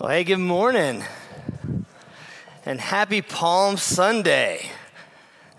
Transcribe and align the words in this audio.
Well, 0.00 0.08
hey, 0.08 0.24
good 0.24 0.38
morning. 0.38 1.04
And 2.64 2.80
happy 2.80 3.20
Palm 3.20 3.76
Sunday. 3.76 4.70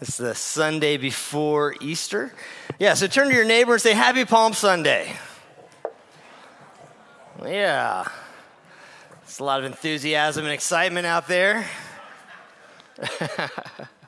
It's 0.02 0.18
the 0.18 0.34
Sunday 0.34 0.98
before 0.98 1.76
Easter. 1.80 2.34
Yeah, 2.80 2.96
so 2.96 3.06
turn 3.06 3.30
to 3.30 3.36
your 3.36 3.46
neighbor 3.46 3.74
and 3.74 3.82
say, 3.84 3.94
Happy 3.94 4.26
Palm 4.26 4.54
Sunday. 4.54 5.14
Yeah. 7.46 8.08
It's 9.22 9.38
a 9.38 9.44
lot 9.44 9.60
of 9.60 9.66
enthusiasm 9.66 10.44
and 10.46 10.54
excitement 10.56 11.06
out 11.06 11.28
there. 11.28 11.68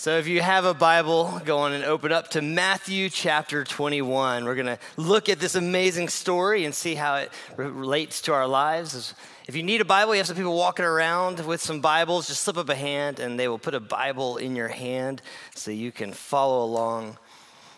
So, 0.00 0.16
if 0.16 0.28
you 0.28 0.40
have 0.40 0.64
a 0.64 0.74
Bible, 0.74 1.42
go 1.44 1.58
on 1.58 1.72
and 1.72 1.82
open 1.82 2.12
up 2.12 2.28
to 2.28 2.40
Matthew 2.40 3.10
chapter 3.10 3.64
21. 3.64 4.44
We're 4.44 4.54
going 4.54 4.66
to 4.66 4.78
look 4.96 5.28
at 5.28 5.40
this 5.40 5.56
amazing 5.56 6.08
story 6.08 6.64
and 6.64 6.72
see 6.72 6.94
how 6.94 7.16
it 7.16 7.32
relates 7.56 8.20
to 8.22 8.32
our 8.32 8.46
lives. 8.46 9.12
If 9.48 9.56
you 9.56 9.64
need 9.64 9.80
a 9.80 9.84
Bible, 9.84 10.14
you 10.14 10.18
have 10.18 10.28
some 10.28 10.36
people 10.36 10.56
walking 10.56 10.84
around 10.84 11.44
with 11.44 11.60
some 11.60 11.80
Bibles, 11.80 12.28
just 12.28 12.42
slip 12.42 12.58
up 12.58 12.68
a 12.68 12.76
hand 12.76 13.18
and 13.18 13.40
they 13.40 13.48
will 13.48 13.58
put 13.58 13.74
a 13.74 13.80
Bible 13.80 14.36
in 14.36 14.54
your 14.54 14.68
hand 14.68 15.20
so 15.56 15.72
you 15.72 15.90
can 15.90 16.12
follow 16.12 16.64
along 16.64 17.18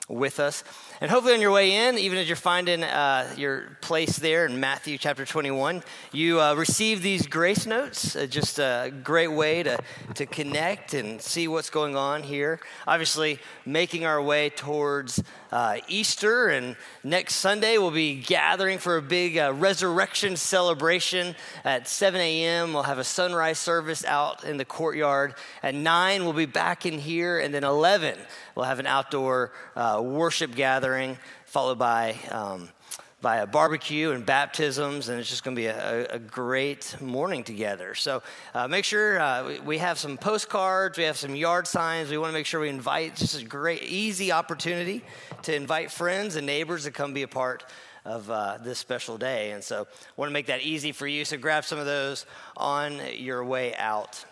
with 0.07 0.41
us. 0.41 0.63
And 1.03 1.11
hopefully, 1.11 1.33
on 1.33 1.41
your 1.41 1.51
way 1.51 1.89
in, 1.89 1.97
even 1.97 2.19
as 2.19 2.29
you're 2.29 2.37
finding 2.37 2.85
uh, 2.85 3.33
your 3.35 3.79
place 3.81 4.19
there 4.19 4.45
in 4.45 4.61
Matthew 4.61 4.99
chapter 4.99 5.25
21, 5.25 5.83
you 6.13 6.39
uh, 6.39 6.53
receive 6.53 7.01
these 7.01 7.27
grace 7.27 7.65
notes. 7.65 8.15
Uh, 8.15 8.27
just 8.27 8.59
a 8.59 8.93
great 9.03 9.33
way 9.33 9.63
to, 9.63 9.79
to 10.17 10.27
connect 10.27 10.93
and 10.93 11.19
see 11.23 11.49
what's 11.49 11.71
going 11.71 11.97
on 11.97 12.23
here. 12.23 12.61
Obviously, 12.87 13.39
making 13.65 14.05
our 14.05 14.21
way 14.21 14.51
towards 14.51 15.23
uh, 15.51 15.79
Easter, 15.89 16.49
and 16.49 16.77
next 17.03 17.37
Sunday 17.37 17.79
we'll 17.79 17.91
be 17.91 18.21
gathering 18.21 18.77
for 18.77 18.99
a 18.99 19.03
big 19.03 19.39
uh, 19.39 19.55
resurrection 19.57 20.37
celebration 20.37 21.35
at 21.65 21.89
7 21.89 22.21
a.m. 22.21 22.75
We'll 22.75 22.83
have 22.83 22.99
a 22.99 23.05
sunrise 23.05 23.59
service 23.59 24.05
out 24.05 24.45
in 24.45 24.59
the 24.59 24.67
courtyard. 24.67 25.35
At 25.63 25.75
9, 25.75 26.25
we'll 26.25 26.35
be 26.35 26.45
back 26.45 26.85
in 26.85 26.99
here, 26.99 27.41
and 27.41 27.55
then 27.55 27.65
11, 27.65 28.19
we'll 28.55 28.67
have 28.67 28.81
an 28.81 28.87
outdoor 28.87 29.53
uh, 29.75 30.03
worship 30.05 30.55
gathering 30.55 30.90
followed 31.47 31.79
by. 31.79 32.17
Um, 32.31 32.69
by 33.23 33.37
a 33.37 33.47
barbecue 33.47 34.13
and 34.13 34.25
baptisms, 34.25 35.11
and 35.11 35.21
it's 35.21 35.29
just 35.29 35.45
going 35.45 35.55
to 35.55 35.61
be 35.61 35.67
a, 35.67 36.07
a, 36.07 36.19
great 36.19 36.97
morning 37.03 37.45
together. 37.45 37.95
So 37.95 38.23
uh, 38.55 38.67
make 38.67 38.87
sure 38.87 39.21
uh, 39.21 39.59
we 39.63 39.77
have 39.77 39.99
some 39.99 40.17
postcards, 40.17 40.97
we 40.97 41.05
have 41.05 41.19
some 41.19 41.35
yard 41.35 41.67
signs. 41.67 42.11
We 42.11 42.17
want 42.17 42.31
to 42.31 42.33
make 42.33 42.47
sure 42.47 42.61
we 42.61 42.71
invite 42.71 43.17
just 43.17 43.39
a 43.39 43.45
great, 43.45 43.83
easy 43.83 44.33
opportunity 44.33 45.03
to 45.43 45.55
invite 45.55 45.91
friends 45.91 46.37
and 46.37 46.47
neighbors 46.47 46.85
to 46.85 46.91
come 46.91 47.13
be 47.13 47.23
a 47.23 47.29
part 47.29 47.65
of 48.07 48.31
uh, 48.31 48.59
this 48.63 48.79
special 48.79 49.19
day. 49.19 49.51
And 49.51 49.63
so 49.63 49.83
I 49.83 50.13
want 50.17 50.31
to 50.31 50.33
make 50.33 50.47
that 50.47 50.63
easy 50.63 50.93
for 50.93 51.07
you. 51.07 51.27
So 51.27 51.37
grab 51.37 51.65
some 51.65 51.79
of 51.79 51.87
those 51.87 52.25
on 52.57 52.99
your 53.17 53.45
way 53.45 53.75
out. 53.77 54.25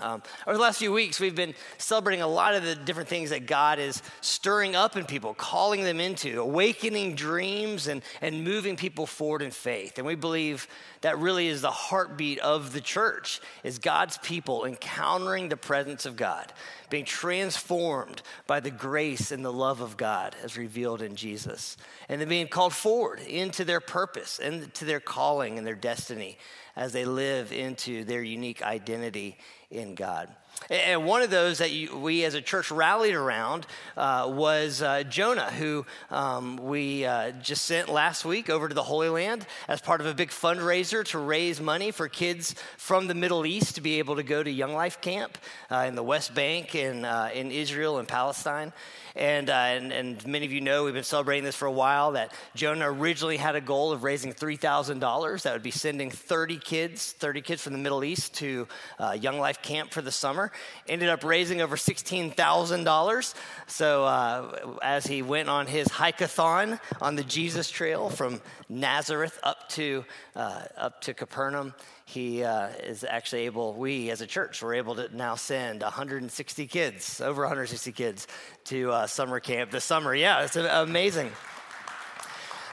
Um, 0.00 0.22
over 0.46 0.56
the 0.56 0.62
last 0.62 0.78
few 0.78 0.92
weeks, 0.92 1.20
we've 1.20 1.34
been 1.34 1.54
celebrating 1.78 2.22
a 2.22 2.26
lot 2.26 2.54
of 2.54 2.64
the 2.64 2.74
different 2.74 3.08
things 3.08 3.30
that 3.30 3.46
God 3.46 3.78
is 3.78 4.02
stirring 4.20 4.74
up 4.74 4.96
in 4.96 5.04
people, 5.04 5.34
calling 5.34 5.84
them 5.84 6.00
into, 6.00 6.40
awakening 6.40 7.14
dreams, 7.14 7.88
and, 7.88 8.02
and 8.20 8.44
moving 8.44 8.76
people 8.76 9.06
forward 9.06 9.42
in 9.42 9.50
faith. 9.50 9.98
And 9.98 10.06
we 10.06 10.14
believe 10.14 10.66
that 11.02 11.18
really 11.18 11.48
is 11.48 11.60
the 11.60 11.70
heartbeat 11.70 12.38
of 12.38 12.72
the 12.72 12.80
church, 12.80 13.40
is 13.64 13.78
God's 13.78 14.18
people 14.18 14.64
encountering 14.64 15.48
the 15.48 15.56
presence 15.56 16.06
of 16.06 16.16
God, 16.16 16.52
being 16.88 17.04
transformed 17.04 18.22
by 18.46 18.60
the 18.60 18.70
grace 18.70 19.32
and 19.32 19.44
the 19.44 19.52
love 19.52 19.80
of 19.80 19.96
God 19.96 20.34
as 20.42 20.56
revealed 20.56 21.02
in 21.02 21.16
Jesus, 21.16 21.76
and 22.08 22.20
then 22.20 22.28
being 22.28 22.48
called 22.48 22.72
forward 22.72 23.20
into 23.20 23.64
their 23.64 23.80
purpose 23.80 24.38
and 24.38 24.72
to 24.74 24.84
their 24.84 25.00
calling 25.00 25.58
and 25.58 25.66
their 25.66 25.74
destiny 25.74 26.38
as 26.76 26.92
they 26.92 27.04
live 27.04 27.52
into 27.52 28.04
their 28.04 28.22
unique 28.22 28.62
identity 28.62 29.36
in 29.72 29.94
God. 29.94 30.28
And 30.70 31.04
one 31.04 31.22
of 31.22 31.30
those 31.30 31.58
that 31.58 31.70
you, 31.72 31.96
we 31.96 32.24
as 32.24 32.34
a 32.34 32.40
church 32.40 32.70
rallied 32.70 33.14
around 33.14 33.66
uh, 33.96 34.30
was 34.32 34.82
uh, 34.82 35.02
Jonah, 35.02 35.50
who 35.50 35.84
um, 36.10 36.56
we 36.56 37.04
uh, 37.04 37.32
just 37.42 37.64
sent 37.64 37.88
last 37.88 38.24
week 38.24 38.48
over 38.48 38.68
to 38.68 38.74
the 38.74 38.82
Holy 38.82 39.08
Land 39.08 39.46
as 39.68 39.80
part 39.80 40.00
of 40.00 40.06
a 40.06 40.14
big 40.14 40.30
fundraiser 40.30 41.04
to 41.06 41.18
raise 41.18 41.60
money 41.60 41.90
for 41.90 42.08
kids 42.08 42.54
from 42.76 43.06
the 43.06 43.14
Middle 43.14 43.44
East 43.44 43.74
to 43.74 43.80
be 43.80 43.98
able 43.98 44.16
to 44.16 44.22
go 44.22 44.42
to 44.42 44.50
Young 44.50 44.74
Life 44.74 45.00
Camp 45.00 45.36
uh, 45.70 45.84
in 45.88 45.94
the 45.94 46.02
West 46.02 46.34
Bank 46.34 46.74
and 46.74 47.04
uh, 47.04 47.30
in 47.34 47.50
Israel 47.50 47.98
and 47.98 48.06
Palestine. 48.06 48.72
And, 49.14 49.50
uh, 49.50 49.52
and, 49.52 49.92
and, 49.92 50.26
many 50.26 50.46
of 50.46 50.52
you 50.52 50.62
know 50.62 50.84
we've 50.84 50.94
been 50.94 51.02
celebrating 51.02 51.44
this 51.44 51.54
for 51.54 51.66
a 51.66 51.72
while 51.72 52.12
that 52.12 52.32
Jonah 52.54 52.90
originally 52.90 53.36
had 53.36 53.56
a 53.56 53.60
goal 53.60 53.92
of 53.92 54.04
raising 54.04 54.32
$3,000. 54.32 55.42
That 55.42 55.52
would 55.52 55.62
be 55.62 55.70
sending 55.70 56.10
30 56.10 56.56
kids, 56.56 57.12
30 57.12 57.42
kids 57.42 57.62
from 57.62 57.74
the 57.74 57.78
Middle 57.78 58.04
East 58.04 58.34
to 58.36 58.66
Young 59.20 59.38
Life 59.38 59.60
Camp 59.60 59.90
for 59.90 60.00
the 60.00 60.10
summer. 60.10 60.50
Ended 60.88 61.08
up 61.08 61.24
raising 61.24 61.60
over 61.60 61.76
$16,000. 61.76 63.34
So 63.66 64.04
uh, 64.04 64.76
as 64.82 65.06
he 65.06 65.22
went 65.22 65.48
on 65.48 65.66
his 65.66 65.88
hikeathon 65.88 66.80
on 67.00 67.16
the 67.16 67.24
Jesus 67.24 67.70
Trail 67.70 68.10
from 68.10 68.40
Nazareth 68.68 69.38
up 69.42 69.68
to, 69.70 70.04
uh, 70.36 70.64
up 70.76 71.00
to 71.02 71.14
Capernaum, 71.14 71.74
he 72.04 72.44
uh, 72.44 72.68
is 72.82 73.04
actually 73.04 73.42
able, 73.42 73.74
we 73.74 74.10
as 74.10 74.20
a 74.20 74.26
church, 74.26 74.62
we're 74.62 74.74
able 74.74 74.94
to 74.96 75.14
now 75.16 75.34
send 75.34 75.82
160 75.82 76.66
kids, 76.66 77.20
over 77.20 77.42
160 77.42 77.92
kids, 77.92 78.26
to 78.64 78.90
uh, 78.90 79.06
summer 79.06 79.40
camp 79.40 79.70
this 79.70 79.84
summer. 79.84 80.14
Yeah, 80.14 80.44
it's 80.44 80.56
amazing. 80.56 81.30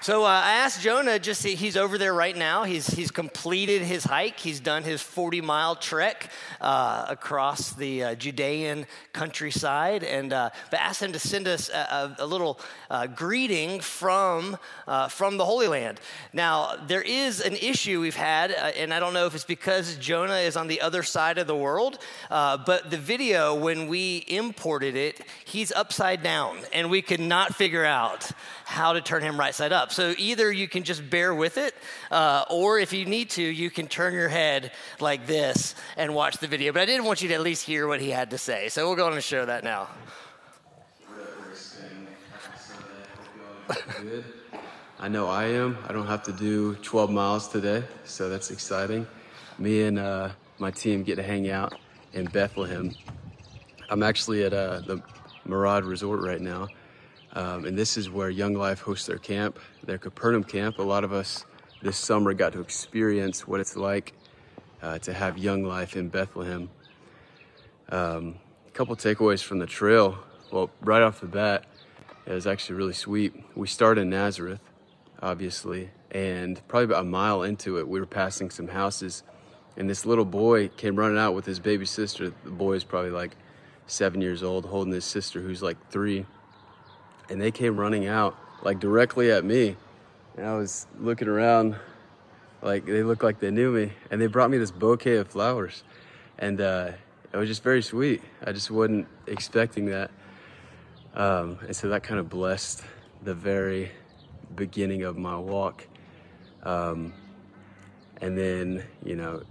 So 0.01 0.23
uh, 0.23 0.27
I 0.27 0.51
asked 0.51 0.81
Jonah, 0.81 1.19
just 1.19 1.43
he's 1.43 1.75
over 1.75 1.97
there 1.97 2.13
right 2.13 2.35
now. 2.35 2.63
He's, 2.63 2.87
he's 2.87 3.11
completed 3.11 3.81
his 3.81 4.05
hike. 4.05 4.39
He's 4.39 4.61
done 4.61 4.83
his 4.83 5.01
40 5.01 5.41
mile 5.41 5.75
trek 5.75 6.31
uh, 6.61 7.05
across 7.09 7.73
the 7.73 8.03
uh, 8.05 8.15
Judean 8.15 8.87
countryside. 9.11 10.05
And 10.05 10.31
uh, 10.31 10.51
but 10.71 10.79
asked 10.79 11.03
him 11.03 11.11
to 11.11 11.19
send 11.19 11.49
us 11.49 11.67
a, 11.69 12.15
a, 12.19 12.23
a 12.23 12.25
little 12.25 12.61
uh, 12.89 13.07
greeting 13.07 13.81
from, 13.81 14.57
uh, 14.87 15.09
from 15.09 15.35
the 15.35 15.43
Holy 15.43 15.67
Land. 15.67 15.99
Now, 16.31 16.77
there 16.87 17.01
is 17.01 17.41
an 17.41 17.55
issue 17.55 17.99
we've 17.99 18.15
had, 18.15 18.51
and 18.51 18.93
I 18.93 19.01
don't 19.01 19.13
know 19.13 19.25
if 19.25 19.35
it's 19.35 19.43
because 19.43 19.97
Jonah 19.97 20.37
is 20.37 20.55
on 20.55 20.69
the 20.69 20.79
other 20.79 21.03
side 21.03 21.37
of 21.37 21.45
the 21.45 21.55
world, 21.57 21.99
but 22.29 22.89
the 22.89 22.97
video, 22.97 23.53
when 23.53 23.87
we 23.87 24.23
imported 24.29 24.95
it, 24.95 25.19
he's 25.43 25.73
upside 25.73 26.23
down, 26.23 26.59
and 26.71 26.89
we 26.89 27.01
could 27.01 27.19
not 27.19 27.53
figure 27.53 27.83
out 27.83 28.31
how 28.69 28.93
to 28.93 29.01
turn 29.01 29.23
him 29.23 29.39
right 29.39 29.55
side 29.55 29.73
up. 29.73 29.91
So 29.91 30.13
either 30.19 30.51
you 30.51 30.67
can 30.67 30.83
just 30.83 31.09
bear 31.09 31.33
with 31.33 31.57
it, 31.57 31.73
uh, 32.11 32.45
or 32.51 32.77
if 32.77 32.93
you 32.93 33.03
need 33.03 33.31
to, 33.31 33.41
you 33.41 33.71
can 33.71 33.87
turn 33.87 34.13
your 34.13 34.29
head 34.29 34.71
like 34.99 35.25
this 35.25 35.73
and 35.97 36.13
watch 36.13 36.37
the 36.37 36.45
video. 36.45 36.71
But 36.71 36.83
I 36.83 36.85
didn't 36.85 37.05
want 37.05 37.23
you 37.23 37.29
to 37.29 37.33
at 37.33 37.41
least 37.41 37.65
hear 37.65 37.87
what 37.87 37.99
he 37.99 38.11
had 38.11 38.29
to 38.29 38.37
say. 38.37 38.69
So 38.69 38.85
we'll 38.85 38.95
go 38.95 39.07
on 39.07 39.13
and 39.13 39.23
show 39.23 39.43
that 39.43 39.63
now. 39.63 39.87
I 44.99 45.07
know 45.07 45.25
I 45.25 45.45
am. 45.45 45.75
I 45.87 45.91
don't 45.91 46.05
have 46.05 46.21
to 46.23 46.31
do 46.31 46.75
12 46.75 47.09
miles 47.09 47.47
today, 47.47 47.83
so 48.05 48.29
that's 48.29 48.51
exciting. 48.51 49.07
Me 49.57 49.81
and 49.81 49.97
uh, 49.97 50.29
my 50.59 50.69
team 50.69 51.01
get 51.01 51.15
to 51.15 51.23
hang 51.23 51.49
out 51.49 51.73
in 52.13 52.25
Bethlehem. 52.25 52.93
I'm 53.89 54.03
actually 54.03 54.43
at 54.43 54.53
uh, 54.53 54.81
the 54.81 55.01
Murad 55.45 55.85
Resort 55.85 56.21
right 56.21 56.39
now, 56.39 56.67
um, 57.33 57.65
and 57.65 57.77
this 57.77 57.97
is 57.97 58.09
where 58.09 58.29
Young 58.29 58.53
Life 58.55 58.81
hosts 58.81 59.05
their 59.05 59.17
camp, 59.17 59.59
their 59.83 59.97
Capernaum 59.97 60.43
camp. 60.43 60.79
A 60.79 60.83
lot 60.83 61.03
of 61.03 61.13
us 61.13 61.45
this 61.81 61.97
summer 61.97 62.33
got 62.33 62.53
to 62.53 62.61
experience 62.61 63.47
what 63.47 63.59
it's 63.59 63.75
like 63.75 64.13
uh, 64.81 64.97
to 64.99 65.13
have 65.13 65.37
Young 65.37 65.63
Life 65.63 65.95
in 65.95 66.09
Bethlehem. 66.09 66.69
Um, 67.89 68.35
a 68.67 68.71
couple 68.71 68.95
takeaways 68.95 69.43
from 69.43 69.59
the 69.59 69.67
trail. 69.67 70.17
Well, 70.51 70.71
right 70.81 71.01
off 71.01 71.21
the 71.21 71.27
bat, 71.27 71.65
it 72.25 72.33
was 72.33 72.47
actually 72.47 72.75
really 72.75 72.93
sweet. 72.93 73.33
We 73.55 73.67
started 73.67 74.01
in 74.01 74.09
Nazareth, 74.09 74.61
obviously, 75.21 75.89
and 76.11 76.59
probably 76.67 76.85
about 76.85 77.01
a 77.01 77.07
mile 77.07 77.43
into 77.43 77.77
it, 77.77 77.87
we 77.87 77.99
were 77.99 78.05
passing 78.07 78.49
some 78.49 78.67
houses, 78.67 79.23
and 79.77 79.87
this 79.87 80.05
little 80.05 80.25
boy 80.25 80.69
came 80.69 80.95
running 80.95 81.19
out 81.19 81.35
with 81.35 81.45
his 81.45 81.59
baby 81.59 81.85
sister. 81.85 82.33
The 82.43 82.49
boy 82.49 82.73
is 82.73 82.83
probably 82.83 83.11
like 83.11 83.35
seven 83.85 84.21
years 84.21 84.41
old, 84.41 84.65
holding 84.65 84.93
his 84.93 85.05
sister, 85.05 85.41
who's 85.41 85.61
like 85.61 85.77
three 85.91 86.25
and 87.29 87.41
they 87.41 87.51
came 87.51 87.79
running 87.79 88.07
out 88.07 88.37
like 88.63 88.79
directly 88.79 89.31
at 89.31 89.43
me. 89.43 89.75
And 90.37 90.45
I 90.45 90.55
was 90.55 90.87
looking 90.99 91.27
around 91.27 91.75
like 92.61 92.85
they 92.85 93.03
looked 93.03 93.23
like 93.23 93.39
they 93.39 93.51
knew 93.51 93.71
me. 93.71 93.91
And 94.11 94.21
they 94.21 94.27
brought 94.27 94.49
me 94.49 94.57
this 94.57 94.71
bouquet 94.71 95.17
of 95.17 95.27
flowers. 95.27 95.83
And 96.37 96.59
uh, 96.61 96.91
it 97.31 97.37
was 97.37 97.47
just 97.47 97.63
very 97.63 97.81
sweet. 97.81 98.21
I 98.43 98.51
just 98.51 98.71
wasn't 98.71 99.07
expecting 99.27 99.87
that. 99.87 100.11
Um, 101.13 101.59
and 101.65 101.75
so 101.75 101.89
that 101.89 102.03
kind 102.03 102.19
of 102.19 102.29
blessed 102.29 102.83
the 103.23 103.33
very 103.33 103.91
beginning 104.55 105.03
of 105.03 105.17
my 105.17 105.37
walk. 105.37 105.87
Um, 106.63 107.13
and 108.21 108.37
then 108.37 108.83
you 109.03 109.15
know 109.15 109.43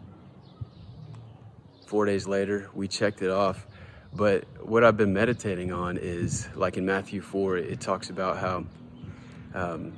four 1.86 2.04
days 2.04 2.26
later 2.26 2.68
we 2.74 2.86
checked 2.88 3.22
it 3.22 3.30
off 3.30 3.66
but 4.14 4.44
what 4.66 4.84
I've 4.84 4.96
been 4.96 5.12
meditating 5.12 5.72
on 5.72 5.96
is 5.96 6.48
like 6.54 6.76
in 6.76 6.86
Matthew 6.86 7.20
4, 7.20 7.58
it 7.58 7.80
talks 7.80 8.10
about 8.10 8.38
how 8.38 8.64
um, 9.54 9.92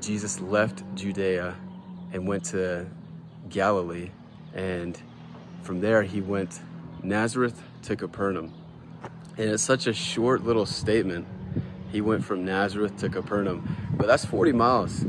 Jesus 0.00 0.40
left 0.40 0.82
Judea 0.94 1.56
and 2.12 2.26
went 2.26 2.44
to 2.46 2.86
Galilee, 3.48 4.10
and 4.54 5.00
from 5.62 5.80
there 5.80 6.02
he 6.02 6.20
went 6.20 6.60
Nazareth 7.02 7.62
to 7.82 7.96
Capernaum. 7.96 8.52
And 9.38 9.50
it's 9.50 9.62
such 9.62 9.86
a 9.86 9.92
short 9.92 10.44
little 10.44 10.66
statement. 10.66 11.26
He 11.90 12.00
went 12.00 12.24
from 12.24 12.44
Nazareth 12.44 12.96
to 12.98 13.08
Capernaum, 13.08 13.76
but 13.96 14.06
that's 14.06 14.24
40 14.24 14.52
miles. 14.52 15.02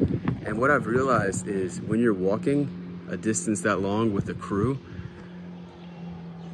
And 0.46 0.60
what 0.60 0.72
I've 0.72 0.88
realized 0.88 1.48
is 1.48 1.80
when 1.82 2.00
you're 2.00 2.14
walking 2.14 3.00
a 3.10 3.18
distance 3.18 3.62
that 3.62 3.80
long 3.82 4.14
with 4.14 4.30
a 4.30 4.34
crew, 4.34 4.80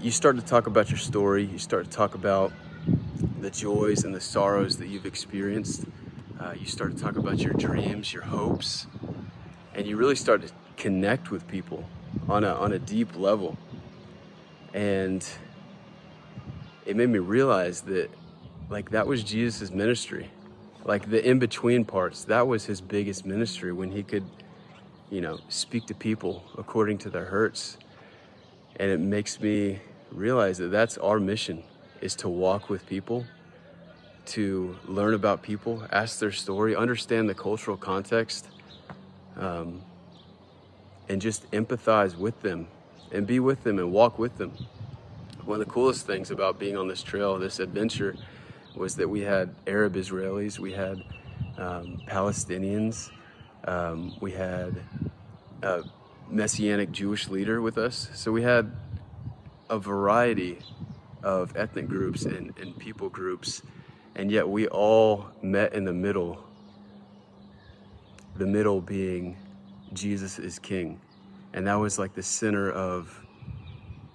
you 0.02 0.12
start 0.12 0.38
to 0.38 0.42
talk 0.42 0.68
about 0.68 0.90
your 0.90 0.98
story, 0.98 1.44
you 1.44 1.58
start 1.58 1.86
to 1.86 1.92
talk 1.92 2.16
about 2.16 2.54
the 3.42 3.50
joys 3.50 4.06
and 4.06 4.16
the 4.16 4.22
sorrows 4.22 4.78
that 4.78 4.88
you've 4.88 5.06
experienced. 5.06 5.86
Uh, 6.40 6.54
you 6.58 6.66
start 6.66 6.96
to 6.96 7.02
talk 7.02 7.18
about 7.18 7.40
your 7.40 7.52
dreams, 7.54 8.14
your 8.14 8.24
hopes, 8.24 8.88
and 9.74 9.86
you 9.86 9.98
really 9.98 10.16
start 10.16 10.42
to 10.42 10.50
connect 10.78 11.32
with 11.32 11.46
people 11.48 11.84
on 12.30 12.46
a, 12.46 12.54
on 12.54 12.72
a 12.72 12.80
deep 12.80 13.18
level. 13.18 13.58
And 14.74 15.28
it 16.86 16.96
made 16.96 17.10
me 17.10 17.20
realize 17.20 17.82
that, 17.82 18.10
like, 18.70 18.92
that 18.92 19.06
was 19.06 19.22
Jesus' 19.22 19.70
ministry. 19.70 20.32
Like, 20.86 21.10
the 21.10 21.28
in 21.30 21.40
between 21.40 21.84
parts, 21.84 22.24
that 22.26 22.48
was 22.48 22.66
his 22.66 22.80
biggest 22.80 23.26
ministry 23.26 23.74
when 23.74 23.92
he 23.92 24.04
could, 24.04 24.24
you 25.10 25.20
know, 25.20 25.40
speak 25.50 25.88
to 25.88 25.94
people 25.94 26.46
according 26.58 27.00
to 27.00 27.10
their 27.10 27.26
hurts. 27.26 27.78
And 28.78 28.90
it 28.90 29.00
makes 29.02 29.42
me 29.42 29.82
realize 30.12 30.58
that 30.58 30.70
that's 30.70 30.98
our 30.98 31.20
mission 31.20 31.64
is 32.02 32.16
to 32.16 32.30
walk 32.30 32.70
with 32.70 32.86
people, 32.86 33.26
to 34.26 34.78
learn 34.86 35.14
about 35.14 35.42
people, 35.42 35.84
ask 35.92 36.20
their 36.20 36.32
story, 36.32 36.76
understand 36.76 37.30
the 37.30 37.34
cultural 37.34 37.78
context, 37.78 38.48
um, 39.38 39.82
and 41.08 41.22
just 41.22 41.50
empathize 41.52 42.16
with 42.16 42.42
them 42.42 42.68
and 43.12 43.26
be 43.26 43.40
with 43.40 43.64
them 43.64 43.80
and 43.80 43.92
walk 43.92 44.20
with 44.20 44.38
them. 44.38 44.52
One 45.46 45.60
of 45.60 45.66
the 45.66 45.72
coolest 45.72 46.06
things 46.06 46.30
about 46.30 46.60
being 46.60 46.78
on 46.78 46.88
this 46.88 47.02
trail, 47.02 47.38
this 47.40 47.60
adventure, 47.60 48.16
was 48.76 48.96
that 48.98 49.08
we 49.08 49.22
had 49.22 49.56
Arab 49.66 49.96
Israelis, 49.96 50.60
we 50.60 50.74
had 50.74 51.04
um, 51.58 52.02
Palestinians, 52.08 53.10
um, 53.66 54.16
we 54.22 54.32
had 54.32 54.76
a 55.64 55.84
Messianic 56.30 56.92
Jewish 56.92 57.30
leader 57.30 57.62
with 57.62 57.78
us. 57.78 58.10
So 58.14 58.32
we 58.32 58.44
had 58.44 58.72
a 59.70 59.78
variety 59.78 60.60
of 61.24 61.56
ethnic 61.56 61.88
groups 61.88 62.26
and, 62.26 62.58
and 62.60 62.78
people 62.78 63.10
groups, 63.10 63.62
and 64.16 64.32
yet 64.32 64.48
we 64.48 64.68
all 64.68 65.28
met 65.42 65.74
in 65.74 65.86
the 65.86 65.94
middle. 65.94 66.44
The 68.36 68.46
middle 68.46 68.82
being 68.82 69.38
Jesus 69.94 70.40
is 70.40 70.60
King. 70.60 71.00
And 71.54 71.68
that 71.68 71.76
was 71.76 71.98
like 71.98 72.14
the 72.14 72.24
center 72.24 72.72
of 72.72 73.26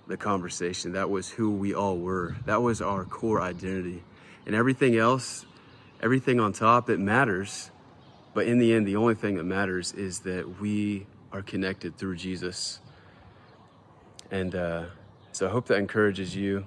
the 0.07 0.17
conversation. 0.17 0.93
That 0.93 1.11
was 1.11 1.29
who 1.29 1.51
we 1.51 1.75
all 1.75 1.99
were. 1.99 2.37
That 2.47 2.63
was 2.63 2.81
our 2.81 3.05
core 3.05 3.41
identity. 3.41 4.03
And 4.47 4.55
everything 4.55 4.97
else, 4.97 5.47
everything 6.03 6.39
on 6.39 6.53
top, 6.53 6.91
it 6.91 7.01
matters. 7.01 7.71
But 8.35 8.47
in 8.47 8.59
the 8.59 8.73
end, 8.73 8.87
the 8.87 8.97
only 8.97 9.15
thing 9.15 9.37
that 9.37 9.45
matters 9.45 9.93
is 9.93 10.21
that 10.21 10.61
we 10.61 11.07
are 11.33 11.43
connected 11.43 11.97
through 11.97 12.17
Jesus. 12.17 12.81
And 14.31 14.55
uh, 14.55 14.85
so 15.35 15.49
I 15.49 15.51
hope 15.51 15.67
that 15.67 15.79
encourages 15.79 16.37
you. 16.37 16.65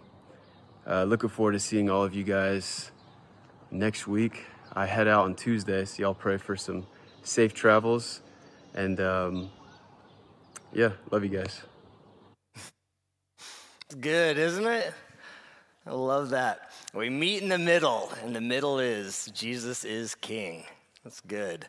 Uh, 0.86 1.06
looking 1.06 1.30
forward 1.30 1.54
to 1.54 1.60
seeing 1.60 1.90
all 1.90 2.04
of 2.04 2.14
you 2.14 2.26
guys 2.26 2.92
next 3.72 4.08
week. 4.08 4.44
I 4.74 4.86
head 4.86 5.08
out 5.08 5.24
on 5.24 5.36
Tuesday, 5.36 5.86
so 5.86 6.04
y'all 6.04 6.14
pray 6.14 6.36
for 6.36 6.58
some 6.58 6.86
safe 7.24 7.54
travels. 7.54 8.22
And 8.74 9.00
um, 9.00 9.50
yeah, 10.74 10.92
love 11.12 11.24
you 11.24 11.30
guys. 11.30 11.62
It's 13.86 13.96
good, 14.02 14.38
isn't 14.38 14.68
it? 14.68 14.94
I 15.86 15.92
love 15.92 16.32
that. 16.32 16.70
We 16.94 17.10
meet 17.10 17.42
in 17.42 17.48
the 17.48 17.58
middle, 17.58 18.12
and 18.22 18.36
the 18.36 18.42
middle 18.42 18.80
is 18.80 19.32
Jesus 19.34 19.86
is 19.86 20.14
King. 20.16 20.66
That's 21.06 21.22
good. 21.22 21.68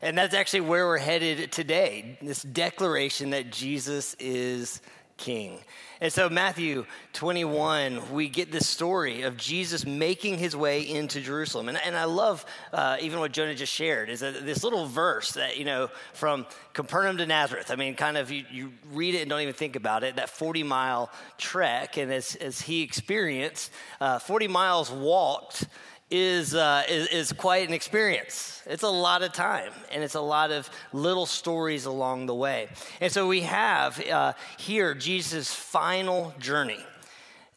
And 0.00 0.16
that's 0.16 0.34
actually 0.34 0.62
where 0.62 0.86
we're 0.86 0.98
headed 0.98 1.50
today 1.50 2.18
this 2.22 2.42
declaration 2.42 3.30
that 3.30 3.50
Jesus 3.50 4.14
is 4.20 4.80
king. 5.22 5.60
And 6.00 6.12
so, 6.12 6.28
Matthew 6.28 6.84
21, 7.12 8.12
we 8.12 8.28
get 8.28 8.50
this 8.50 8.66
story 8.66 9.22
of 9.22 9.36
Jesus 9.36 9.86
making 9.86 10.36
his 10.36 10.56
way 10.56 10.82
into 10.82 11.20
Jerusalem. 11.20 11.68
And, 11.68 11.78
and 11.78 11.96
I 11.96 12.06
love 12.06 12.44
uh, 12.72 12.96
even 13.00 13.20
what 13.20 13.30
Jonah 13.30 13.54
just 13.54 13.72
shared 13.72 14.10
is 14.10 14.18
that 14.18 14.44
this 14.44 14.64
little 14.64 14.86
verse 14.86 15.30
that, 15.34 15.58
you 15.58 15.64
know, 15.64 15.90
from 16.12 16.44
Capernaum 16.72 17.18
to 17.18 17.26
Nazareth. 17.26 17.70
I 17.70 17.76
mean, 17.76 17.94
kind 17.94 18.16
of 18.16 18.32
you, 18.32 18.44
you 18.50 18.72
read 18.92 19.14
it 19.14 19.20
and 19.20 19.30
don't 19.30 19.42
even 19.42 19.54
think 19.54 19.76
about 19.76 20.02
it, 20.02 20.16
that 20.16 20.28
40 20.28 20.64
mile 20.64 21.08
trek. 21.38 21.98
And 21.98 22.12
as, 22.12 22.34
as 22.34 22.60
he 22.60 22.82
experienced, 22.82 23.70
uh, 24.00 24.18
40 24.18 24.48
miles 24.48 24.90
walked 24.90 25.68
is, 26.12 26.54
uh, 26.54 26.82
is, 26.88 27.08
is, 27.08 27.32
quite 27.32 27.66
an 27.66 27.74
experience. 27.74 28.62
It's 28.66 28.82
a 28.82 28.88
lot 28.88 29.22
of 29.22 29.32
time, 29.32 29.72
and 29.90 30.04
it's 30.04 30.14
a 30.14 30.20
lot 30.20 30.52
of 30.52 30.68
little 30.92 31.24
stories 31.24 31.86
along 31.86 32.26
the 32.26 32.34
way. 32.34 32.68
And 33.00 33.10
so 33.10 33.26
we 33.26 33.40
have 33.40 33.98
uh, 34.06 34.34
here 34.58 34.94
Jesus' 34.94 35.52
final 35.52 36.34
journey. 36.38 36.84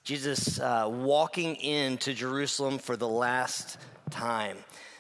Jesus 0.06 0.60
uh, 0.60 0.88
walking 0.90 1.58
into 1.58 2.14
Jerusalem 2.14 2.78
for 2.78 2.96
the 2.96 3.08
last 3.08 3.78
time. 4.10 4.58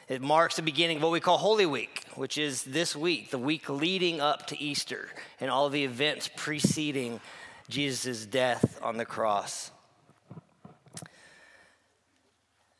It 0.09 0.21
marks 0.21 0.57
the 0.57 0.61
beginning 0.61 0.97
of 0.97 1.03
what 1.03 1.13
we 1.13 1.19
call 1.21 1.37
Holy 1.37 1.65
Week, 1.65 2.03
which 2.15 2.37
is 2.37 2.63
this 2.63 2.95
week, 2.95 3.31
the 3.31 3.39
week 3.39 3.69
leading 3.69 4.19
up 4.19 4.47
to 4.47 4.61
Easter, 4.61 5.07
and 5.39 5.49
all 5.49 5.69
the 5.69 5.83
events 5.83 6.29
preceding 6.35 7.21
Jesus' 7.69 8.25
death 8.25 8.79
on 8.83 8.97
the 8.97 9.05
cross. 9.05 9.71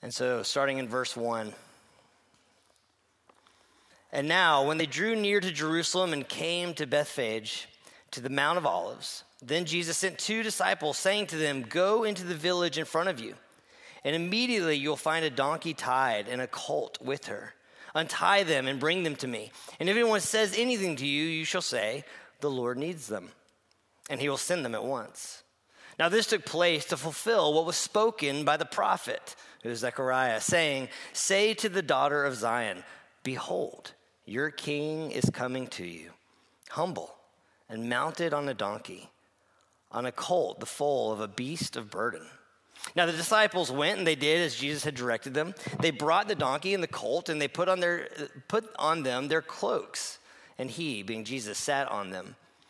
And 0.06 0.14
so, 0.14 0.44
starting 0.44 0.78
in 0.78 0.88
verse 0.88 1.18
1. 1.18 1.52
And 4.12 4.28
now, 4.28 4.68
when 4.68 4.78
they 4.78 4.86
drew 4.86 5.16
near 5.16 5.40
to 5.40 5.52
Jerusalem 5.52 6.14
and 6.14 6.30
came 6.30 6.76
to 6.76 6.86
Bethphage, 6.86 7.68
to 8.12 8.22
the 8.22 8.30
Mount 8.30 8.60
of 8.60 8.68
Olives, 8.68 9.24
then 9.42 9.66
Jesus 9.66 9.98
sent 9.98 10.20
two 10.20 10.44
disciples, 10.44 11.00
saying 11.00 11.26
to 11.26 11.38
them, 11.38 11.64
Go 11.64 12.04
into 12.04 12.24
the 12.24 12.36
village 12.36 12.78
in 12.78 12.86
front 12.86 13.10
of 13.10 13.20
you, 13.20 13.34
and 14.04 14.16
immediately 14.16 14.78
you'll 14.78 14.96
find 14.96 15.26
a 15.26 15.32
donkey 15.32 15.74
tied 15.74 16.28
and 16.28 16.40
a 16.40 16.46
colt 16.46 17.00
with 17.02 17.26
her. 17.26 17.56
Untie 17.96 18.44
them 18.44 18.68
and 18.68 18.80
bring 18.80 19.02
them 19.02 19.16
to 19.16 19.28
me. 19.28 19.52
And 19.80 19.90
if 19.90 19.96
anyone 19.96 20.22
says 20.22 20.54
anything 20.56 20.98
to 20.98 21.08
you, 21.08 21.24
you 21.24 21.46
shall 21.46 21.64
say, 21.64 22.04
The 22.42 22.52
Lord 22.52 22.78
needs 22.78 23.08
them, 23.08 23.30
and 24.08 24.22
he 24.22 24.30
will 24.30 24.38
send 24.38 24.64
them 24.64 24.76
at 24.76 24.86
once. 24.86 25.42
Now, 25.98 26.10
this 26.10 26.28
took 26.28 26.46
place 26.46 26.86
to 26.86 26.98
fulfill 26.98 27.54
what 27.54 27.66
was 27.66 27.78
spoken 27.78 28.44
by 28.44 28.58
the 28.58 28.66
prophet, 28.66 29.36
who 29.66 29.72
is 29.72 29.80
Zechariah, 29.80 30.40
saying, 30.42 30.90
Say 31.12 31.56
to 31.56 31.70
the 31.70 31.82
daughter 31.82 32.24
of 32.24 32.36
Zion, 32.36 32.84
Behold, 33.24 33.94
your 34.24 34.52
king 34.52 35.10
is 35.10 35.30
coming 35.32 35.66
to 35.68 35.86
you, 35.86 36.12
humble 36.70 37.16
and 37.68 37.90
mounted 37.90 38.32
on 38.32 38.48
a 38.48 38.54
donkey, 38.54 39.10
on 39.92 40.06
a 40.06 40.12
colt, 40.12 40.60
the 40.60 40.68
foal 40.68 41.12
of 41.12 41.20
a 41.20 41.28
beast 41.28 41.76
of 41.76 41.90
burden. 41.90 42.22
Now 42.96 43.08
the 43.08 43.12
disciples 43.12 43.72
went 43.72 43.98
and 43.98 44.06
they 44.06 44.14
did 44.14 44.46
as 44.46 44.56
Jesus 44.56 44.84
had 44.84 44.94
directed 44.94 45.34
them. 45.34 45.56
They 45.80 45.90
brought 45.90 46.28
the 46.28 46.36
donkey 46.36 46.76
and 46.76 46.84
the 46.84 46.88
colt 46.88 47.28
and 47.28 47.42
they 47.42 47.48
put 47.48 47.68
on, 47.68 47.80
their, 47.80 48.08
put 48.48 48.70
on 48.78 49.02
them 49.02 49.30
their 49.30 49.42
cloaks, 49.42 50.20
and 50.60 50.70
he, 50.70 51.02
being 51.02 51.24
Jesus, 51.24 51.58
sat 51.58 51.90
on 51.92 52.12
them. 52.12 52.36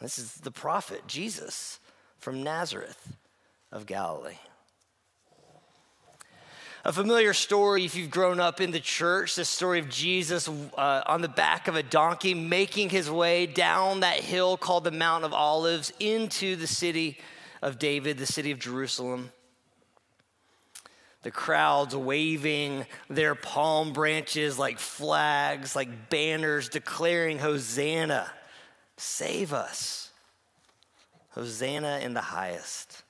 This 0.00 0.18
is 0.18 0.32
the 0.36 0.50
prophet, 0.50 1.02
Jesus 1.06 1.78
from 2.18 2.42
Nazareth 2.42 3.16
of 3.70 3.86
Galilee. 3.86 4.38
A 6.82 6.92
familiar 6.92 7.34
story, 7.34 7.84
if 7.84 7.94
you've 7.94 8.10
grown 8.10 8.40
up 8.40 8.62
in 8.62 8.70
the 8.70 8.80
church, 8.80 9.34
the 9.34 9.44
story 9.44 9.78
of 9.78 9.90
Jesus 9.90 10.48
uh, 10.48 11.02
on 11.06 11.20
the 11.20 11.28
back 11.28 11.68
of 11.68 11.76
a 11.76 11.82
donkey 11.82 12.32
making 12.32 12.88
his 12.88 13.10
way 13.10 13.44
down 13.44 14.00
that 14.00 14.20
hill 14.20 14.56
called 14.56 14.84
the 14.84 14.90
Mount 14.90 15.24
of 15.24 15.34
Olives 15.34 15.92
into 16.00 16.56
the 16.56 16.66
city 16.66 17.18
of 17.60 17.78
David, 17.78 18.16
the 18.16 18.24
city 18.24 18.50
of 18.50 18.58
Jerusalem. 18.58 19.30
The 21.22 21.30
crowds 21.30 21.94
waving 21.94 22.86
their 23.10 23.34
palm 23.34 23.92
branches 23.92 24.58
like 24.58 24.78
flags, 24.78 25.76
like 25.76 26.08
banners 26.08 26.70
declaring 26.70 27.38
Hosanna 27.38 28.30
Save 29.00 29.54
us. 29.54 30.10
Hosanna 31.30 32.00
in 32.02 32.12
the 32.12 32.20
highest. 32.20 33.02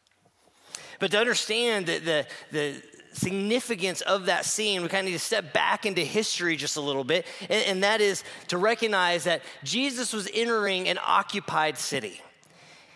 But 1.01 1.11
to 1.11 1.19
understand 1.19 1.87
that 1.87 2.05
the, 2.05 2.27
the 2.53 2.83
significance 3.13 4.01
of 4.03 4.27
that 4.27 4.45
scene, 4.45 4.83
we 4.83 4.89
kind 4.89 5.01
of 5.01 5.07
need 5.07 5.19
to 5.19 5.25
step 5.25 5.53
back 5.53 5.87
into 5.87 6.03
history 6.03 6.55
just 6.55 6.77
a 6.77 6.81
little 6.81 7.03
bit, 7.03 7.27
and, 7.41 7.65
and 7.65 7.83
that 7.83 8.01
is 8.01 8.23
to 8.49 8.59
recognize 8.59 9.25
that 9.25 9.43
Jesus 9.65 10.13
was 10.13 10.29
entering 10.33 10.89
an 10.89 10.99
occupied 11.05 11.77
city. 11.77 12.21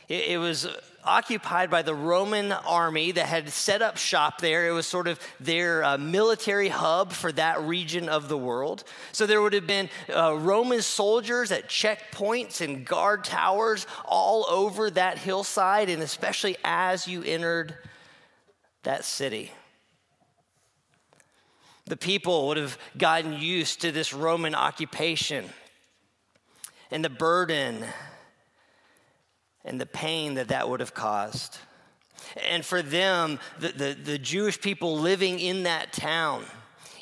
It, 0.08 0.28
it 0.28 0.38
was 0.38 0.68
occupied 1.04 1.70
by 1.70 1.82
the 1.82 1.94
Roman 1.94 2.52
army 2.52 3.12
that 3.12 3.26
had 3.26 3.48
set 3.50 3.82
up 3.82 3.96
shop 3.96 4.40
there. 4.40 4.68
It 4.68 4.72
was 4.72 4.86
sort 4.86 5.08
of 5.08 5.20
their 5.38 5.84
uh, 5.84 5.98
military 5.98 6.68
hub 6.68 7.12
for 7.12 7.30
that 7.32 7.60
region 7.62 8.08
of 8.08 8.28
the 8.28 8.38
world. 8.38 8.84
So 9.12 9.26
there 9.26 9.42
would 9.42 9.52
have 9.52 9.66
been 9.66 9.88
uh, 10.14 10.36
Roman 10.36 10.82
soldiers 10.82 11.52
at 11.52 11.68
checkpoints 11.68 12.60
and 12.60 12.84
guard 12.84 13.24
towers 13.24 13.86
all 14.04 14.46
over 14.48 14.90
that 14.90 15.18
hillside, 15.18 15.88
and 15.88 16.02
especially 16.02 16.56
as 16.64 17.06
you 17.06 17.22
entered 17.22 17.74
that 18.82 19.04
city. 19.04 19.52
The 21.86 21.96
people 21.96 22.48
would 22.48 22.56
have 22.56 22.78
gotten 22.96 23.34
used 23.34 23.82
to 23.82 23.92
this 23.92 24.14
Roman 24.14 24.54
occupation 24.54 25.44
and 26.90 27.04
the 27.04 27.10
burden 27.10 27.84
and 29.64 29.80
the 29.80 29.86
pain 29.86 30.34
that 30.34 30.48
that 30.48 30.68
would 30.68 30.80
have 30.80 30.94
caused. 30.94 31.58
And 32.48 32.64
for 32.64 32.82
them, 32.82 33.38
the, 33.58 33.68
the, 33.68 33.96
the, 34.02 34.18
Jewish 34.18 34.60
people 34.60 34.98
living 34.98 35.38
in 35.38 35.64
that 35.64 35.92
town, 35.92 36.44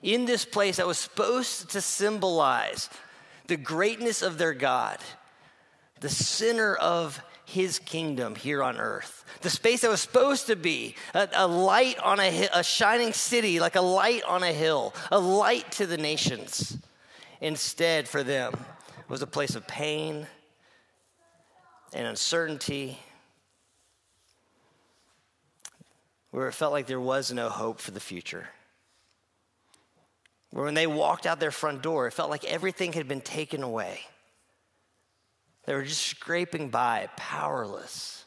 in 0.02 0.24
this 0.24 0.44
place 0.44 0.76
that 0.76 0.86
was 0.86 0.98
supposed 0.98 1.70
to 1.70 1.80
symbolize 1.80 2.90
the 3.46 3.56
greatness 3.56 4.22
of 4.22 4.38
their 4.38 4.52
God, 4.52 4.98
the 6.00 6.08
center 6.08 6.74
of 6.76 7.22
his 7.44 7.78
kingdom 7.78 8.34
here 8.34 8.62
on 8.62 8.78
earth. 8.78 9.24
The 9.42 9.50
space 9.50 9.82
that 9.82 9.90
was 9.90 10.00
supposed 10.00 10.46
to 10.46 10.56
be 10.56 10.94
a, 11.14 11.28
a 11.34 11.46
light 11.46 11.98
on 11.98 12.18
a, 12.18 12.48
a 12.52 12.62
shining 12.62 13.12
city, 13.12 13.60
like 13.60 13.76
a 13.76 13.80
light 13.80 14.22
on 14.24 14.42
a 14.42 14.52
hill, 14.52 14.94
a 15.10 15.18
light 15.18 15.70
to 15.72 15.86
the 15.86 15.98
nations. 15.98 16.78
Instead, 17.40 18.08
for 18.08 18.22
them, 18.22 18.54
was 19.08 19.22
a 19.22 19.26
place 19.26 19.54
of 19.54 19.66
pain 19.66 20.26
and 21.92 22.06
uncertainty, 22.06 22.98
where 26.30 26.48
it 26.48 26.52
felt 26.52 26.72
like 26.72 26.86
there 26.86 27.00
was 27.00 27.32
no 27.32 27.48
hope 27.48 27.80
for 27.80 27.90
the 27.90 28.00
future. 28.00 28.48
Where 30.50 30.64
when 30.64 30.74
they 30.74 30.86
walked 30.86 31.26
out 31.26 31.40
their 31.40 31.50
front 31.50 31.82
door, 31.82 32.06
it 32.06 32.12
felt 32.12 32.30
like 32.30 32.44
everything 32.44 32.92
had 32.92 33.08
been 33.08 33.20
taken 33.20 33.62
away. 33.62 34.00
They 35.64 35.74
were 35.74 35.84
just 35.84 36.02
scraping 36.02 36.70
by, 36.70 37.08
powerless, 37.16 38.24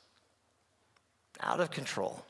out 1.42 1.60
of 1.60 1.72
control. 1.72 2.24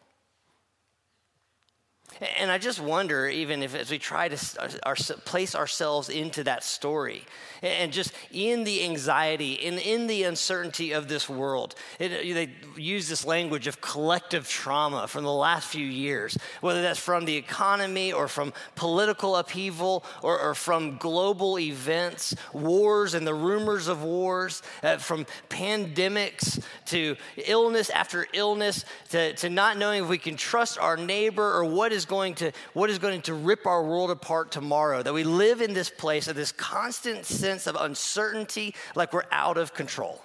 And 2.39 2.49
I 2.49 2.57
just 2.57 2.79
wonder, 2.79 3.27
even 3.27 3.61
if 3.61 3.75
as 3.75 3.91
we 3.91 3.99
try 3.99 4.29
to 4.29 4.61
uh, 4.61 4.69
our, 4.83 4.95
place 4.95 5.53
ourselves 5.53 6.07
into 6.07 6.45
that 6.45 6.63
story, 6.63 7.23
and 7.61 7.91
just 7.91 8.13
in 8.31 8.63
the 8.63 8.83
anxiety 8.85 9.65
and 9.65 9.79
in 9.79 10.07
the 10.07 10.23
uncertainty 10.23 10.93
of 10.93 11.09
this 11.09 11.27
world, 11.27 11.75
it, 11.99 12.11
uh, 12.11 12.33
they 12.33 12.49
use 12.77 13.09
this 13.09 13.25
language 13.25 13.67
of 13.67 13.81
collective 13.81 14.47
trauma 14.47 15.07
from 15.07 15.25
the 15.25 15.33
last 15.33 15.67
few 15.67 15.85
years, 15.85 16.37
whether 16.61 16.81
that's 16.81 16.99
from 16.99 17.25
the 17.25 17.35
economy 17.35 18.13
or 18.13 18.29
from 18.29 18.53
political 18.75 19.35
upheaval 19.35 20.05
or, 20.21 20.39
or 20.39 20.55
from 20.55 20.97
global 20.97 21.59
events, 21.59 22.33
wars 22.53 23.13
and 23.13 23.27
the 23.27 23.33
rumors 23.33 23.89
of 23.89 24.03
wars, 24.03 24.63
uh, 24.83 24.95
from 24.97 25.25
pandemics 25.49 26.63
to 26.85 27.17
illness 27.45 27.89
after 27.89 28.25
illness, 28.31 28.85
to, 29.09 29.33
to 29.33 29.49
not 29.49 29.77
knowing 29.77 30.03
if 30.03 30.09
we 30.09 30.17
can 30.17 30.37
trust 30.37 30.79
our 30.79 30.95
neighbor 30.95 31.53
or 31.53 31.65
what 31.65 31.91
is 31.91 32.04
going 32.05 32.35
to 32.35 32.51
what 32.73 32.89
is 32.89 32.99
going 32.99 33.21
to 33.23 33.33
rip 33.33 33.65
our 33.65 33.83
world 33.83 34.11
apart 34.11 34.51
tomorrow. 34.51 35.03
That 35.03 35.13
we 35.13 35.23
live 35.23 35.61
in 35.61 35.73
this 35.73 35.89
place 35.89 36.27
of 36.27 36.35
this 36.35 36.51
constant 36.51 37.25
sense 37.25 37.67
of 37.67 37.75
uncertainty, 37.79 38.75
like 38.95 39.13
we're 39.13 39.23
out 39.31 39.57
of 39.57 39.73
control. 39.73 40.21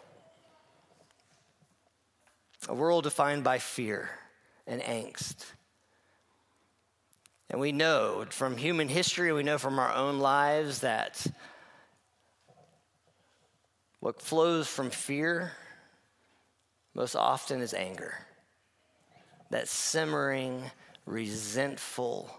A 2.68 2.74
world 2.74 3.04
defined 3.04 3.42
by 3.42 3.58
fear 3.58 4.10
and 4.66 4.82
angst. 4.82 5.46
And 7.50 7.60
we 7.60 7.72
know 7.72 8.26
from 8.30 8.56
human 8.56 8.88
history, 8.88 9.32
we 9.32 9.42
know 9.42 9.58
from 9.58 9.78
our 9.78 9.92
own 9.92 10.20
lives 10.20 10.80
that 10.80 11.26
what 13.98 14.22
flows 14.22 14.68
from 14.68 14.90
fear 14.90 15.52
most 16.94 17.16
often 17.16 17.60
is 17.60 17.74
anger. 17.74 18.14
That 19.50 19.68
simmering, 19.68 20.62
resentful, 21.10 22.30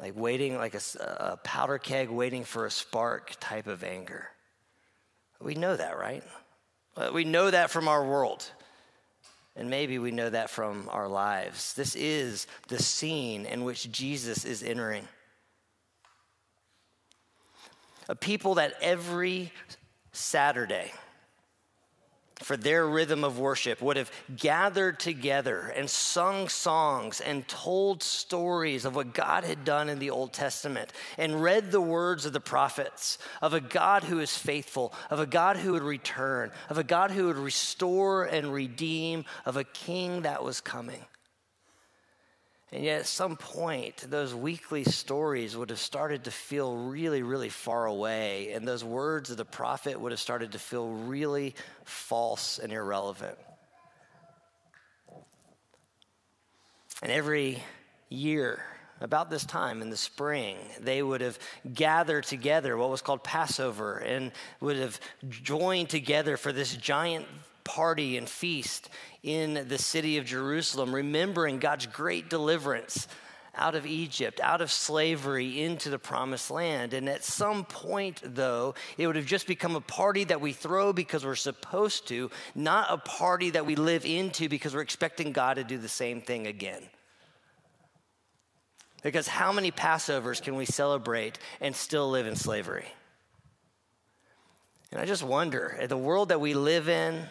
like 0.00 0.16
waiting, 0.16 0.56
like 0.56 0.74
a, 0.74 0.80
a 1.00 1.36
powder 1.38 1.78
keg 1.78 2.08
waiting 2.08 2.44
for 2.44 2.66
a 2.66 2.70
spark 2.70 3.34
type 3.40 3.66
of 3.66 3.84
anger. 3.84 4.28
We 5.40 5.54
know 5.54 5.76
that, 5.76 5.98
right? 5.98 6.22
We 7.12 7.24
know 7.24 7.50
that 7.50 7.70
from 7.70 7.88
our 7.88 8.04
world. 8.04 8.44
And 9.56 9.68
maybe 9.68 9.98
we 9.98 10.10
know 10.10 10.30
that 10.30 10.48
from 10.48 10.88
our 10.90 11.08
lives. 11.08 11.74
This 11.74 11.96
is 11.96 12.46
the 12.68 12.80
scene 12.80 13.46
in 13.46 13.64
which 13.64 13.90
Jesus 13.90 14.44
is 14.44 14.62
entering. 14.62 15.06
A 18.08 18.14
people 18.14 18.54
that 18.54 18.74
every 18.80 19.52
Saturday, 20.12 20.92
for 22.42 22.56
their 22.56 22.86
rhythm 22.86 23.24
of 23.24 23.38
worship 23.38 23.80
would 23.82 23.96
have 23.96 24.10
gathered 24.36 24.98
together 24.98 25.72
and 25.76 25.88
sung 25.88 26.48
songs 26.48 27.20
and 27.20 27.46
told 27.48 28.02
stories 28.02 28.84
of 28.84 28.94
what 28.94 29.14
God 29.14 29.44
had 29.44 29.64
done 29.64 29.88
in 29.88 29.98
the 29.98 30.10
Old 30.10 30.32
Testament 30.32 30.92
and 31.18 31.42
read 31.42 31.70
the 31.70 31.80
words 31.80 32.26
of 32.26 32.32
the 32.32 32.40
prophets 32.40 33.18
of 33.42 33.54
a 33.54 33.60
God 33.60 34.04
who 34.04 34.20
is 34.20 34.36
faithful, 34.36 34.92
of 35.10 35.20
a 35.20 35.26
God 35.26 35.56
who 35.56 35.72
would 35.72 35.82
return, 35.82 36.50
of 36.68 36.78
a 36.78 36.84
God 36.84 37.10
who 37.10 37.26
would 37.26 37.36
restore 37.36 38.24
and 38.24 38.52
redeem, 38.52 39.24
of 39.44 39.56
a 39.56 39.64
king 39.64 40.22
that 40.22 40.42
was 40.42 40.60
coming. 40.60 41.04
And 42.72 42.84
yet, 42.84 43.00
at 43.00 43.06
some 43.06 43.36
point, 43.36 43.96
those 44.08 44.32
weekly 44.32 44.84
stories 44.84 45.56
would 45.56 45.70
have 45.70 45.80
started 45.80 46.24
to 46.24 46.30
feel 46.30 46.76
really, 46.76 47.22
really 47.22 47.48
far 47.48 47.86
away. 47.86 48.52
And 48.52 48.66
those 48.66 48.84
words 48.84 49.30
of 49.30 49.36
the 49.36 49.44
prophet 49.44 50.00
would 50.00 50.12
have 50.12 50.20
started 50.20 50.52
to 50.52 50.58
feel 50.60 50.88
really 50.88 51.56
false 51.84 52.60
and 52.60 52.72
irrelevant. 52.72 53.36
And 57.02 57.10
every 57.10 57.60
year, 58.08 58.62
about 59.00 59.30
this 59.30 59.44
time 59.44 59.82
in 59.82 59.90
the 59.90 59.96
spring, 59.96 60.56
they 60.78 61.02
would 61.02 61.22
have 61.22 61.38
gathered 61.72 62.24
together, 62.24 62.76
what 62.76 62.90
was 62.90 63.02
called 63.02 63.24
Passover, 63.24 63.96
and 63.96 64.30
would 64.60 64.76
have 64.76 65.00
joined 65.28 65.88
together 65.88 66.36
for 66.36 66.52
this 66.52 66.76
giant 66.76 67.26
party 67.70 68.16
and 68.16 68.28
feast 68.28 68.88
in 69.22 69.68
the 69.68 69.78
city 69.78 70.18
of 70.18 70.24
Jerusalem, 70.24 70.92
remembering 70.92 71.60
God's 71.60 71.86
great 71.86 72.28
deliverance 72.28 73.06
out 73.54 73.76
of 73.76 73.86
Egypt, 73.86 74.40
out 74.42 74.60
of 74.60 74.72
slavery 74.72 75.62
into 75.62 75.88
the 75.88 75.98
promised 75.98 76.50
land. 76.50 76.94
And 76.94 77.08
at 77.08 77.22
some 77.22 77.64
point, 77.64 78.20
though, 78.24 78.74
it 78.98 79.06
would 79.06 79.16
have 79.16 79.26
just 79.26 79.46
become 79.46 79.76
a 79.76 79.80
party 79.80 80.24
that 80.24 80.40
we 80.40 80.52
throw 80.52 80.92
because 80.92 81.24
we're 81.24 81.36
supposed 81.36 82.08
to, 82.08 82.30
not 82.56 82.86
a 82.90 82.96
party 82.96 83.50
that 83.50 83.66
we 83.66 83.76
live 83.76 84.04
into 84.04 84.48
because 84.48 84.74
we're 84.74 84.80
expecting 84.80 85.30
God 85.32 85.54
to 85.54 85.64
do 85.64 85.78
the 85.78 85.88
same 85.88 86.20
thing 86.20 86.48
again. 86.48 86.82
Because 89.02 89.28
how 89.28 89.52
many 89.52 89.70
Passovers 89.70 90.42
can 90.42 90.56
we 90.56 90.66
celebrate 90.66 91.38
and 91.60 91.74
still 91.76 92.10
live 92.10 92.26
in 92.26 92.34
slavery? 92.34 92.86
And 94.92 95.00
I 95.00 95.04
just 95.04 95.22
wonder, 95.22 95.78
the 95.88 95.96
world 95.96 96.30
that 96.30 96.40
we 96.40 96.54
live 96.54 96.88
in, 96.88 97.24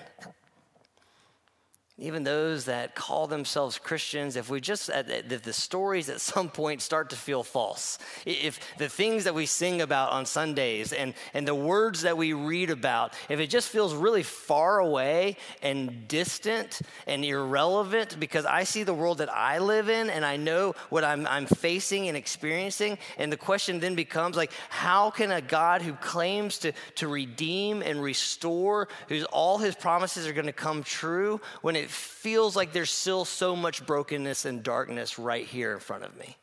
even 2.02 2.24
those 2.24 2.66
that 2.66 2.96
call 2.96 3.28
themselves 3.28 3.78
Christians, 3.78 4.36
if 4.36 4.50
we 4.50 4.62
just, 4.62 4.90
uh, 4.90 5.04
if 5.08 5.42
the 5.42 5.54
stories 5.54 6.10
at 6.10 6.22
some 6.22 6.50
point 6.50 6.82
start 6.82 7.10
to 7.10 7.16
feel 7.16 7.44
false, 7.44 8.00
if 8.26 8.60
the 8.78 8.88
things 8.88 9.26
that 9.26 9.36
we 9.36 9.46
sing 9.46 9.82
about 9.82 10.12
on 10.12 10.26
Sundays 10.26 10.94
and, 10.94 11.14
and 11.34 11.48
the 11.48 11.56
words 11.56 12.04
that 12.04 12.18
we 12.18 12.32
read 12.34 12.70
about, 12.70 13.14
if 13.28 13.40
it 13.40 13.48
just 13.48 13.70
feels 13.70 13.94
really 13.94 14.24
far 14.24 14.80
away 14.80 15.36
and 15.62 16.08
distant 16.08 16.82
and 17.06 17.26
irrelevant 17.26 18.18
because 18.20 18.46
I 18.46 18.64
see 18.64 18.84
the 18.84 18.94
world 18.94 19.18
that 19.18 19.34
I 19.34 19.60
live 19.60 19.90
in 19.90 20.10
and 20.10 20.24
I 20.24 20.38
know 20.38 20.76
what 20.90 21.04
I'm, 21.04 21.28
I'm 21.28 21.48
facing 21.48 22.08
and 22.08 22.16
experiencing, 22.16 22.98
and 23.18 23.32
the 23.32 23.38
question 23.38 23.80
then 23.80 23.96
becomes 23.96 24.38
like, 24.38 24.52
how 24.70 25.10
can 25.10 25.32
a 25.32 25.42
God 25.42 25.82
who 25.82 25.94
claims 25.94 26.60
to, 26.60 26.72
to 26.96 27.08
redeem 27.08 27.82
and 27.82 28.02
restore, 28.02 28.88
whose 29.10 29.26
all 29.26 29.58
his 29.58 29.76
promises 29.76 30.28
are 30.28 30.34
going 30.34 30.46
to 30.46 30.54
come 30.54 30.84
true, 30.84 31.42
when 31.62 31.76
it 31.76 31.89
feels 31.90 32.56
like 32.56 32.72
there's 32.72 32.92
still 32.92 33.26
so 33.26 33.56
much 33.56 33.86
brokenness 33.86 34.46
and 34.46 34.64
darkness 34.64 35.20
right 35.20 35.46
here 35.46 35.74
in 35.74 35.80
front 35.80 36.04
of 36.04 36.18
me. 36.18 36.36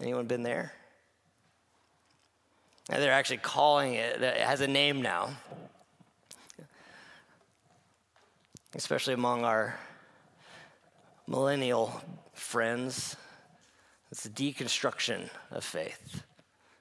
Anyone 0.00 0.26
been 0.26 0.42
there? 0.42 0.72
And 2.90 3.00
they're 3.02 3.12
actually 3.12 3.38
calling 3.38 3.94
it, 3.94 4.22
it 4.22 4.38
has 4.38 4.60
a 4.60 4.66
name 4.66 5.02
now. 5.02 5.30
especially 8.74 9.14
among 9.14 9.44
our 9.44 9.78
millennial 11.26 12.00
friends. 12.32 13.16
It's 14.10 14.24
the 14.24 14.30
deconstruction 14.30 15.28
of 15.50 15.64
faith, 15.64 16.22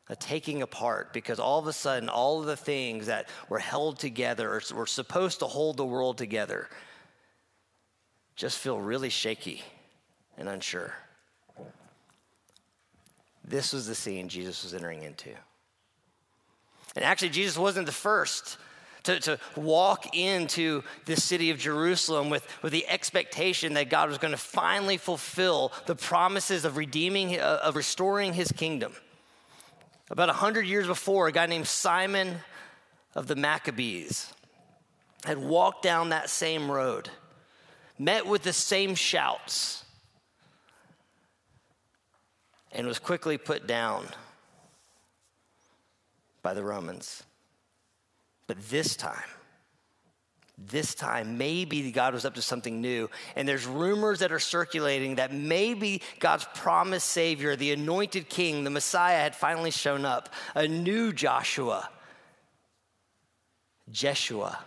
a 0.10 0.16
taking 0.16 0.62
apart, 0.62 1.14
because 1.14 1.40
all 1.40 1.60
of 1.60 1.68
a 1.68 1.74
sudden, 1.74 2.10
all 2.10 2.40
of 2.40 2.46
the 2.46 2.58
things 2.58 3.08
that 3.08 3.30
were 3.50 3.60
held 3.60 4.00
together, 4.00 4.50
or 4.50 4.62
were 4.76 4.86
supposed 4.86 5.40
to 5.40 5.48
hold 5.48 5.78
the 5.78 5.86
world 5.86 6.18
together, 6.18 6.70
just 8.42 8.58
feel 8.58 8.82
really 8.82 9.12
shaky 9.12 9.62
and 10.36 10.50
unsure. 10.50 10.96
This 13.48 13.72
was 13.72 13.86
the 13.86 13.94
scene 13.94 14.30
Jesus 14.30 14.64
was 14.64 14.74
entering 14.74 15.04
into. 15.04 15.30
And 16.96 17.06
actually, 17.06 17.30
Jesus 17.30 17.56
wasn't 17.56 17.86
the 17.86 17.92
first 17.92 18.58
to, 19.04 19.20
to 19.20 19.40
walk 19.56 20.18
into 20.18 20.82
the 21.06 21.16
city 21.16 21.52
of 21.52 21.60
Jerusalem 21.60 22.32
with, 22.32 22.48
with 22.64 22.74
the 22.74 22.88
expectation 22.88 23.76
that 23.76 23.92
God 23.92 24.10
was 24.10 24.18
going 24.18 24.32
to 24.32 24.38
finally 24.38 24.98
fulfill 24.98 25.72
the 25.86 25.96
promises 25.96 26.66
of 26.66 26.78
redeeming, 26.78 27.40
uh, 27.40 27.60
of 27.62 27.76
restoring 27.76 28.34
his 28.34 28.52
kingdom. 28.52 28.94
About 30.10 30.30
100 30.30 30.66
years 30.66 30.88
before, 30.88 31.28
a 31.28 31.32
guy 31.32 31.46
named 31.46 31.68
Simon 31.68 32.38
of 33.14 33.28
the 33.28 33.36
Maccabees 33.36 34.34
had 35.26 35.38
walked 35.38 35.84
down 35.84 36.10
that 36.10 36.28
same 36.28 36.72
road, 36.72 37.12
met 38.04 38.26
with 38.26 38.42
the 38.42 38.54
same 38.54 38.96
shouts, 38.96 39.86
and 42.72 42.88
was 42.88 43.00
quickly 43.00 43.38
put 43.38 43.68
down 43.68 44.06
by 46.42 46.54
the 46.54 46.64
Romans. 46.64 47.24
But 48.48 48.58
this 48.70 48.96
time, 48.96 49.30
this 50.58 50.96
time, 50.96 51.38
maybe 51.38 51.92
God 51.92 52.14
was 52.14 52.26
up 52.26 52.36
to 52.36 52.42
something 52.42 52.82
new. 52.82 53.10
And 53.36 53.48
there's 53.48 53.66
rumors 53.66 54.20
that 54.20 54.32
are 54.32 54.40
circulating 54.40 55.16
that 55.16 55.34
maybe 55.34 56.02
God's 56.20 56.48
promised 56.56 57.08
Savior, 57.08 57.56
the 57.56 57.72
anointed 57.72 58.30
King, 58.30 58.64
the 58.64 58.70
Messiah, 58.70 59.18
had 59.18 59.36
finally 59.36 59.72
shown 59.72 60.06
up. 60.06 60.30
A 60.56 60.68
new 60.68 61.14
Joshua, 61.14 61.90
Jeshua, 63.92 64.60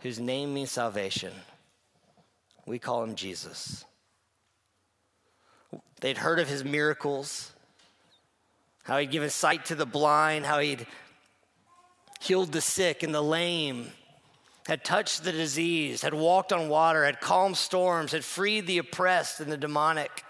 whose 0.00 0.20
name 0.20 0.54
means 0.54 0.70
salvation. 0.70 1.32
We 2.66 2.78
call 2.78 3.02
him 3.02 3.14
Jesus. 3.14 3.84
They'd 6.00 6.18
heard 6.18 6.40
of 6.40 6.48
his 6.48 6.64
miracles, 6.64 7.52
how 8.84 8.98
he'd 8.98 9.10
given 9.10 9.30
sight 9.30 9.66
to 9.66 9.74
the 9.74 9.86
blind, 9.86 10.46
how 10.46 10.58
he'd 10.58 10.86
healed 12.20 12.52
the 12.52 12.60
sick 12.60 13.02
and 13.02 13.14
the 13.14 13.22
lame, 13.22 13.88
had 14.66 14.84
touched 14.84 15.24
the 15.24 15.32
disease, 15.32 16.02
had 16.02 16.14
walked 16.14 16.52
on 16.52 16.68
water, 16.68 17.04
had 17.04 17.20
calmed 17.20 17.56
storms, 17.56 18.12
had 18.12 18.24
freed 18.24 18.66
the 18.66 18.78
oppressed 18.78 19.40
and 19.40 19.50
the 19.50 19.56
demonic. 19.56 20.24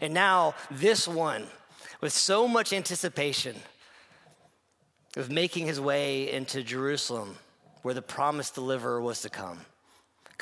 And 0.00 0.14
now, 0.14 0.54
this 0.70 1.08
one, 1.08 1.46
with 2.00 2.12
so 2.12 2.46
much 2.46 2.72
anticipation, 2.72 3.56
was 5.16 5.28
making 5.28 5.66
his 5.66 5.80
way 5.80 6.32
into 6.32 6.62
Jerusalem, 6.62 7.36
where 7.82 7.94
the 7.94 8.02
promised 8.02 8.54
deliverer 8.54 9.00
was 9.00 9.22
to 9.22 9.28
come. 9.28 9.60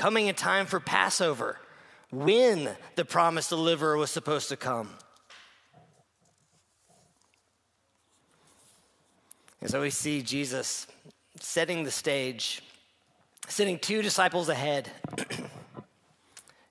Coming 0.00 0.28
in 0.28 0.34
time 0.34 0.64
for 0.64 0.80
Passover, 0.80 1.58
when 2.10 2.74
the 2.96 3.04
promised 3.04 3.50
deliverer 3.50 3.98
was 3.98 4.10
supposed 4.10 4.48
to 4.48 4.56
come. 4.56 4.88
And 9.60 9.68
so 9.68 9.82
we 9.82 9.90
see 9.90 10.22
Jesus 10.22 10.86
setting 11.38 11.84
the 11.84 11.90
stage, 11.90 12.62
sending 13.46 13.78
two 13.78 14.00
disciples 14.00 14.48
ahead. 14.48 14.90
and 15.18 15.28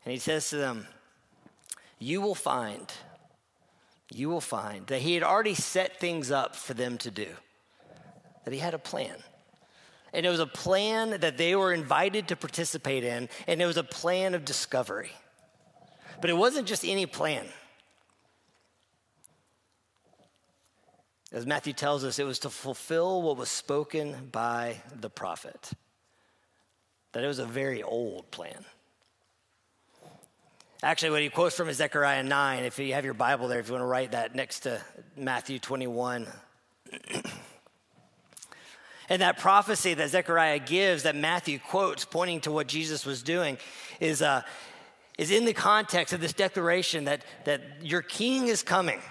he 0.05 0.17
says 0.17 0.49
to 0.49 0.57
them, 0.57 0.87
You 1.99 2.21
will 2.21 2.33
find, 2.33 2.91
you 4.11 4.29
will 4.29 4.41
find 4.41 4.87
that 4.87 5.01
he 5.01 5.13
had 5.13 5.21
already 5.21 5.53
set 5.53 5.99
things 5.99 6.31
up 6.31 6.55
for 6.55 6.73
them 6.73 6.97
to 6.97 7.11
do, 7.11 7.27
that 8.45 8.55
he 8.55 8.59
had 8.59 8.73
a 8.73 8.79
plan. 8.79 9.17
And 10.13 10.25
it 10.25 10.29
was 10.29 10.39
a 10.39 10.47
plan 10.47 11.19
that 11.21 11.37
they 11.37 11.55
were 11.55 11.73
invited 11.73 12.27
to 12.29 12.35
participate 12.35 13.03
in, 13.03 13.29
and 13.47 13.61
it 13.61 13.65
was 13.65 13.77
a 13.77 13.83
plan 13.83 14.33
of 14.33 14.45
discovery. 14.45 15.11
But 16.21 16.29
it 16.29 16.37
wasn't 16.37 16.67
just 16.67 16.83
any 16.83 17.05
plan. 17.05 17.45
As 21.31 21.45
Matthew 21.45 21.73
tells 21.73 22.03
us, 22.03 22.17
it 22.17 22.25
was 22.25 22.39
to 22.39 22.49
fulfill 22.49 23.21
what 23.21 23.37
was 23.37 23.49
spoken 23.49 24.29
by 24.31 24.81
the 24.99 25.09
prophet. 25.09 25.71
That 27.11 27.23
it 27.23 27.27
was 27.27 27.39
a 27.39 27.45
very 27.45 27.83
old 27.83 28.31
plan. 28.31 28.65
Actually, 30.81 31.11
what 31.11 31.21
he 31.21 31.29
quotes 31.29 31.55
from 31.55 31.69
is 31.69 31.77
Zechariah 31.77 32.23
9. 32.23 32.63
If 32.63 32.79
you 32.79 32.93
have 32.93 33.05
your 33.05 33.13
Bible 33.13 33.47
there, 33.47 33.59
if 33.59 33.67
you 33.67 33.73
want 33.73 33.83
to 33.83 33.87
write 33.87 34.11
that 34.11 34.33
next 34.33 34.61
to 34.61 34.81
Matthew 35.15 35.59
21. 35.59 36.27
and 39.09 39.21
that 39.21 39.39
prophecy 39.39 39.95
that 39.95 40.09
Zechariah 40.09 40.59
gives, 40.59 41.03
that 41.03 41.15
Matthew 41.15 41.59
quotes, 41.59 42.05
pointing 42.05 42.41
to 42.41 42.51
what 42.51 42.67
Jesus 42.67 43.05
was 43.05 43.23
doing, 43.23 43.57
is, 43.99 44.21
uh, 44.21 44.43
is 45.17 45.31
in 45.31 45.45
the 45.45 45.53
context 45.53 46.13
of 46.13 46.21
this 46.21 46.33
declaration 46.33 47.05
that, 47.05 47.23
that 47.45 47.61
your 47.81 48.03
king 48.03 48.47
is 48.47 48.63
coming. 48.63 49.01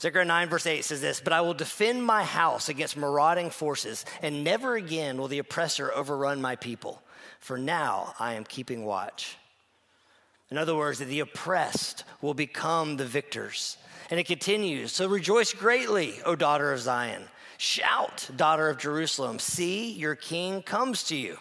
Zechariah 0.00 0.26
9, 0.26 0.48
verse 0.48 0.66
8 0.66 0.84
says 0.84 1.00
this 1.00 1.20
But 1.20 1.32
I 1.32 1.40
will 1.40 1.54
defend 1.54 2.04
my 2.04 2.22
house 2.22 2.68
against 2.68 2.96
marauding 2.96 3.50
forces, 3.50 4.04
and 4.22 4.44
never 4.44 4.76
again 4.76 5.18
will 5.18 5.28
the 5.28 5.40
oppressor 5.40 5.92
overrun 5.92 6.40
my 6.40 6.54
people. 6.54 7.02
For 7.40 7.58
now 7.58 8.14
I 8.18 8.34
am 8.34 8.44
keeping 8.44 8.84
watch. 8.84 9.36
In 10.50 10.56
other 10.56 10.74
words, 10.74 11.00
that 11.00 11.06
the 11.06 11.20
oppressed 11.20 12.04
will 12.22 12.34
become 12.34 12.96
the 12.96 13.04
victors. 13.04 13.76
And 14.10 14.18
it 14.18 14.26
continues 14.26 14.92
So 14.92 15.08
rejoice 15.08 15.52
greatly, 15.52 16.14
O 16.24 16.36
daughter 16.36 16.72
of 16.72 16.80
Zion. 16.80 17.24
Shout, 17.60 18.30
daughter 18.36 18.68
of 18.68 18.78
Jerusalem. 18.78 19.40
See, 19.40 19.90
your 19.90 20.14
king 20.14 20.62
comes 20.62 21.02
to 21.04 21.16
you. 21.16 21.38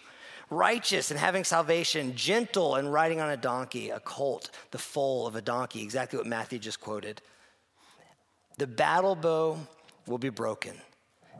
Righteous 0.49 1.11
and 1.11 1.19
having 1.19 1.43
salvation, 1.43 2.15
gentle 2.15 2.73
and 2.73 2.91
riding 2.91 3.21
on 3.21 3.29
a 3.29 3.37
donkey, 3.37 3.91
a 3.91 3.99
colt, 3.99 4.49
the 4.71 4.79
foal 4.79 5.27
of 5.27 5.35
a 5.35 5.43
donkey, 5.43 5.83
exactly 5.83 6.17
what 6.17 6.25
Matthew 6.25 6.57
just 6.57 6.81
quoted. 6.81 7.21
The 8.57 8.65
battle 8.65 9.15
bow 9.15 9.59
will 10.07 10.17
be 10.17 10.29
broken, 10.29 10.73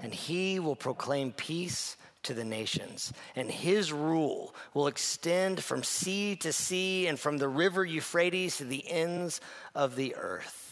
and 0.03 0.13
he 0.13 0.59
will 0.59 0.75
proclaim 0.75 1.31
peace 1.31 1.97
to 2.23 2.35
the 2.35 2.45
nations, 2.45 3.13
and 3.35 3.49
his 3.49 3.91
rule 3.91 4.53
will 4.75 4.85
extend 4.85 5.63
from 5.63 5.81
sea 5.81 6.35
to 6.35 6.53
sea 6.53 7.07
and 7.07 7.19
from 7.19 7.39
the 7.39 7.47
river 7.47 7.83
Euphrates 7.83 8.57
to 8.57 8.65
the 8.65 8.87
ends 8.87 9.41
of 9.73 9.95
the 9.95 10.13
earth. 10.15 10.66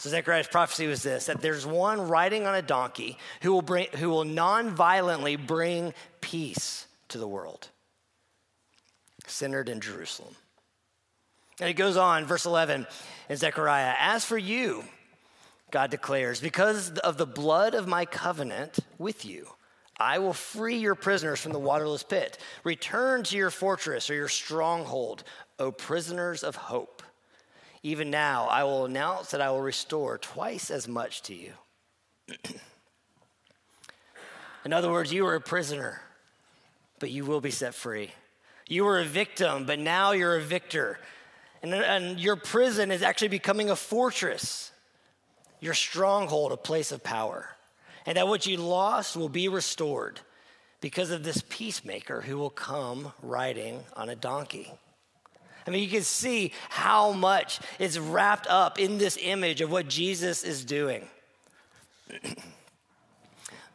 So 0.00 0.08
Zechariah's 0.08 0.48
prophecy 0.48 0.86
was 0.86 1.02
this 1.02 1.26
that 1.26 1.42
there's 1.42 1.66
one 1.66 2.08
riding 2.08 2.46
on 2.46 2.54
a 2.54 2.62
donkey 2.62 3.18
who 3.42 3.52
will 3.52 3.60
bring 3.60 3.88
who 3.96 4.08
will 4.08 4.24
non-violently 4.24 5.36
bring 5.36 5.92
peace 6.22 6.86
to 7.08 7.18
the 7.18 7.28
world. 7.28 7.68
Centered 9.26 9.68
in 9.68 9.78
Jerusalem. 9.78 10.34
And 11.60 11.68
it 11.68 11.74
goes 11.74 11.98
on, 11.98 12.24
verse 12.24 12.46
11 12.46 12.86
in 13.28 13.36
Zechariah, 13.36 13.92
as 13.98 14.24
for 14.24 14.38
you, 14.38 14.84
God 15.70 15.90
declares, 15.90 16.40
because 16.40 16.92
of 17.00 17.18
the 17.18 17.26
blood 17.26 17.74
of 17.74 17.86
my 17.86 18.06
covenant 18.06 18.78
with 18.96 19.26
you, 19.26 19.48
I 19.98 20.18
will 20.18 20.32
free 20.32 20.78
your 20.78 20.94
prisoners 20.94 21.40
from 21.40 21.52
the 21.52 21.58
waterless 21.58 22.04
pit. 22.04 22.38
Return 22.64 23.22
to 23.24 23.36
your 23.36 23.50
fortress 23.50 24.08
or 24.08 24.14
your 24.14 24.28
stronghold, 24.28 25.24
O 25.58 25.70
prisoners 25.70 26.42
of 26.42 26.56
hope. 26.56 27.02
Even 27.82 28.10
now, 28.10 28.46
I 28.46 28.64
will 28.64 28.84
announce 28.84 29.30
that 29.30 29.40
I 29.40 29.50
will 29.50 29.62
restore 29.62 30.18
twice 30.18 30.70
as 30.70 30.86
much 30.86 31.22
to 31.22 31.34
you. 31.34 31.52
In 34.64 34.72
other 34.72 34.90
words, 34.90 35.12
you 35.12 35.24
were 35.24 35.34
a 35.34 35.40
prisoner, 35.40 36.02
but 36.98 37.10
you 37.10 37.24
will 37.24 37.40
be 37.40 37.50
set 37.50 37.74
free. 37.74 38.10
You 38.68 38.84
were 38.84 39.00
a 39.00 39.04
victim, 39.04 39.64
but 39.64 39.78
now 39.78 40.12
you're 40.12 40.36
a 40.36 40.42
victor. 40.42 40.98
And, 41.62 41.72
and 41.72 42.20
your 42.20 42.36
prison 42.36 42.90
is 42.90 43.02
actually 43.02 43.28
becoming 43.28 43.70
a 43.70 43.76
fortress 43.76 44.70
your 45.60 45.74
stronghold 45.74 46.52
a 46.52 46.56
place 46.56 46.90
of 46.90 47.04
power, 47.04 47.50
and 48.06 48.16
that 48.16 48.26
what 48.26 48.46
you 48.46 48.56
lost 48.56 49.16
will 49.16 49.28
be 49.28 49.48
restored 49.48 50.20
because 50.80 51.10
of 51.10 51.22
this 51.22 51.44
peacemaker 51.48 52.22
who 52.22 52.38
will 52.38 52.50
come 52.50 53.12
riding 53.22 53.84
on 53.94 54.08
a 54.08 54.16
donkey. 54.16 54.72
I 55.66 55.70
mean, 55.70 55.82
you 55.82 55.88
can 55.88 56.02
see 56.02 56.52
how 56.68 57.12
much 57.12 57.60
is 57.78 57.98
wrapped 57.98 58.46
up 58.46 58.78
in 58.78 58.98
this 58.98 59.18
image 59.20 59.60
of 59.60 59.70
what 59.70 59.88
Jesus 59.88 60.42
is 60.42 60.64
doing. 60.64 61.06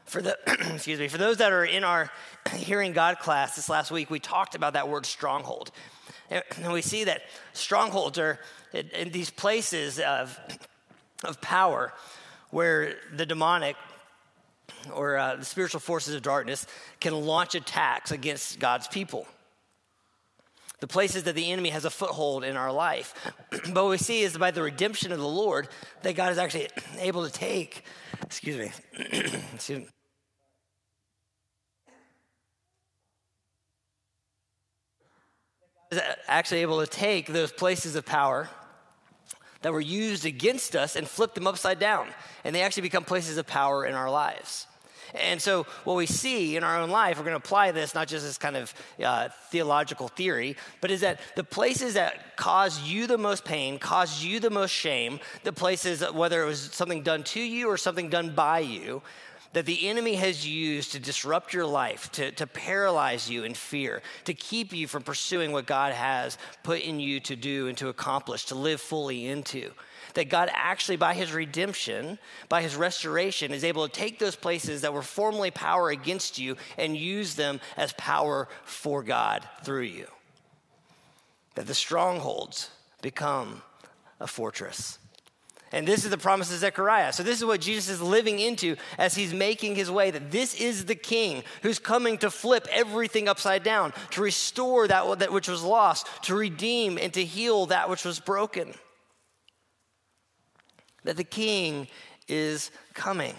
for 0.05 0.21
the 0.21 0.37
excuse 0.73 0.99
me, 0.99 1.07
for 1.07 1.17
those 1.17 1.37
that 1.37 1.51
are 1.51 1.65
in 1.65 1.83
our 1.83 2.11
hearing 2.55 2.93
God 2.93 3.19
class 3.19 3.55
this 3.55 3.69
last 3.69 3.91
week, 3.91 4.09
we 4.09 4.19
talked 4.19 4.55
about 4.55 4.73
that 4.73 4.89
word 4.89 5.05
stronghold. 5.05 5.71
And 6.29 6.73
we 6.73 6.81
see 6.81 7.03
that 7.03 7.21
strongholds 7.53 8.17
are 8.17 8.39
in 8.73 9.11
these 9.11 9.29
places 9.29 9.99
of 9.99 10.39
of 11.23 11.39
power 11.41 11.93
where 12.49 12.95
the 13.13 13.25
demonic 13.25 13.75
or 14.93 15.17
uh, 15.17 15.35
the 15.35 15.45
spiritual 15.45 15.79
forces 15.79 16.15
of 16.15 16.21
darkness 16.21 16.67
can 16.99 17.13
launch 17.13 17.55
attacks 17.55 18.11
against 18.11 18.59
God's 18.59 18.87
people. 18.87 19.27
The 20.85 20.93
places 20.93 21.23
that 21.23 21.33
the 21.33 21.51
enemy 21.51 21.69
has 21.69 21.83
a 21.83 21.89
foothold 21.89 22.43
in 22.43 22.55
our 22.55 22.71
life. 22.71 23.15
but 23.49 23.73
what 23.73 23.89
we 23.89 23.97
see 23.97 24.21
is 24.21 24.37
by 24.37 24.51
the 24.51 24.61
redemption 24.61 25.11
of 25.11 25.17
the 25.17 25.27
Lord 25.27 25.67
that 26.03 26.15
God 26.15 26.31
is 26.31 26.37
actually 26.37 26.69
able 26.99 27.25
to 27.25 27.31
take, 27.31 27.83
excuse 28.21 28.55
me, 28.55 28.71
excuse 29.55 29.79
me. 29.79 29.87
Is 35.91 35.99
actually 36.27 36.61
able 36.61 36.81
to 36.81 36.87
take 36.87 37.25
those 37.25 37.51
places 37.51 37.95
of 37.95 38.05
power 38.05 38.47
that 39.63 39.73
were 39.73 39.81
used 39.81 40.23
against 40.23 40.75
us 40.75 40.95
and 40.95 41.07
flip 41.07 41.33
them 41.33 41.47
upside 41.47 41.79
down. 41.79 42.09
And 42.43 42.55
they 42.55 42.61
actually 42.61 42.83
become 42.83 43.05
places 43.05 43.39
of 43.39 43.47
power 43.47 43.87
in 43.87 43.95
our 43.95 44.11
lives. 44.11 44.67
And 45.13 45.41
so, 45.41 45.63
what 45.83 45.95
we 45.95 46.05
see 46.05 46.55
in 46.55 46.63
our 46.63 46.77
own 46.77 46.89
life, 46.89 47.17
we're 47.17 47.25
going 47.25 47.39
to 47.39 47.45
apply 47.45 47.71
this 47.71 47.93
not 47.93 48.07
just 48.07 48.25
as 48.25 48.37
kind 48.37 48.57
of 48.57 48.73
uh, 49.03 49.29
theological 49.49 50.07
theory, 50.07 50.55
but 50.81 50.91
is 50.91 51.01
that 51.01 51.19
the 51.35 51.43
places 51.43 51.93
that 51.93 52.35
cause 52.37 52.81
you 52.81 53.07
the 53.07 53.17
most 53.17 53.45
pain, 53.45 53.79
cause 53.79 54.23
you 54.23 54.39
the 54.39 54.49
most 54.49 54.71
shame, 54.71 55.19
the 55.43 55.53
places, 55.53 56.03
whether 56.11 56.43
it 56.43 56.45
was 56.45 56.69
something 56.73 57.03
done 57.03 57.23
to 57.23 57.41
you 57.41 57.67
or 57.67 57.77
something 57.77 58.09
done 58.09 58.33
by 58.33 58.59
you, 58.59 59.01
that 59.55 59.65
the 59.65 59.87
enemy 59.87 60.15
has 60.15 60.45
used 60.45 60.91
to 60.91 60.99
disrupt 60.99 61.53
your 61.53 61.65
life, 61.65 62.11
to, 62.11 62.29
to 62.31 62.45
paralyze 62.45 63.29
you 63.29 63.45
in 63.45 63.53
fear, 63.53 64.01
to 64.25 64.33
keep 64.33 64.73
you 64.73 64.85
from 64.85 65.01
pursuing 65.01 65.53
what 65.53 65.65
God 65.65 65.93
has 65.93 66.37
put 66.61 66.81
in 66.81 66.99
you 66.99 67.21
to 67.21 67.37
do 67.37 67.69
and 67.69 67.77
to 67.77 67.87
accomplish, 67.87 68.45
to 68.45 68.55
live 68.55 68.81
fully 68.81 69.27
into 69.27 69.71
that 70.15 70.29
God 70.29 70.49
actually, 70.53 70.97
by 70.97 71.13
his 71.13 71.31
redemption, 71.31 72.17
by 72.49 72.61
his 72.61 72.75
restoration, 72.75 73.51
is 73.51 73.63
able 73.63 73.87
to 73.87 73.93
take 73.93 74.19
those 74.19 74.35
places 74.35 74.81
that 74.81 74.93
were 74.93 75.01
formerly 75.01 75.51
power 75.51 75.89
against 75.89 76.39
you 76.39 76.57
and 76.77 76.97
use 76.97 77.35
them 77.35 77.61
as 77.77 77.93
power 77.93 78.47
for 78.63 79.03
God 79.03 79.47
through 79.63 79.83
you. 79.83 80.07
That 81.55 81.67
the 81.67 81.75
strongholds 81.75 82.71
become 83.01 83.61
a 84.19 84.27
fortress. 84.27 84.97
And 85.71 85.87
this 85.87 86.05
is 86.05 86.09
the 86.09 86.17
promise 86.17 86.53
of 86.53 86.59
Zechariah. 86.59 87.11
So, 87.11 87.23
this 87.23 87.39
is 87.39 87.45
what 87.45 87.59
Jesus 87.59 87.89
is 87.89 88.01
living 88.01 88.39
into 88.39 88.77
as 88.97 89.15
he's 89.15 89.33
making 89.33 89.75
his 89.75 89.91
way 89.91 90.09
that 90.09 90.31
this 90.31 90.53
is 90.53 90.85
the 90.85 90.95
king 90.95 91.43
who's 91.63 91.79
coming 91.79 92.17
to 92.19 92.29
flip 92.29 92.67
everything 92.71 93.27
upside 93.27 93.63
down, 93.63 93.91
to 94.11 94.21
restore 94.21 94.87
that, 94.87 95.19
that 95.19 95.33
which 95.33 95.49
was 95.49 95.63
lost, 95.63 96.07
to 96.23 96.35
redeem 96.35 96.97
and 96.97 97.13
to 97.13 97.25
heal 97.25 97.65
that 97.65 97.89
which 97.89 98.05
was 98.05 98.19
broken 98.19 98.73
that 101.05 101.17
the 101.17 101.23
king 101.23 101.87
is 102.27 102.71
coming. 102.93 103.35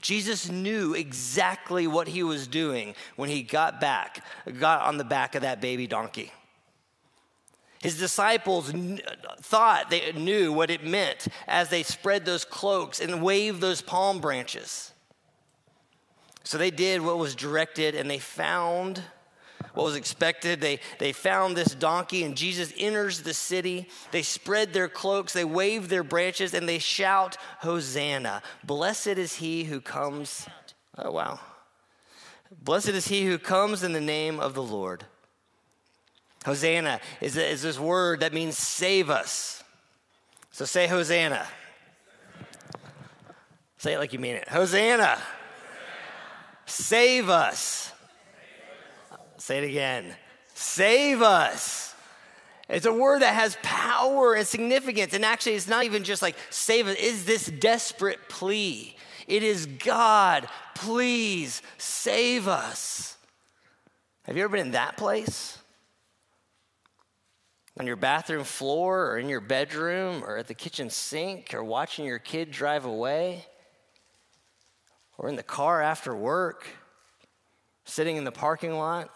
Jesus 0.00 0.50
knew 0.50 0.94
exactly 0.94 1.86
what 1.86 2.08
he 2.08 2.22
was 2.22 2.46
doing 2.46 2.94
when 3.16 3.28
he 3.28 3.42
got 3.42 3.80
back, 3.80 4.24
got 4.58 4.82
on 4.82 4.96
the 4.96 5.04
back 5.04 5.34
of 5.34 5.42
that 5.42 5.60
baby 5.60 5.86
donkey. 5.86 6.32
His 7.82 7.98
disciples 7.98 8.72
thought 9.40 9.88
they 9.88 10.12
knew 10.12 10.52
what 10.52 10.70
it 10.70 10.84
meant 10.84 11.28
as 11.46 11.68
they 11.68 11.82
spread 11.82 12.24
those 12.24 12.44
cloaks 12.44 13.00
and 13.00 13.22
waved 13.22 13.60
those 13.60 13.80
palm 13.80 14.20
branches. 14.20 14.92
So 16.44 16.58
they 16.58 16.70
did 16.70 17.00
what 17.00 17.18
was 17.18 17.34
directed 17.34 17.94
and 17.94 18.10
they 18.10 18.18
found 18.18 19.02
what 19.74 19.84
was 19.84 19.96
expected. 19.96 20.60
They, 20.60 20.80
they 20.98 21.12
found 21.12 21.56
this 21.56 21.74
donkey, 21.74 22.24
and 22.24 22.36
Jesus 22.36 22.72
enters 22.76 23.22
the 23.22 23.34
city. 23.34 23.88
They 24.10 24.22
spread 24.22 24.72
their 24.72 24.88
cloaks, 24.88 25.32
they 25.32 25.44
wave 25.44 25.88
their 25.88 26.02
branches, 26.02 26.54
and 26.54 26.68
they 26.68 26.78
shout, 26.78 27.36
Hosanna! 27.60 28.42
Blessed 28.64 29.06
is 29.08 29.36
he 29.36 29.64
who 29.64 29.80
comes. 29.80 30.46
Oh, 30.98 31.10
wow. 31.10 31.40
Blessed 32.62 32.88
is 32.90 33.08
he 33.08 33.24
who 33.24 33.38
comes 33.38 33.82
in 33.82 33.92
the 33.92 34.00
name 34.00 34.40
of 34.40 34.54
the 34.54 34.62
Lord. 34.62 35.04
Hosanna 36.44 37.00
is, 37.20 37.36
is 37.36 37.62
this 37.62 37.78
word 37.78 38.20
that 38.20 38.32
means 38.32 38.56
save 38.56 39.10
us. 39.10 39.62
So 40.50 40.64
say 40.64 40.86
Hosanna. 40.86 41.46
Say 43.78 43.94
it 43.94 43.98
like 43.98 44.12
you 44.12 44.18
mean 44.18 44.36
it. 44.36 44.48
Hosanna. 44.48 45.18
Save 46.66 47.28
us. 47.28 47.92
Say 49.40 49.58
it 49.58 49.64
again. 49.64 50.14
Save 50.52 51.22
us. 51.22 51.94
It's 52.68 52.84
a 52.84 52.92
word 52.92 53.22
that 53.22 53.34
has 53.34 53.56
power 53.62 54.34
and 54.34 54.46
significance. 54.46 55.14
And 55.14 55.24
actually, 55.24 55.54
it's 55.54 55.66
not 55.66 55.84
even 55.84 56.04
just 56.04 56.20
like 56.20 56.36
save 56.50 56.86
us, 56.86 56.96
it's 56.98 57.24
this 57.24 57.46
desperate 57.46 58.28
plea. 58.28 58.94
It 59.26 59.42
is 59.42 59.64
God, 59.64 60.46
please 60.74 61.62
save 61.78 62.48
us. 62.48 63.16
Have 64.24 64.36
you 64.36 64.44
ever 64.44 64.56
been 64.56 64.66
in 64.66 64.72
that 64.72 64.98
place? 64.98 65.58
On 67.78 67.86
your 67.86 67.96
bathroom 67.96 68.44
floor, 68.44 69.06
or 69.06 69.18
in 69.18 69.30
your 69.30 69.40
bedroom, 69.40 70.22
or 70.22 70.36
at 70.36 70.48
the 70.48 70.54
kitchen 70.54 70.90
sink, 70.90 71.54
or 71.54 71.64
watching 71.64 72.04
your 72.04 72.18
kid 72.18 72.50
drive 72.50 72.84
away, 72.84 73.46
or 75.16 75.30
in 75.30 75.36
the 75.36 75.42
car 75.42 75.80
after 75.80 76.14
work, 76.14 76.66
sitting 77.86 78.16
in 78.16 78.24
the 78.24 78.32
parking 78.32 78.74
lot? 78.76 79.10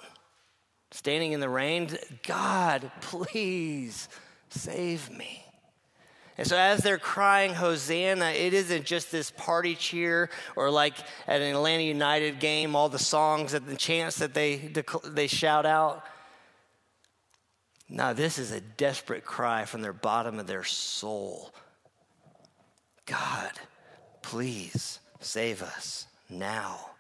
Standing 0.95 1.33
in 1.33 1.41
the 1.41 1.49
rain, 1.49 1.89
God, 2.27 2.91
please 3.01 4.09
save 4.49 5.11
me. 5.11 5.45
And 6.39 6.47
so, 6.47 6.57
as 6.57 6.81
they're 6.81 6.99
crying 6.99 7.53
Hosanna, 7.55 8.31
it 8.31 8.55
isn't 8.55 8.85
just 8.85 9.13
this 9.13 9.31
party 9.31 9.75
cheer 9.75 10.31
or 10.57 10.71
like 10.71 10.95
at 11.27 11.41
an 11.41 11.55
Atlanta 11.55 11.83
United 11.83 12.41
game, 12.41 12.75
all 12.75 12.89
the 12.89 12.99
songs 12.99 13.55
and 13.55 13.67
the 13.67 13.77
chants 13.77 14.17
that 14.19 14.35
they, 14.35 14.73
they 15.05 15.27
shout 15.27 15.67
out. 15.67 16.05
No, 17.89 18.15
this 18.15 18.39
is 18.39 18.51
a 18.51 18.61
desperate 18.61 19.25
cry 19.25 19.65
from 19.67 19.83
their 19.83 19.93
bottom 19.93 20.41
of 20.41 20.47
their 20.47 20.65
soul 20.65 21.53
God, 23.07 23.53
please 24.23 24.99
save 25.21 25.63
us 25.63 26.07
now. 26.31 26.94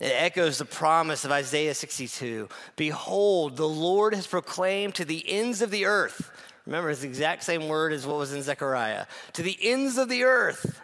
It 0.00 0.14
echoes 0.16 0.56
the 0.56 0.64
promise 0.64 1.26
of 1.26 1.30
Isaiah 1.30 1.74
62 1.74 2.48
Behold, 2.76 3.56
the 3.56 3.68
Lord 3.68 4.14
has 4.14 4.26
proclaimed 4.26 4.94
to 4.96 5.04
the 5.04 5.22
ends 5.28 5.60
of 5.60 5.70
the 5.70 5.84
earth. 5.84 6.30
Remember, 6.66 6.90
it's 6.90 7.02
the 7.02 7.08
exact 7.08 7.44
same 7.44 7.68
word 7.68 7.92
as 7.92 8.06
what 8.06 8.16
was 8.16 8.32
in 8.32 8.42
Zechariah. 8.42 9.06
To 9.34 9.42
the 9.42 9.58
ends 9.60 9.98
of 9.98 10.08
the 10.08 10.24
earth. 10.24 10.80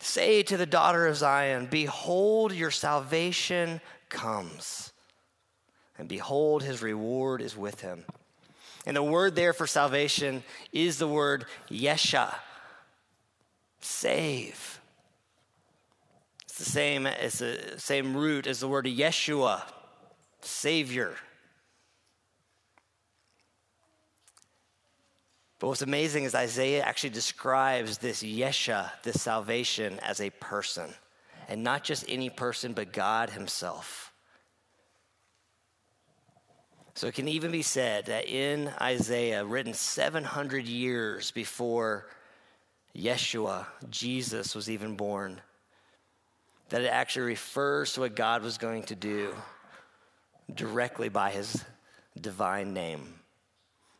Say 0.00 0.42
to 0.44 0.56
the 0.56 0.66
daughter 0.66 1.06
of 1.06 1.16
Zion, 1.16 1.66
Behold, 1.70 2.52
your 2.52 2.70
salvation 2.70 3.80
comes. 4.08 4.92
And 5.96 6.08
behold, 6.08 6.62
his 6.62 6.82
reward 6.82 7.42
is 7.42 7.56
with 7.56 7.80
him. 7.80 8.04
And 8.86 8.96
the 8.96 9.02
word 9.02 9.34
there 9.34 9.52
for 9.52 9.66
salvation 9.66 10.44
is 10.72 10.98
the 10.98 11.08
word 11.08 11.44
Yesha, 11.68 12.34
save 13.80 14.77
the 16.58 16.64
same 16.64 17.06
as 17.06 17.38
the 17.38 17.74
same 17.78 18.16
root 18.16 18.46
as 18.46 18.60
the 18.60 18.68
word 18.68 18.86
Yeshua, 18.86 19.62
Savior. 20.40 21.14
But 25.58 25.68
what's 25.68 25.82
amazing 25.82 26.24
is 26.24 26.34
Isaiah 26.34 26.82
actually 26.82 27.10
describes 27.10 27.98
this 27.98 28.22
Yesha, 28.22 28.90
this 29.02 29.20
salvation, 29.20 29.98
as 30.00 30.20
a 30.20 30.30
person. 30.30 30.94
And 31.48 31.64
not 31.64 31.82
just 31.82 32.04
any 32.08 32.30
person, 32.30 32.74
but 32.74 32.92
God 32.92 33.30
Himself. 33.30 34.12
So 36.94 37.06
it 37.06 37.14
can 37.14 37.28
even 37.28 37.50
be 37.50 37.62
said 37.62 38.06
that 38.06 38.28
in 38.28 38.72
Isaiah, 38.80 39.44
written 39.44 39.72
700 39.72 40.66
years 40.66 41.30
before 41.30 42.08
Yeshua, 42.96 43.66
Jesus, 43.88 44.54
was 44.54 44.68
even 44.68 44.96
born, 44.96 45.40
that 46.68 46.82
it 46.82 46.88
actually 46.88 47.26
refers 47.26 47.94
to 47.94 48.00
what 48.00 48.14
God 48.14 48.42
was 48.42 48.58
going 48.58 48.82
to 48.84 48.94
do 48.94 49.34
directly 50.54 51.08
by 51.08 51.30
his 51.30 51.64
divine 52.20 52.74
name. 52.74 53.14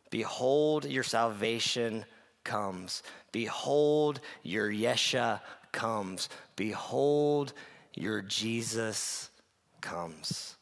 Behold, 0.09 0.85
your 0.85 1.03
salvation 1.03 2.05
comes. 2.43 3.03
Behold, 3.31 4.19
your 4.43 4.69
Yesha 4.69 5.41
comes. 5.71 6.29
Behold, 6.55 7.53
your 7.93 8.21
Jesus 8.21 9.29
comes. 9.81 10.55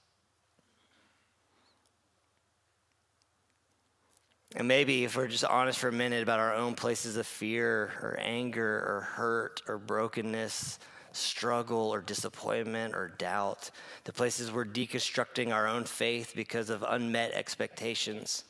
And 4.55 4.67
maybe 4.67 5.03
if 5.03 5.15
we're 5.15 5.27
just 5.27 5.43
honest 5.45 5.77
for 5.77 5.89
a 5.89 5.93
minute 5.93 6.23
about 6.23 6.39
our 6.39 6.55
own 6.55 6.73
places 6.73 7.15
of 7.15 7.27
fear 7.27 7.91
or 8.01 8.17
anger 8.19 8.79
or 8.79 9.01
hurt 9.01 9.61
or 9.67 9.77
brokenness, 9.77 10.79
struggle 11.17 11.93
or 11.93 12.01
disappointment 12.01 12.95
or 12.95 13.09
doubt, 13.17 13.71
the 14.03 14.13
places 14.13 14.51
we're 14.51 14.65
deconstructing 14.65 15.53
our 15.53 15.67
own 15.67 15.83
faith 15.83 16.33
because 16.35 16.69
of 16.69 16.83
unmet 16.87 17.31
expectations. 17.33 18.43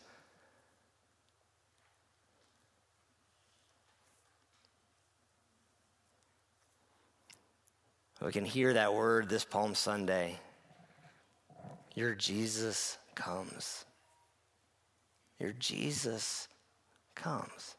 We 8.22 8.32
can 8.32 8.46
hear 8.46 8.74
that 8.74 8.94
word 8.94 9.30
this 9.30 9.46
Palm 9.46 9.76
Sunday. 9.76 10.40
Your 11.96 12.14
Jesus 12.14 12.98
comes. 13.16 13.86
Your 15.40 15.54
Jesus 15.54 16.50
comes. 17.16 17.77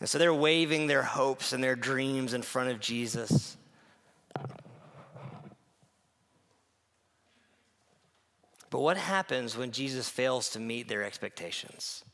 And 0.00 0.08
so 0.08 0.18
they're 0.18 0.34
waving 0.34 0.86
their 0.86 1.02
hopes 1.02 1.52
and 1.52 1.62
their 1.62 1.76
dreams 1.76 2.34
in 2.34 2.42
front 2.42 2.70
of 2.70 2.80
Jesus. 2.80 3.56
But 8.70 8.80
what 8.80 8.96
happens 8.96 9.56
when 9.56 9.70
Jesus 9.70 10.08
fails 10.08 10.50
to 10.50 10.60
meet 10.60 10.88
their 10.88 11.02
expectations? 11.02 12.04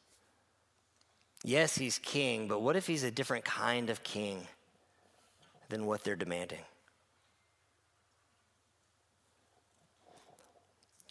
Yes, 1.45 1.77
he's 1.77 1.99
king, 1.99 2.47
but 2.47 2.63
what 2.63 2.77
if 2.77 2.87
he's 2.87 3.03
a 3.03 3.11
different 3.11 3.45
kind 3.45 3.91
of 3.91 4.05
king 4.05 4.47
than 5.69 5.87
what 5.87 6.05
they're 6.05 6.15
demanding? 6.15 6.61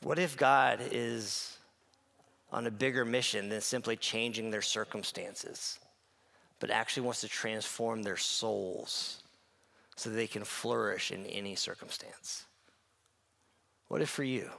What 0.04 0.20
if 0.20 0.38
God 0.38 0.80
is 0.92 1.58
on 2.52 2.66
a 2.66 2.72
bigger 2.72 3.06
mission 3.06 3.50
than 3.50 3.62
simply 3.62 3.96
changing 3.96 4.52
their 4.52 4.62
circumstances, 4.62 5.80
but 6.62 6.70
actually 6.70 7.02
wants 7.04 7.22
to 7.22 7.28
transform 7.28 8.04
their 8.04 8.16
souls 8.16 9.24
so 9.98 10.10
they 10.10 10.28
can 10.28 10.46
flourish 10.46 11.12
in 11.12 11.26
any 11.26 11.56
circumstance? 11.56 12.46
What 13.88 14.02
if 14.02 14.10
for 14.10 14.24
you, 14.24 14.50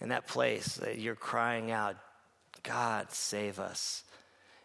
in 0.00 0.08
that 0.08 0.26
place 0.26 0.76
that 0.76 0.98
you're 0.98 1.14
crying 1.14 1.70
out, 1.70 1.96
God, 2.62 3.12
save 3.12 3.60
us? 3.60 4.04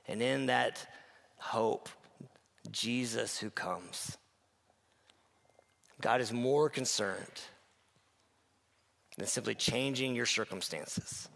And 0.08 0.22
in 0.22 0.48
that 0.48 0.88
hope, 1.36 1.90
Jesus 2.72 3.38
who 3.38 3.50
comes. 3.50 4.18
God 6.00 6.22
is 6.22 6.32
more 6.32 6.70
concerned 6.70 7.42
than 9.18 9.28
simply 9.28 9.54
changing 9.54 10.16
your 10.16 10.26
circumstances, 10.26 11.28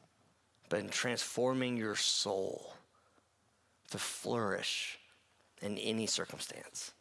but 0.70 0.80
in 0.80 0.88
transforming 0.88 1.76
your 1.76 1.96
soul 1.96 2.74
to 3.92 3.98
flourish 3.98 4.98
in 5.62 5.78
any 5.78 6.06
circumstance. 6.06 6.92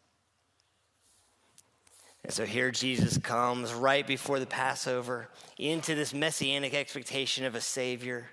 And 2.24 2.32
so 2.32 2.44
here 2.44 2.70
Jesus 2.70 3.18
comes 3.18 3.72
right 3.72 4.06
before 4.06 4.40
the 4.40 4.46
Passover 4.46 5.28
into 5.58 5.94
this 5.94 6.12
messianic 6.12 6.74
expectation 6.74 7.44
of 7.44 7.54
a 7.54 7.60
Savior. 7.60 8.30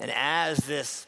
And 0.00 0.10
as 0.10 0.58
this 0.58 1.06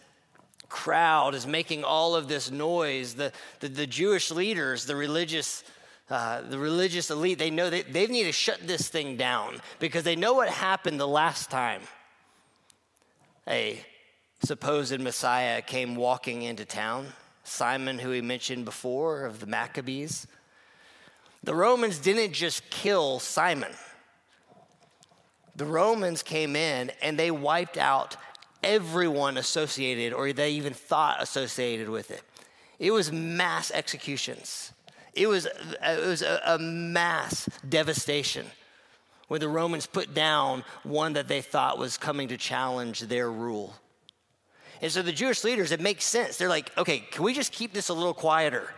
crowd 0.68 1.34
is 1.34 1.46
making 1.46 1.82
all 1.82 2.14
of 2.14 2.28
this 2.28 2.50
noise, 2.50 3.14
the, 3.14 3.32
the, 3.60 3.68
the 3.68 3.86
Jewish 3.86 4.30
leaders, 4.30 4.84
the 4.84 4.94
religious, 4.94 5.64
uh, 6.08 6.42
the 6.42 6.58
religious 6.58 7.10
elite, 7.10 7.38
they 7.38 7.50
know 7.50 7.68
they, 7.68 7.82
they 7.82 8.06
need 8.06 8.24
to 8.24 8.32
shut 8.32 8.60
this 8.64 8.88
thing 8.88 9.16
down 9.16 9.60
because 9.80 10.04
they 10.04 10.16
know 10.16 10.34
what 10.34 10.48
happened 10.48 11.00
the 11.00 11.08
last 11.08 11.50
time 11.50 11.82
a 13.48 13.84
supposed 14.44 14.98
Messiah 15.00 15.62
came 15.62 15.94
walking 15.94 16.42
into 16.42 16.64
town. 16.64 17.08
Simon, 17.44 17.98
who 17.98 18.10
we 18.10 18.20
mentioned 18.20 18.64
before 18.64 19.24
of 19.24 19.40
the 19.40 19.46
Maccabees. 19.46 20.26
The 21.42 21.54
Romans 21.54 21.98
didn't 21.98 22.32
just 22.32 22.68
kill 22.70 23.18
Simon. 23.18 23.72
The 25.56 25.64
Romans 25.64 26.22
came 26.22 26.56
in 26.56 26.92
and 27.02 27.18
they 27.18 27.30
wiped 27.30 27.76
out 27.76 28.16
everyone 28.62 29.36
associated 29.36 30.12
or 30.12 30.32
they 30.32 30.52
even 30.52 30.72
thought 30.72 31.20
associated 31.20 31.88
with 31.88 32.10
it. 32.10 32.22
It 32.78 32.92
was 32.92 33.12
mass 33.12 33.70
executions. 33.72 34.72
It 35.14 35.26
was, 35.26 35.46
uh, 35.46 35.50
it 35.82 36.06
was 36.06 36.22
a, 36.22 36.40
a 36.46 36.58
mass 36.58 37.48
devastation 37.68 38.46
when 39.28 39.40
the 39.40 39.48
Romans 39.48 39.86
put 39.86 40.14
down 40.14 40.64
one 40.84 41.14
that 41.14 41.28
they 41.28 41.42
thought 41.42 41.76
was 41.76 41.98
coming 41.98 42.28
to 42.28 42.36
challenge 42.36 43.00
their 43.00 43.30
rule. 43.30 43.74
And 44.82 44.90
so 44.90 45.00
the 45.00 45.12
Jewish 45.12 45.44
leaders, 45.44 45.70
it 45.70 45.80
makes 45.80 46.04
sense. 46.04 46.36
They're 46.36 46.48
like, 46.48 46.76
okay, 46.76 46.98
can 46.98 47.22
we 47.22 47.32
just 47.32 47.52
keep 47.52 47.72
this 47.72 47.88
a 47.88 47.94
little 47.94 48.12
quieter? 48.12 48.74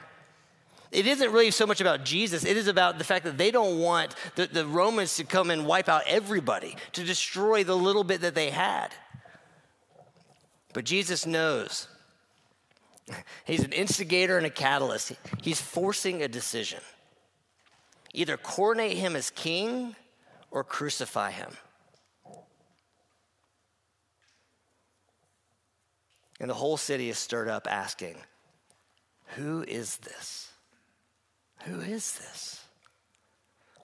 It 0.92 1.06
isn't 1.08 1.32
really 1.32 1.50
so 1.50 1.66
much 1.66 1.80
about 1.80 2.04
Jesus, 2.04 2.44
it 2.44 2.56
is 2.56 2.68
about 2.68 2.98
the 2.98 3.04
fact 3.04 3.24
that 3.24 3.36
they 3.36 3.50
don't 3.50 3.80
want 3.80 4.14
the, 4.36 4.46
the 4.46 4.64
Romans 4.64 5.16
to 5.16 5.24
come 5.24 5.50
and 5.50 5.66
wipe 5.66 5.88
out 5.88 6.02
everybody, 6.06 6.76
to 6.92 7.02
destroy 7.02 7.64
the 7.64 7.76
little 7.76 8.04
bit 8.04 8.20
that 8.20 8.36
they 8.36 8.50
had. 8.50 8.88
But 10.72 10.84
Jesus 10.84 11.26
knows. 11.26 11.88
He's 13.44 13.64
an 13.64 13.72
instigator 13.72 14.36
and 14.36 14.46
a 14.46 14.50
catalyst. 14.50 15.14
He's 15.42 15.60
forcing 15.60 16.22
a 16.22 16.28
decision. 16.28 16.80
Either 18.12 18.36
coronate 18.36 18.96
him 18.96 19.16
as 19.16 19.30
king 19.30 19.96
or 20.50 20.62
crucify 20.62 21.32
him. 21.32 21.50
And 26.40 26.50
the 26.50 26.54
whole 26.54 26.76
city 26.76 27.08
is 27.08 27.18
stirred 27.18 27.48
up 27.48 27.66
asking, 27.70 28.16
Who 29.36 29.62
is 29.62 29.96
this? 29.98 30.50
Who 31.64 31.80
is 31.80 32.18
this? 32.18 32.64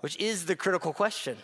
Which 0.01 0.17
is 0.19 0.47
the 0.47 0.57
critical 0.57 0.93
question. 0.93 1.37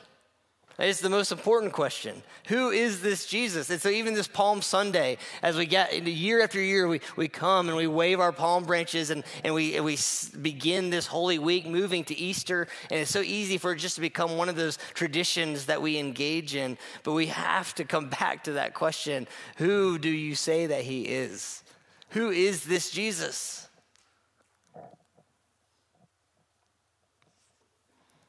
It's 0.78 1.00
the 1.00 1.08
most 1.08 1.32
important 1.32 1.72
question. 1.72 2.22
Who 2.48 2.68
is 2.68 3.00
this 3.00 3.24
Jesus? 3.24 3.70
And 3.70 3.80
so, 3.80 3.88
even 3.88 4.12
this 4.12 4.28
Palm 4.28 4.60
Sunday, 4.60 5.16
as 5.42 5.56
we 5.56 5.64
get 5.64 5.94
into 5.94 6.10
year 6.10 6.42
after 6.42 6.60
year, 6.60 6.86
we, 6.86 7.00
we 7.16 7.28
come 7.28 7.68
and 7.68 7.76
we 7.78 7.86
wave 7.86 8.20
our 8.20 8.32
palm 8.32 8.64
branches 8.64 9.08
and, 9.08 9.24
and, 9.42 9.54
we, 9.54 9.74
and 9.76 9.86
we 9.86 9.96
begin 10.42 10.90
this 10.90 11.06
Holy 11.06 11.38
Week 11.38 11.66
moving 11.66 12.04
to 12.04 12.18
Easter. 12.18 12.68
And 12.90 13.00
it's 13.00 13.10
so 13.10 13.22
easy 13.22 13.56
for 13.56 13.72
it 13.72 13.78
just 13.78 13.94
to 13.94 14.02
become 14.02 14.36
one 14.36 14.50
of 14.50 14.56
those 14.56 14.78
traditions 14.92 15.64
that 15.66 15.80
we 15.80 15.98
engage 15.98 16.54
in. 16.54 16.76
But 17.04 17.12
we 17.12 17.28
have 17.28 17.74
to 17.76 17.84
come 17.84 18.08
back 18.20 18.44
to 18.44 18.52
that 18.52 18.74
question 18.74 19.26
Who 19.56 19.98
do 19.98 20.10
you 20.10 20.34
say 20.34 20.66
that 20.66 20.82
he 20.82 21.02
is? 21.02 21.62
Who 22.10 22.30
is 22.30 22.64
this 22.64 22.90
Jesus? 22.90 23.65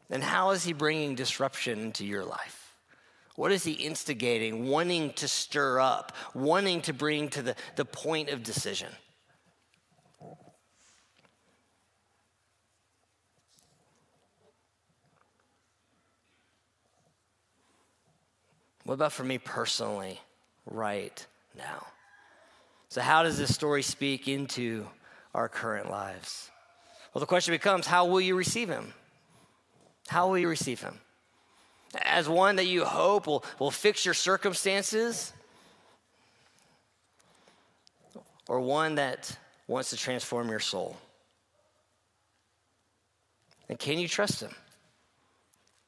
Then 0.09 0.21
how 0.21 0.51
is 0.51 0.63
he 0.63 0.73
bringing 0.73 1.15
disruption 1.15 1.79
into 1.79 2.05
your 2.05 2.23
life? 2.23 2.75
What 3.35 3.51
is 3.51 3.63
he 3.63 3.73
instigating, 3.73 4.67
wanting 4.67 5.13
to 5.13 5.27
stir 5.27 5.79
up, 5.79 6.11
wanting 6.33 6.81
to 6.83 6.93
bring 6.93 7.29
to 7.29 7.41
the, 7.41 7.55
the 7.75 7.85
point 7.85 8.29
of 8.29 8.41
decision? 8.41 8.89
What 18.85 18.93
about 18.93 19.11
for 19.11 19.25
me 19.25 19.37
personally, 19.37 20.19
right 20.65 21.27
now? 21.57 21.85
So, 22.87 23.01
how 23.01 23.21
does 23.21 23.37
this 23.37 23.53
story 23.53 23.83
speak 23.83 24.29
into 24.29 24.87
our 25.35 25.49
current 25.49 25.91
lives? 25.91 26.49
Well, 27.13 27.19
the 27.19 27.25
question 27.25 27.53
becomes 27.53 27.85
how 27.85 28.05
will 28.05 28.21
you 28.21 28.35
receive 28.35 28.69
him? 28.69 28.93
How 30.07 30.27
will 30.27 30.37
you 30.37 30.47
receive 30.47 30.81
him? 30.81 30.99
As 32.03 32.27
one 32.27 32.57
that 32.57 32.65
you 32.65 32.85
hope 32.85 33.27
will, 33.27 33.43
will 33.59 33.71
fix 33.71 34.05
your 34.05 34.13
circumstances? 34.13 35.33
Or 38.47 38.59
one 38.59 38.95
that 38.95 39.37
wants 39.67 39.89
to 39.89 39.97
transform 39.97 40.49
your 40.49 40.59
soul? 40.59 40.97
And 43.69 43.77
can 43.77 43.99
you 43.99 44.07
trust 44.07 44.41
him? 44.41 44.55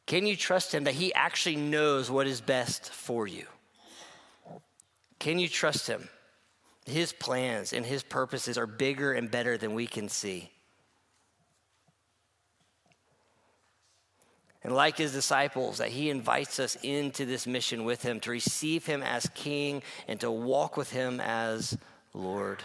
Can 0.05 0.25
you 0.25 0.35
trust 0.35 0.73
him 0.73 0.85
that 0.85 0.95
he 0.95 1.13
actually 1.13 1.55
knows 1.55 2.09
what 2.09 2.27
is 2.27 2.41
best 2.41 2.89
for 2.89 3.27
you? 3.27 3.45
Can 5.19 5.39
you 5.39 5.47
trust 5.47 5.87
him? 5.87 6.09
His 6.85 7.13
plans 7.13 7.73
and 7.73 7.85
his 7.85 8.03
purposes 8.03 8.57
are 8.57 8.65
bigger 8.65 9.13
and 9.13 9.29
better 9.29 9.57
than 9.57 9.75
we 9.75 9.85
can 9.85 10.09
see. 10.09 10.49
And 14.63 14.73
like 14.73 14.97
his 14.97 15.13
disciples, 15.13 15.77
that 15.77 15.89
he 15.89 16.09
invites 16.09 16.59
us 16.59 16.75
into 16.83 17.25
this 17.25 17.47
mission 17.47 17.85
with 17.85 18.01
him 18.01 18.19
to 18.21 18.31
receive 18.31 18.85
him 18.85 19.01
as 19.01 19.29
king 19.33 19.81
and 20.07 20.19
to 20.19 20.29
walk 20.29 20.75
with 20.75 20.91
him 20.91 21.21
as 21.21 21.77
Lord. 22.13 22.61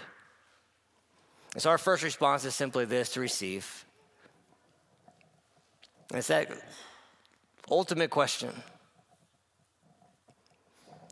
And 1.52 1.62
so 1.62 1.70
our 1.70 1.78
first 1.78 2.02
response 2.02 2.44
is 2.44 2.54
simply 2.54 2.84
this 2.84 3.12
to 3.12 3.20
receive. 3.20 3.84
And 6.10 6.18
it's 6.18 6.28
that 6.28 6.50
ultimate 7.70 8.10
question 8.10 8.50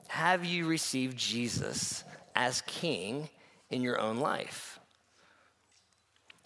Have 0.08 0.44
you 0.44 0.66
received 0.66 1.16
Jesus 1.16 2.02
as 2.34 2.60
king 2.62 3.28
in 3.70 3.82
your 3.82 4.00
own 4.00 4.16
life? 4.16 4.80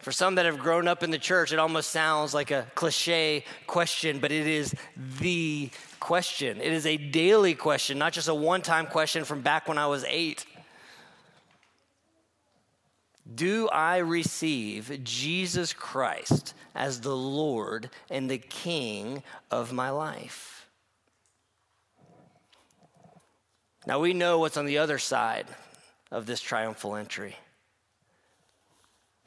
For 0.07 0.13
some 0.13 0.37
that 0.37 0.47
have 0.47 0.61
grown 0.61 0.87
up 0.87 1.03
in 1.03 1.11
the 1.11 1.19
church, 1.19 1.53
it 1.53 1.59
almost 1.59 1.91
sounds 1.91 2.33
like 2.33 2.53
a 2.53 2.71
cliche 2.77 3.43
question, 3.67 4.21
but 4.21 4.31
it 4.31 4.47
is 4.47 4.73
the 5.19 5.69
question. 5.99 6.61
It 6.61 6.73
is 6.73 6.87
a 6.87 6.97
daily 6.97 7.57
question, 7.57 7.99
not 7.99 8.13
just 8.13 8.29
a 8.29 8.35
one 8.35 8.63
time 8.63 8.87
question 8.87 9.25
from 9.25 9.41
back 9.41 9.67
when 9.67 9.79
I 9.79 9.89
was 9.89 10.05
eight. 10.05 10.47
Do 13.35 13.69
I 13.71 13.97
receive 13.97 15.03
Jesus 15.03 15.73
Christ 15.73 16.55
as 16.73 17.01
the 17.01 17.17
Lord 17.17 17.91
and 18.09 18.31
the 18.31 18.39
King 18.39 19.25
of 19.51 19.73
my 19.73 19.91
life? 19.91 20.69
Now 23.89 23.99
we 23.99 24.13
know 24.13 24.39
what's 24.39 24.57
on 24.57 24.67
the 24.67 24.79
other 24.79 24.99
side 24.99 25.49
of 26.13 26.27
this 26.27 26.41
triumphal 26.41 26.95
entry 26.95 27.35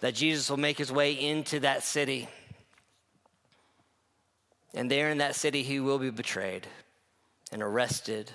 that 0.02 0.16
Jesus 0.16 0.50
will 0.50 0.58
make 0.58 0.78
his 0.78 0.92
way 0.92 1.14
into 1.14 1.60
that 1.62 1.84
city. 1.84 2.28
And 4.74 4.90
there 4.90 5.10
in 5.10 5.18
that 5.18 5.36
city, 5.36 5.64
he 5.64 5.80
will 5.80 6.00
be 6.00 6.10
betrayed 6.10 6.68
and 7.52 7.62
arrested, 7.62 8.32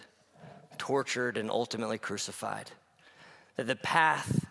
tortured, 0.79 1.37
and 1.37 1.51
ultimately 1.51 1.99
crucified. 1.99 2.71
That 3.57 3.67
the 3.67 3.77
path 3.77 4.45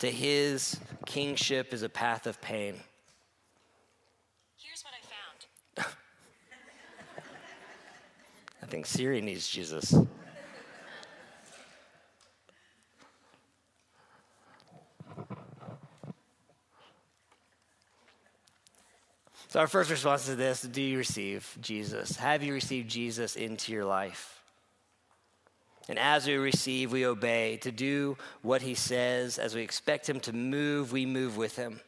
to 0.00 0.10
his 0.10 0.78
kingship 1.06 1.72
is 1.72 1.82
a 1.82 1.88
path 1.88 2.26
of 2.26 2.40
pain. 2.40 2.74
Here's 4.58 4.82
what 4.82 4.92
I 4.94 5.82
found. 5.82 5.94
I 8.62 8.66
think 8.66 8.86
Siri 8.86 9.20
needs 9.20 9.48
Jesus. 9.48 9.94
So, 19.50 19.58
our 19.58 19.66
first 19.66 19.90
response 19.90 20.26
to 20.26 20.36
this 20.36 20.62
do 20.62 20.80
you 20.80 20.96
receive 20.96 21.58
Jesus? 21.60 22.14
Have 22.14 22.44
you 22.44 22.54
received 22.54 22.88
Jesus 22.88 23.34
into 23.34 23.72
your 23.72 23.84
life? 23.84 24.40
And 25.88 25.98
as 25.98 26.24
we 26.24 26.36
receive, 26.36 26.92
we 26.92 27.04
obey 27.04 27.56
to 27.62 27.72
do 27.72 28.16
what 28.42 28.62
he 28.62 28.76
says. 28.76 29.40
As 29.40 29.56
we 29.56 29.62
expect 29.62 30.08
him 30.08 30.20
to 30.20 30.32
move, 30.32 30.92
we 30.92 31.04
move 31.04 31.36
with 31.36 31.56
him. 31.56 31.80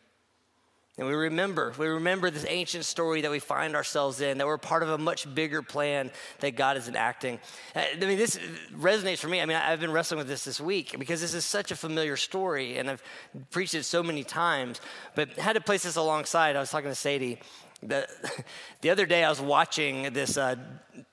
And 0.98 1.06
we 1.06 1.14
remember, 1.14 1.72
we 1.78 1.86
remember 1.86 2.30
this 2.30 2.44
ancient 2.46 2.84
story 2.84 3.22
that 3.22 3.30
we 3.30 3.38
find 3.38 3.74
ourselves 3.74 4.20
in, 4.20 4.36
that 4.36 4.46
we're 4.46 4.58
part 4.58 4.82
of 4.82 4.90
a 4.90 4.98
much 4.98 5.32
bigger 5.34 5.62
plan 5.62 6.10
that 6.40 6.54
God 6.54 6.76
is 6.76 6.86
enacting. 6.86 7.40
Uh, 7.74 7.84
I 7.94 8.04
mean, 8.04 8.18
this 8.18 8.38
resonates 8.76 9.18
for 9.18 9.28
me. 9.28 9.40
I 9.40 9.46
mean, 9.46 9.56
I've 9.56 9.80
been 9.80 9.90
wrestling 9.90 10.18
with 10.18 10.28
this 10.28 10.44
this 10.44 10.60
week 10.60 10.98
because 10.98 11.22
this 11.22 11.32
is 11.32 11.46
such 11.46 11.70
a 11.70 11.76
familiar 11.76 12.18
story, 12.18 12.76
and 12.76 12.90
I've 12.90 13.02
preached 13.50 13.74
it 13.74 13.84
so 13.84 14.02
many 14.02 14.22
times, 14.22 14.82
but 15.14 15.30
had 15.38 15.54
to 15.54 15.62
place 15.62 15.82
this 15.82 15.96
alongside. 15.96 16.56
I 16.56 16.60
was 16.60 16.70
talking 16.70 16.90
to 16.90 16.94
Sadie. 16.94 17.38
The, 17.82 18.06
the 18.82 18.90
other 18.90 19.06
day, 19.06 19.24
I 19.24 19.30
was 19.30 19.40
watching 19.40 20.12
this 20.12 20.36
uh, 20.36 20.56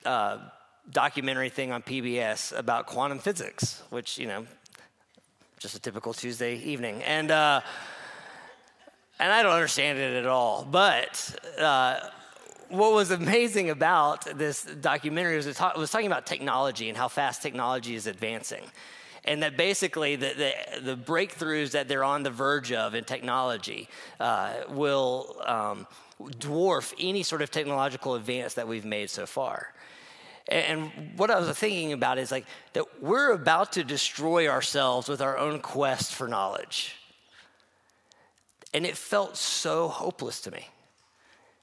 uh, 0.04 0.38
documentary 0.90 1.48
thing 1.48 1.72
on 1.72 1.82
PBS 1.82 2.56
about 2.56 2.84
quantum 2.84 3.18
physics, 3.18 3.82
which, 3.88 4.18
you 4.18 4.26
know, 4.26 4.46
just 5.58 5.74
a 5.74 5.80
typical 5.80 6.12
Tuesday 6.12 6.56
evening. 6.56 7.02
And, 7.02 7.30
uh, 7.30 7.62
and 9.20 9.30
I 9.32 9.42
don't 9.42 9.52
understand 9.52 9.98
it 9.98 10.14
at 10.14 10.26
all. 10.26 10.66
But 10.68 11.38
uh, 11.58 12.00
what 12.70 12.92
was 12.92 13.10
amazing 13.10 13.68
about 13.70 14.24
this 14.38 14.64
documentary 14.64 15.36
was 15.36 15.46
it, 15.46 15.60
was 15.76 15.90
talking 15.90 16.06
about 16.06 16.24
technology 16.26 16.88
and 16.88 16.96
how 16.96 17.08
fast 17.08 17.42
technology 17.42 17.94
is 17.94 18.06
advancing. 18.06 18.64
And 19.26 19.42
that 19.42 19.58
basically 19.58 20.16
the, 20.16 20.32
the, 20.34 20.80
the 20.80 20.96
breakthroughs 20.96 21.72
that 21.72 21.86
they're 21.86 22.02
on 22.04 22.22
the 22.22 22.30
verge 22.30 22.72
of 22.72 22.94
in 22.94 23.04
technology 23.04 23.88
uh, 24.18 24.54
will 24.70 25.36
um, 25.44 25.86
dwarf 26.18 26.94
any 26.98 27.22
sort 27.22 27.42
of 27.42 27.50
technological 27.50 28.14
advance 28.14 28.54
that 28.54 28.66
we've 28.66 28.86
made 28.86 29.10
so 29.10 29.26
far. 29.26 29.74
And 30.48 30.90
what 31.16 31.30
I 31.30 31.38
was 31.38 31.50
thinking 31.58 31.92
about 31.92 32.16
is 32.16 32.32
like 32.32 32.46
that 32.72 33.02
we're 33.02 33.32
about 33.32 33.72
to 33.72 33.84
destroy 33.84 34.48
ourselves 34.48 35.06
with 35.08 35.20
our 35.20 35.36
own 35.36 35.60
quest 35.60 36.14
for 36.14 36.26
knowledge. 36.26 36.99
And 38.72 38.86
it 38.86 38.96
felt 38.96 39.36
so 39.36 39.88
hopeless 39.88 40.40
to 40.42 40.50
me. 40.50 40.68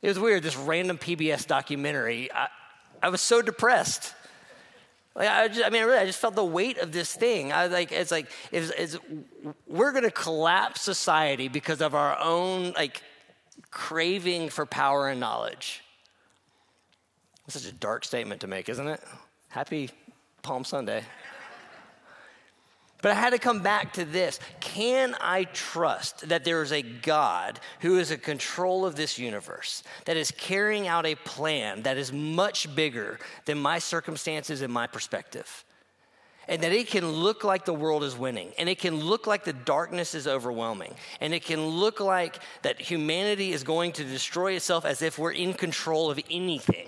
It 0.01 0.07
was 0.09 0.19
weird, 0.19 0.43
this 0.43 0.57
random 0.57 0.97
PBS 0.97 1.47
documentary. 1.47 2.31
I, 2.31 2.49
I 3.01 3.09
was 3.09 3.21
so 3.21 3.41
depressed. 3.41 4.13
Like 5.15 5.29
I, 5.29 5.47
just, 5.47 5.65
I 5.65 5.69
mean, 5.69 5.83
really, 5.83 5.97
I 5.97 6.05
just 6.05 6.19
felt 6.19 6.35
the 6.35 6.45
weight 6.45 6.77
of 6.77 6.91
this 6.91 7.13
thing. 7.15 7.51
I 7.51 7.65
like, 7.67 7.91
it's 7.91 8.11
like, 8.11 8.27
it's, 8.51 8.71
it's, 8.77 8.97
we're 9.65 9.91
going 9.91 10.03
to 10.03 10.11
collapse 10.11 10.81
society 10.81 11.47
because 11.47 11.81
of 11.81 11.95
our 11.95 12.19
own 12.19 12.73
like 12.73 13.01
craving 13.71 14.49
for 14.49 14.65
power 14.65 15.09
and 15.09 15.19
knowledge. 15.19 15.81
That's 17.45 17.61
such 17.61 17.71
a 17.71 17.75
dark 17.75 18.05
statement 18.05 18.41
to 18.41 18.47
make, 18.47 18.69
isn't 18.69 18.87
it? 18.87 19.01
Happy 19.49 19.89
Palm 20.43 20.63
Sunday. 20.63 21.03
But 23.01 23.11
I 23.11 23.15
had 23.15 23.29
to 23.31 23.39
come 23.39 23.61
back 23.61 23.93
to 23.93 24.05
this. 24.05 24.39
Can 24.59 25.15
I 25.21 25.43
trust 25.43 26.29
that 26.29 26.43
there 26.43 26.63
is 26.63 26.71
a 26.71 26.81
God 26.81 27.59
who 27.81 27.99
is 27.99 28.09
in 28.09 28.19
control 28.19 28.85
of 28.85 28.95
this 28.95 29.19
universe, 29.19 29.83
that 30.05 30.17
is 30.17 30.31
carrying 30.31 30.87
out 30.87 31.05
a 31.05 31.15
plan 31.15 31.83
that 31.83 31.97
is 31.97 32.11
much 32.11 32.73
bigger 32.75 33.19
than 33.45 33.59
my 33.59 33.77
circumstances 33.77 34.61
and 34.61 34.73
my 34.73 34.87
perspective? 34.87 35.63
And 36.47 36.63
that 36.63 36.71
it 36.71 36.87
can 36.87 37.07
look 37.07 37.43
like 37.43 37.65
the 37.65 37.73
world 37.73 38.03
is 38.03 38.17
winning, 38.17 38.53
and 38.57 38.67
it 38.69 38.79
can 38.79 38.95
look 38.95 39.27
like 39.27 39.43
the 39.43 39.53
darkness 39.53 40.15
is 40.15 40.27
overwhelming, 40.27 40.95
and 41.21 41.33
it 41.33 41.43
can 41.43 41.67
look 41.67 41.99
like 41.99 42.39
that 42.63 42.79
humanity 42.79 43.51
is 43.51 43.63
going 43.63 43.91
to 43.93 44.05
destroy 44.05 44.53
itself 44.53 44.85
as 44.85 45.01
if 45.01 45.19
we're 45.19 45.33
in 45.33 45.53
control 45.53 46.09
of 46.09 46.19
anything. 46.31 46.87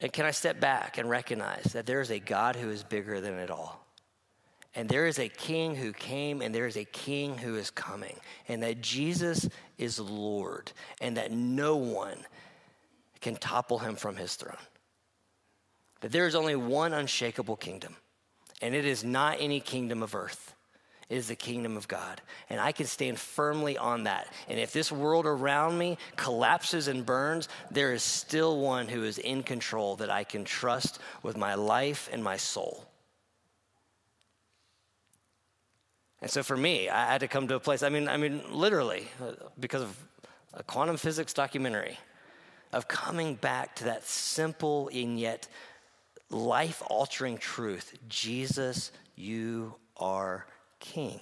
And 0.00 0.12
can 0.12 0.24
I 0.24 0.30
step 0.30 0.60
back 0.60 0.98
and 0.98 1.10
recognize 1.10 1.64
that 1.72 1.86
there 1.86 2.00
is 2.00 2.10
a 2.10 2.18
God 2.18 2.56
who 2.56 2.70
is 2.70 2.82
bigger 2.82 3.20
than 3.20 3.34
it 3.34 3.50
all? 3.50 3.84
And 4.74 4.88
there 4.88 5.06
is 5.06 5.18
a 5.18 5.28
king 5.28 5.74
who 5.74 5.92
came, 5.92 6.40
and 6.40 6.54
there 6.54 6.66
is 6.66 6.76
a 6.76 6.84
king 6.84 7.36
who 7.36 7.56
is 7.56 7.70
coming, 7.70 8.16
and 8.48 8.62
that 8.62 8.80
Jesus 8.80 9.48
is 9.78 9.98
Lord, 9.98 10.70
and 11.00 11.16
that 11.16 11.32
no 11.32 11.76
one 11.76 12.18
can 13.20 13.36
topple 13.36 13.80
him 13.80 13.96
from 13.96 14.16
his 14.16 14.36
throne. 14.36 14.56
That 16.00 16.12
there 16.12 16.26
is 16.26 16.34
only 16.34 16.56
one 16.56 16.94
unshakable 16.94 17.56
kingdom, 17.56 17.96
and 18.62 18.74
it 18.74 18.84
is 18.84 19.02
not 19.02 19.38
any 19.40 19.60
kingdom 19.60 20.02
of 20.02 20.14
earth 20.14 20.54
is 21.10 21.28
the 21.28 21.36
kingdom 21.36 21.76
of 21.76 21.88
God. 21.88 22.22
And 22.48 22.60
I 22.60 22.72
can 22.72 22.86
stand 22.86 23.18
firmly 23.18 23.76
on 23.76 24.04
that. 24.04 24.32
And 24.48 24.58
if 24.58 24.72
this 24.72 24.90
world 24.90 25.26
around 25.26 25.76
me 25.76 25.98
collapses 26.16 26.88
and 26.88 27.04
burns, 27.04 27.48
there 27.70 27.92
is 27.92 28.02
still 28.02 28.58
one 28.60 28.88
who 28.88 29.02
is 29.04 29.18
in 29.18 29.42
control 29.42 29.96
that 29.96 30.08
I 30.08 30.24
can 30.24 30.44
trust 30.44 31.00
with 31.22 31.36
my 31.36 31.54
life 31.54 32.08
and 32.12 32.24
my 32.24 32.36
soul. 32.36 32.86
And 36.22 36.30
so 36.30 36.42
for 36.42 36.56
me, 36.56 36.88
I 36.88 37.12
had 37.12 37.20
to 37.20 37.28
come 37.28 37.48
to 37.48 37.56
a 37.56 37.60
place, 37.60 37.82
I 37.82 37.88
mean, 37.88 38.08
I 38.08 38.16
mean, 38.16 38.42
literally, 38.50 39.08
uh, 39.22 39.32
because 39.58 39.82
of 39.82 39.96
a 40.54 40.62
quantum 40.62 40.96
physics 40.96 41.32
documentary, 41.32 41.98
of 42.72 42.86
coming 42.86 43.34
back 43.34 43.74
to 43.76 43.84
that 43.84 44.04
simple 44.04 44.90
and 44.92 45.18
yet 45.18 45.48
life 46.28 46.82
altering 46.86 47.36
truth 47.36 47.98
Jesus, 48.08 48.92
you 49.16 49.74
are 49.96 50.46
king. 50.80 51.20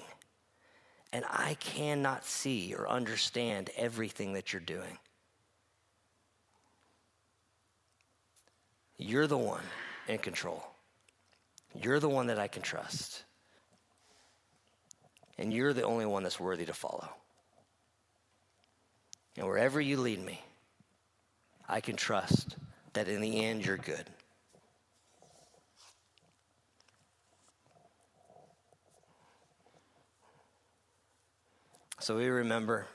And 1.13 1.25
I 1.29 1.55
cannot 1.61 2.25
see 2.25 2.75
or 2.75 2.89
understand 2.89 3.71
everything 3.77 4.35
that 4.35 4.53
you're 4.53 4.61
doing. 4.61 4.99
You're 8.99 9.27
the 9.27 9.39
one 9.39 9.63
in 10.09 10.19
control. 10.19 10.63
You're 11.75 12.01
the 12.01 12.09
one 12.09 12.27
that 12.27 12.39
I 12.39 12.49
can 12.49 12.63
trust. 12.63 13.25
And 15.39 15.53
you're 15.53 15.73
the 15.73 15.83
only 15.83 16.05
one 16.05 16.25
that's 16.25 16.41
worthy 16.41 16.67
to 16.67 16.73
follow. 16.73 17.09
And 19.37 19.47
wherever 19.47 19.81
you 19.81 19.99
lead 19.99 20.25
me, 20.25 20.43
I 21.69 21.81
can 21.81 21.97
trust 21.97 22.57
that 22.95 23.09
in 23.09 23.21
the 23.21 23.45
end 23.45 23.65
you're 23.65 23.77
good. 23.77 24.05
So 32.01 32.17
we 32.17 32.29
remember 32.29 32.87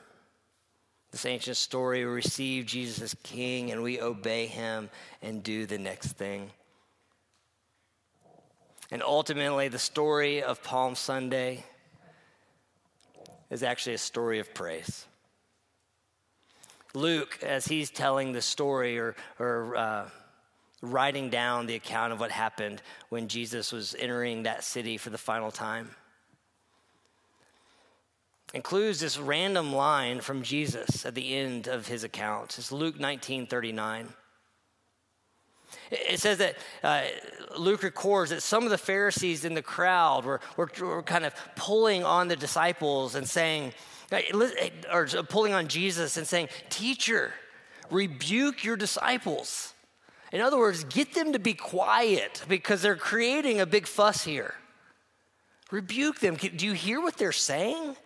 this 1.10 1.26
ancient 1.26 1.56
story. 1.56 2.04
We 2.04 2.10
receive 2.10 2.66
Jesus 2.66 3.00
as 3.02 3.14
King 3.22 3.70
and 3.70 3.82
we 3.82 4.00
obey 4.00 4.46
him 4.46 4.90
and 5.22 5.42
do 5.42 5.66
the 5.66 5.78
next 5.78 6.12
thing. 6.12 6.50
And 8.90 9.02
ultimately, 9.02 9.68
the 9.68 9.78
story 9.78 10.42
of 10.42 10.62
Palm 10.62 10.94
Sunday 10.94 11.64
is 13.50 13.62
actually 13.62 13.94
a 13.94 13.98
story 13.98 14.38
of 14.38 14.52
praise. 14.54 15.06
Luke, 16.94 17.38
as 17.42 17.66
he's 17.66 17.90
telling 17.90 18.32
the 18.32 18.42
story 18.42 18.98
or, 18.98 19.16
or 19.38 19.76
uh, 19.76 20.08
writing 20.80 21.28
down 21.28 21.66
the 21.66 21.74
account 21.74 22.12
of 22.12 22.20
what 22.20 22.30
happened 22.30 22.82
when 23.08 23.28
Jesus 23.28 23.72
was 23.72 23.96
entering 23.98 24.44
that 24.44 24.64
city 24.64 24.96
for 24.96 25.10
the 25.10 25.18
final 25.18 25.50
time, 25.50 25.90
includes 28.54 29.00
this 29.00 29.18
random 29.18 29.74
line 29.74 30.20
from 30.20 30.42
Jesus 30.42 31.04
at 31.04 31.14
the 31.14 31.34
end 31.36 31.66
of 31.66 31.88
his 31.88 32.04
account. 32.04 32.56
It's 32.56 32.72
Luke 32.72 32.98
19 32.98 33.46
39. 33.46 34.08
It 35.90 36.20
says 36.20 36.38
that 36.38 36.56
uh, 36.84 37.02
Luke 37.58 37.82
records 37.82 38.30
that 38.30 38.42
some 38.42 38.62
of 38.62 38.70
the 38.70 38.78
Pharisees 38.78 39.44
in 39.44 39.54
the 39.54 39.62
crowd 39.62 40.24
were, 40.24 40.40
were, 40.56 40.70
were 40.80 41.02
kind 41.02 41.24
of 41.24 41.34
pulling 41.56 42.04
on 42.04 42.28
the 42.28 42.36
disciples 42.36 43.16
and 43.16 43.28
saying, 43.28 43.72
or 44.92 45.06
pulling 45.28 45.52
on 45.52 45.66
Jesus 45.66 46.16
and 46.16 46.26
saying, 46.26 46.48
Teacher, 46.70 47.34
rebuke 47.90 48.62
your 48.62 48.76
disciples. 48.76 49.74
In 50.30 50.40
other 50.40 50.58
words, 50.58 50.84
get 50.84 51.14
them 51.14 51.32
to 51.32 51.40
be 51.40 51.54
quiet 51.54 52.44
because 52.48 52.82
they're 52.82 52.96
creating 52.96 53.60
a 53.60 53.66
big 53.66 53.88
fuss 53.88 54.22
here. 54.22 54.54
Rebuke 55.72 56.20
them. 56.20 56.36
Do 56.36 56.66
you 56.66 56.72
hear 56.72 57.00
what 57.00 57.16
they're 57.16 57.32
saying? 57.32 57.96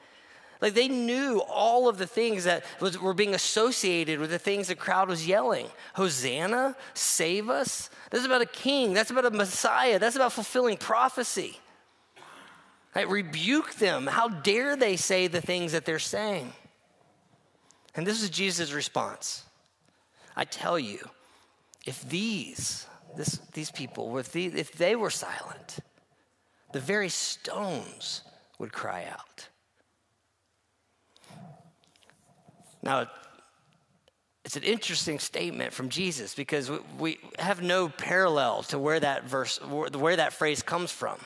Like 0.60 0.74
they 0.74 0.88
knew 0.88 1.40
all 1.48 1.88
of 1.88 1.98
the 1.98 2.06
things 2.06 2.44
that 2.44 2.64
was, 2.80 2.98
were 2.98 3.14
being 3.14 3.34
associated 3.34 4.18
with 4.18 4.30
the 4.30 4.38
things 4.38 4.68
the 4.68 4.74
crowd 4.74 5.08
was 5.08 5.26
yelling 5.26 5.68
Hosanna, 5.94 6.76
save 6.94 7.48
us. 7.48 7.90
That's 8.10 8.24
about 8.24 8.42
a 8.42 8.46
king. 8.46 8.92
That's 8.92 9.10
about 9.10 9.26
a 9.26 9.30
Messiah. 9.30 9.98
That's 9.98 10.16
about 10.16 10.32
fulfilling 10.32 10.76
prophecy. 10.76 11.58
Right? 12.94 13.08
Rebuke 13.08 13.74
them. 13.74 14.06
How 14.06 14.28
dare 14.28 14.74
they 14.74 14.96
say 14.96 15.28
the 15.28 15.40
things 15.40 15.72
that 15.72 15.84
they're 15.84 15.98
saying? 15.98 16.52
And 17.94 18.06
this 18.06 18.22
is 18.22 18.30
Jesus' 18.30 18.72
response. 18.72 19.44
I 20.36 20.44
tell 20.44 20.78
you, 20.78 20.98
if 21.86 22.08
these, 22.08 22.86
this, 23.16 23.38
these 23.52 23.70
people, 23.70 24.18
if, 24.18 24.32
these, 24.32 24.54
if 24.54 24.72
they 24.72 24.96
were 24.96 25.10
silent, 25.10 25.78
the 26.72 26.80
very 26.80 27.08
stones 27.08 28.22
would 28.58 28.72
cry 28.72 29.06
out. 29.10 29.47
Now, 32.82 33.08
it's 34.44 34.56
an 34.56 34.62
interesting 34.62 35.18
statement 35.18 35.72
from 35.72 35.90
Jesus 35.90 36.34
because 36.34 36.70
we 36.98 37.18
have 37.38 37.62
no 37.62 37.88
parallel 37.88 38.62
to 38.64 38.78
where 38.78 38.98
that 38.98 39.24
verse, 39.24 39.60
where 39.60 40.16
that 40.16 40.32
phrase 40.32 40.62
comes 40.62 40.90
from. 40.90 41.18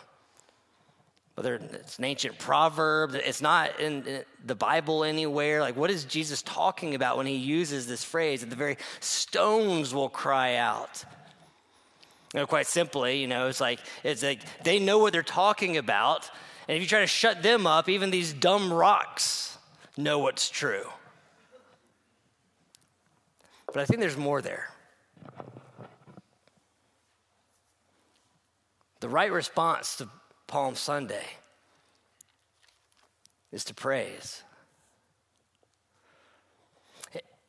Whether 1.35 1.55
it's 1.55 1.99
an 1.99 2.05
ancient 2.05 2.39
proverb, 2.39 3.15
it's 3.15 3.41
not 3.41 3.81
in 3.81 4.25
the 4.45 4.55
Bible 4.55 5.03
anywhere. 5.03 5.61
Like, 5.61 5.77
what 5.77 5.91
is 5.91 6.05
Jesus 6.05 6.43
talking 6.43 6.95
about 6.95 7.17
when 7.17 7.27
he 7.27 7.37
uses 7.37 7.87
this 7.87 8.05
phrase? 8.05 8.41
That 8.41 8.51
the 8.51 8.57
very 8.57 8.77
stones 9.01 9.95
will 9.95 10.11
cry 10.11 10.57
out. 10.57 11.05
You 12.35 12.41
know, 12.41 12.47
quite 12.47 12.67
simply, 12.67 13.21
you 13.21 13.29
know, 13.29 13.49
it's 13.49 13.61
like 13.61 13.79
it's 14.03 14.23
like 14.23 14.41
they 14.65 14.79
know 14.79 14.99
what 14.99 15.13
they're 15.13 15.23
talking 15.23 15.77
about, 15.77 16.31
and 16.67 16.77
if 16.77 16.83
you 16.83 16.89
try 16.89 17.01
to 17.01 17.07
shut 17.07 17.43
them 17.43 17.67
up, 17.67 17.89
even 17.89 18.11
these 18.11 18.33
dumb 18.33 18.73
rocks 18.73 19.59
know 19.97 20.19
what's 20.19 20.51
true. 20.51 20.87
But 23.73 23.81
I 23.81 23.85
think 23.87 24.01
there's 24.01 24.17
more 24.17 24.43
there. 24.43 24.69
The 29.01 29.09
right 29.09 29.33
response 29.33 29.97
to 29.97 30.09
Palm 30.47 30.77
Sunday 30.77 31.25
is 33.51 33.65
to 33.65 33.75
praise. 33.75 34.43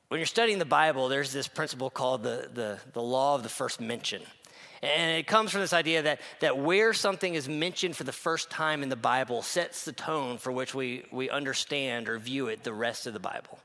When 0.08 0.20
you're 0.20 0.28
studying 0.28 0.60
the 0.60 0.66
Bible, 0.66 1.10
there's 1.10 1.34
this 1.34 1.48
principle 1.48 1.90
called 1.90 2.24
the, 2.24 2.50
the, 2.54 2.80
the 2.94 3.02
law 3.02 3.36
of 3.36 3.44
the 3.44 3.50
first 3.50 3.82
mention. 3.82 4.22
And 4.82 5.18
it 5.18 5.28
comes 5.28 5.52
from 5.52 5.62
this 5.62 5.74
idea 5.74 6.04
that, 6.04 6.22
that 6.40 6.58
where 6.58 6.94
something 6.94 7.34
is 7.34 7.50
mentioned 7.50 7.96
for 7.96 8.04
the 8.04 8.12
first 8.12 8.50
time 8.50 8.84
in 8.84 8.90
the 8.90 8.96
Bible 8.96 9.42
sets 9.42 9.86
the 9.86 9.94
tone 9.94 10.38
for 10.38 10.52
which 10.52 10.76
we, 10.76 11.06
we 11.12 11.30
understand 11.30 12.10
or 12.10 12.20
view 12.20 12.48
it 12.48 12.64
the 12.64 12.74
rest 12.74 13.08
of 13.08 13.14
the 13.14 13.20
Bible. 13.20 13.60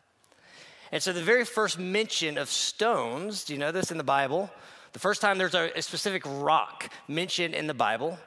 And 0.90 1.02
so 1.02 1.12
the 1.12 1.22
very 1.22 1.44
first 1.44 1.78
mention 1.78 2.38
of 2.38 2.48
stones, 2.48 3.44
do 3.44 3.52
you 3.52 3.58
know 3.58 3.72
this 3.72 3.90
in 3.90 3.98
the 3.98 4.04
Bible? 4.04 4.50
The 4.92 4.98
first 4.98 5.20
time 5.20 5.38
there's 5.38 5.54
a, 5.54 5.70
a 5.76 5.82
specific 5.82 6.22
rock 6.26 6.90
mentioned 7.06 7.54
in 7.54 7.66
the 7.66 7.74
Bible 7.74 8.18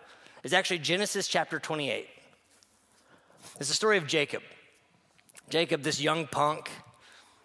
is 0.43 0.53
actually 0.53 0.79
Genesis 0.79 1.27
chapter 1.27 1.59
28. 1.59 2.07
It's 3.59 3.69
the 3.69 3.75
story 3.75 3.97
of 3.97 4.07
Jacob. 4.07 4.43
Jacob, 5.49 5.81
this 5.81 5.99
young 5.99 6.27
punk, 6.27 6.69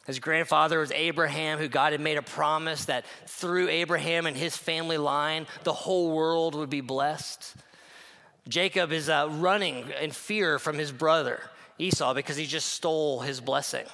his 0.06 0.18
grandfather 0.18 0.78
was 0.78 0.92
Abraham, 0.92 1.58
who 1.58 1.66
God 1.66 1.92
had 1.92 2.00
made 2.00 2.18
a 2.18 2.22
promise 2.22 2.84
that 2.84 3.04
through 3.26 3.68
Abraham 3.68 4.26
and 4.26 4.36
his 4.36 4.56
family 4.56 4.98
line, 4.98 5.46
the 5.64 5.72
whole 5.72 6.12
world 6.12 6.54
would 6.54 6.70
be 6.70 6.80
blessed. 6.80 7.56
Jacob 8.48 8.92
is 8.92 9.08
uh, 9.08 9.28
running 9.30 9.86
in 10.00 10.12
fear 10.12 10.58
from 10.58 10.78
his 10.78 10.92
brother 10.92 11.40
Esau 11.78 12.14
because 12.14 12.36
he 12.36 12.46
just 12.46 12.68
stole 12.68 13.20
his 13.20 13.40
blessing 13.40 13.84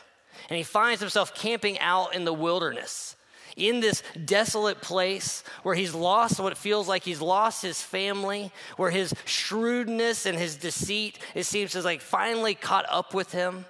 and 0.48 0.56
he 0.56 0.62
finds 0.62 1.00
himself 1.00 1.34
camping 1.34 1.78
out 1.78 2.14
in 2.14 2.24
the 2.24 2.32
wilderness 2.32 3.16
in 3.56 3.80
this 3.80 4.02
desolate 4.24 4.80
place 4.80 5.44
where 5.62 5.74
he's 5.74 5.94
lost 5.94 6.40
what 6.40 6.56
feels 6.56 6.88
like 6.88 7.02
he's 7.04 7.20
lost 7.20 7.62
his 7.62 7.82
family, 7.82 8.50
where 8.76 8.90
his 8.90 9.14
shrewdness 9.24 10.26
and 10.26 10.38
his 10.38 10.56
deceit, 10.56 11.18
it 11.34 11.44
seems, 11.44 11.74
has 11.74 11.84
like 11.84 12.00
finally 12.00 12.54
caught 12.54 12.86
up 12.88 13.14
with 13.14 13.32
him, 13.32 13.64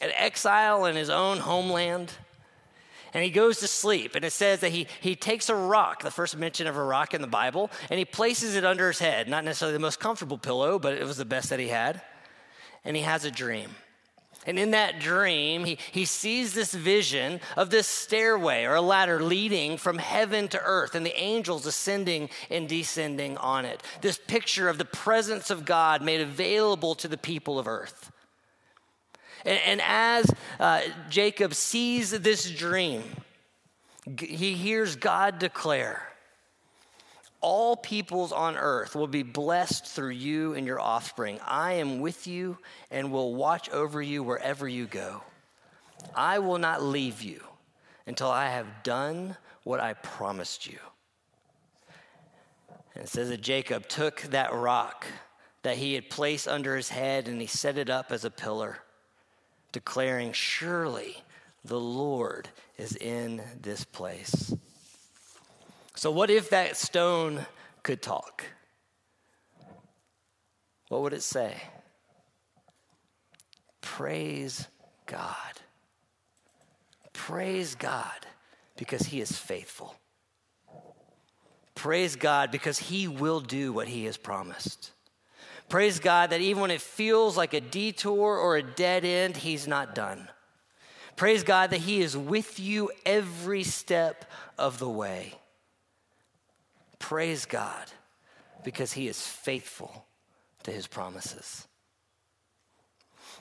an 0.00 0.10
exile 0.16 0.84
in 0.84 0.96
his 0.96 1.10
own 1.10 1.38
homeland. 1.38 2.12
And 3.14 3.24
he 3.24 3.30
goes 3.30 3.60
to 3.60 3.68
sleep, 3.68 4.14
and 4.14 4.24
it 4.26 4.32
says 4.32 4.60
that 4.60 4.72
he, 4.72 4.88
he 5.00 5.16
takes 5.16 5.48
a 5.48 5.54
rock, 5.54 6.02
the 6.02 6.10
first 6.10 6.36
mention 6.36 6.66
of 6.66 6.76
a 6.76 6.82
rock 6.82 7.14
in 7.14 7.22
the 7.22 7.26
Bible, 7.26 7.70
and 7.88 7.98
he 7.98 8.04
places 8.04 8.56
it 8.56 8.64
under 8.64 8.88
his 8.88 8.98
head. 8.98 9.26
Not 9.26 9.44
necessarily 9.44 9.72
the 9.72 9.80
most 9.80 10.00
comfortable 10.00 10.36
pillow, 10.36 10.78
but 10.78 10.92
it 10.94 11.04
was 11.04 11.16
the 11.16 11.24
best 11.24 11.48
that 11.48 11.58
he 11.58 11.68
had. 11.68 12.02
And 12.84 12.94
he 12.94 13.02
has 13.02 13.24
a 13.24 13.30
dream. 13.30 13.70
And 14.46 14.58
in 14.58 14.70
that 14.70 15.00
dream, 15.00 15.64
he, 15.64 15.78
he 15.90 16.04
sees 16.04 16.54
this 16.54 16.72
vision 16.72 17.40
of 17.56 17.70
this 17.70 17.88
stairway 17.88 18.64
or 18.64 18.76
a 18.76 18.80
ladder 18.80 19.22
leading 19.22 19.76
from 19.76 19.98
heaven 19.98 20.48
to 20.48 20.62
earth 20.62 20.94
and 20.94 21.04
the 21.04 21.18
angels 21.20 21.66
ascending 21.66 22.30
and 22.48 22.68
descending 22.68 23.36
on 23.38 23.64
it. 23.64 23.82
This 24.00 24.18
picture 24.26 24.68
of 24.68 24.78
the 24.78 24.84
presence 24.84 25.50
of 25.50 25.64
God 25.64 26.00
made 26.00 26.20
available 26.20 26.94
to 26.96 27.08
the 27.08 27.18
people 27.18 27.58
of 27.58 27.66
earth. 27.66 28.12
And, 29.44 29.58
and 29.66 29.80
as 29.84 30.32
uh, 30.60 30.82
Jacob 31.10 31.54
sees 31.54 32.10
this 32.10 32.48
dream, 32.50 33.02
he 34.20 34.54
hears 34.54 34.94
God 34.94 35.38
declare, 35.40 36.06
all 37.46 37.76
peoples 37.76 38.32
on 38.32 38.56
earth 38.56 38.96
will 38.96 39.06
be 39.06 39.22
blessed 39.22 39.86
through 39.86 40.10
you 40.10 40.54
and 40.54 40.66
your 40.66 40.80
offspring. 40.80 41.38
I 41.46 41.74
am 41.74 42.00
with 42.00 42.26
you 42.26 42.58
and 42.90 43.12
will 43.12 43.36
watch 43.36 43.70
over 43.70 44.02
you 44.02 44.24
wherever 44.24 44.66
you 44.66 44.86
go. 44.86 45.22
I 46.12 46.40
will 46.40 46.58
not 46.58 46.82
leave 46.82 47.22
you 47.22 47.40
until 48.04 48.28
I 48.28 48.48
have 48.48 48.82
done 48.82 49.36
what 49.62 49.78
I 49.78 49.92
promised 49.92 50.66
you. 50.66 50.80
And 52.96 53.04
it 53.04 53.08
says 53.08 53.28
that 53.28 53.42
Jacob 53.42 53.86
took 53.86 54.22
that 54.22 54.52
rock 54.52 55.06
that 55.62 55.76
he 55.76 55.94
had 55.94 56.10
placed 56.10 56.48
under 56.48 56.74
his 56.74 56.88
head 56.88 57.28
and 57.28 57.40
he 57.40 57.46
set 57.46 57.78
it 57.78 57.88
up 57.88 58.10
as 58.10 58.24
a 58.24 58.30
pillar, 58.30 58.78
declaring, 59.70 60.32
Surely 60.32 61.22
the 61.64 61.78
Lord 61.78 62.48
is 62.76 62.96
in 62.96 63.40
this 63.62 63.84
place. 63.84 64.52
So, 65.96 66.10
what 66.10 66.28
if 66.28 66.50
that 66.50 66.76
stone 66.76 67.46
could 67.82 68.02
talk? 68.02 68.44
What 70.88 71.00
would 71.00 71.14
it 71.14 71.22
say? 71.22 71.54
Praise 73.80 74.68
God. 75.06 75.32
Praise 77.14 77.74
God 77.74 78.26
because 78.76 79.06
He 79.06 79.22
is 79.22 79.32
faithful. 79.32 79.96
Praise 81.74 82.14
God 82.14 82.50
because 82.50 82.78
He 82.78 83.08
will 83.08 83.40
do 83.40 83.72
what 83.72 83.88
He 83.88 84.04
has 84.04 84.18
promised. 84.18 84.90
Praise 85.70 85.98
God 85.98 86.28
that 86.28 86.42
even 86.42 86.60
when 86.60 86.70
it 86.70 86.82
feels 86.82 87.38
like 87.38 87.54
a 87.54 87.60
detour 87.60 88.36
or 88.36 88.56
a 88.58 88.62
dead 88.62 89.06
end, 89.06 89.38
He's 89.38 89.66
not 89.66 89.94
done. 89.94 90.28
Praise 91.16 91.42
God 91.42 91.70
that 91.70 91.80
He 91.80 92.02
is 92.02 92.14
with 92.14 92.60
you 92.60 92.90
every 93.06 93.62
step 93.62 94.26
of 94.58 94.78
the 94.78 94.90
way. 94.90 95.32
Praise 96.98 97.46
God 97.46 97.90
because 98.64 98.92
he 98.92 99.06
is 99.08 99.20
faithful 99.20 100.06
to 100.64 100.72
his 100.72 100.86
promises. 100.86 101.66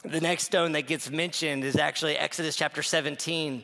The 0.03 0.21
next 0.21 0.43
stone 0.43 0.73
that 0.73 0.87
gets 0.87 1.09
mentioned 1.09 1.63
is 1.63 1.75
actually 1.75 2.15
Exodus 2.15 2.55
chapter 2.55 2.83
17. 2.83 3.63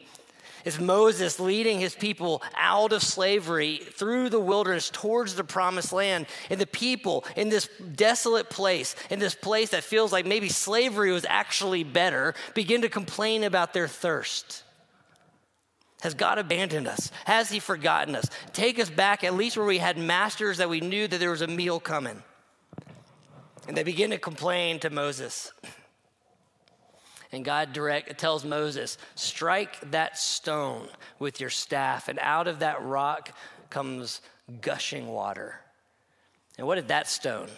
Is 0.65 0.79
Moses 0.79 1.39
leading 1.39 1.79
his 1.79 1.95
people 1.95 2.41
out 2.55 2.93
of 2.93 3.01
slavery 3.01 3.77
through 3.77 4.29
the 4.29 4.39
wilderness 4.39 4.89
towards 4.89 5.35
the 5.35 5.43
promised 5.43 5.91
land. 5.91 6.27
And 6.49 6.59
the 6.59 6.67
people 6.67 7.25
in 7.35 7.49
this 7.49 7.67
desolate 7.95 8.49
place, 8.49 8.95
in 9.09 9.19
this 9.19 9.35
place 9.35 9.69
that 9.69 9.83
feels 9.83 10.11
like 10.11 10.25
maybe 10.25 10.49
slavery 10.49 11.11
was 11.11 11.25
actually 11.27 11.83
better, 11.83 12.35
begin 12.53 12.81
to 12.81 12.89
complain 12.89 13.43
about 13.43 13.73
their 13.73 13.87
thirst. 13.87 14.63
Has 16.01 16.15
God 16.15 16.39
abandoned 16.39 16.87
us? 16.87 17.11
Has 17.25 17.49
He 17.49 17.59
forgotten 17.59 18.15
us? 18.15 18.25
Take 18.53 18.79
us 18.79 18.89
back 18.89 19.23
at 19.23 19.35
least 19.35 19.55
where 19.55 19.65
we 19.65 19.77
had 19.77 19.97
masters 19.97 20.57
that 20.57 20.69
we 20.69 20.81
knew 20.81 21.07
that 21.07 21.19
there 21.19 21.29
was 21.29 21.43
a 21.43 21.47
meal 21.47 21.79
coming. 21.79 22.23
And 23.67 23.77
they 23.77 23.83
begin 23.83 24.09
to 24.09 24.17
complain 24.17 24.79
to 24.79 24.89
Moses. 24.89 25.51
And 27.31 27.45
God 27.45 27.71
direct, 27.71 28.17
tells 28.19 28.43
Moses, 28.43 28.97
Strike 29.13 29.91
that 29.91 30.17
stone 30.17 30.87
with 31.19 31.39
your 31.39 31.51
staff, 31.51 32.09
and 32.09 32.17
out 32.19 32.47
of 32.47 32.59
that 32.59 32.81
rock 32.81 33.31
comes 33.69 34.21
gushing 34.59 35.07
water. 35.07 35.61
And 36.57 36.65
what 36.65 36.79
if 36.79 36.87
that 36.87 37.07
stone 37.07 37.49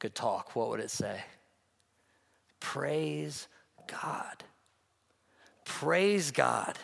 could 0.00 0.14
talk? 0.14 0.56
What 0.56 0.70
would 0.70 0.80
it 0.80 0.90
say? 0.90 1.22
Praise 2.58 3.46
God. 3.86 4.42
Praise 5.64 6.32
God 6.32 6.76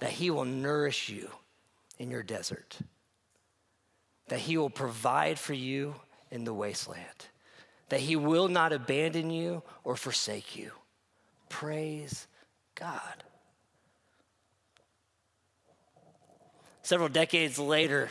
that 0.00 0.10
He 0.10 0.30
will 0.30 0.44
nourish 0.44 1.08
you 1.08 1.30
in 1.98 2.10
your 2.10 2.22
desert, 2.22 2.78
that 4.28 4.40
He 4.40 4.56
will 4.56 4.70
provide 4.70 5.38
for 5.38 5.54
you 5.54 5.94
in 6.30 6.44
the 6.44 6.54
wasteland, 6.54 7.26
that 7.88 8.00
He 8.00 8.16
will 8.16 8.48
not 8.48 8.72
abandon 8.72 9.30
you 9.30 9.62
or 9.84 9.96
forsake 9.96 10.56
you. 10.56 10.72
Praise 11.48 12.26
God. 12.74 13.24
Several 16.82 17.08
decades 17.08 17.58
later, 17.58 18.10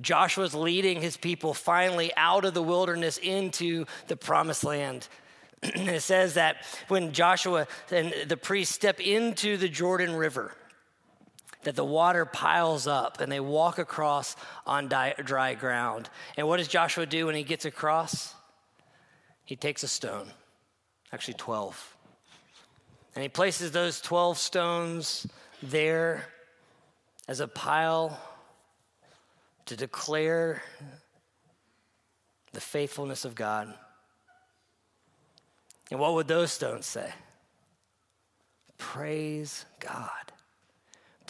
Joshua's 0.00 0.54
leading 0.54 1.00
his 1.00 1.16
people 1.16 1.54
finally 1.54 2.10
out 2.16 2.44
of 2.44 2.54
the 2.54 2.62
wilderness 2.62 3.18
into 3.18 3.84
the 4.08 4.16
promised 4.16 4.64
land. 4.64 5.06
and 5.62 5.88
it 5.88 6.02
says 6.02 6.34
that 6.34 6.64
when 6.88 7.12
Joshua 7.12 7.66
and 7.90 8.12
the 8.26 8.36
priests 8.36 8.74
step 8.74 8.98
into 8.98 9.56
the 9.56 9.68
Jordan 9.68 10.14
River, 10.14 10.52
that 11.62 11.76
the 11.76 11.84
water 11.84 12.24
piles 12.24 12.86
up 12.86 13.20
and 13.20 13.30
they 13.30 13.40
walk 13.40 13.78
across 13.78 14.36
on 14.66 14.88
dry 14.88 15.54
ground. 15.54 16.08
And 16.36 16.48
what 16.48 16.56
does 16.56 16.68
Joshua 16.68 17.06
do 17.06 17.26
when 17.26 17.34
he 17.34 17.42
gets 17.42 17.64
across? 17.64 18.34
He 19.44 19.56
takes 19.56 19.82
a 19.82 19.88
stone, 19.88 20.30
actually 21.12 21.34
12. 21.34 21.96
And 23.14 23.22
he 23.22 23.28
places 23.28 23.72
those 23.72 24.00
12 24.00 24.38
stones 24.38 25.26
there 25.62 26.28
as 27.28 27.40
a 27.40 27.48
pile 27.48 28.18
to 29.66 29.76
declare 29.76 30.62
the 32.52 32.60
faithfulness 32.60 33.24
of 33.24 33.34
God. 33.34 33.72
And 35.90 36.00
what 36.00 36.14
would 36.14 36.28
those 36.28 36.52
stones 36.52 36.86
say? 36.86 37.12
Praise 38.78 39.66
God. 39.80 40.29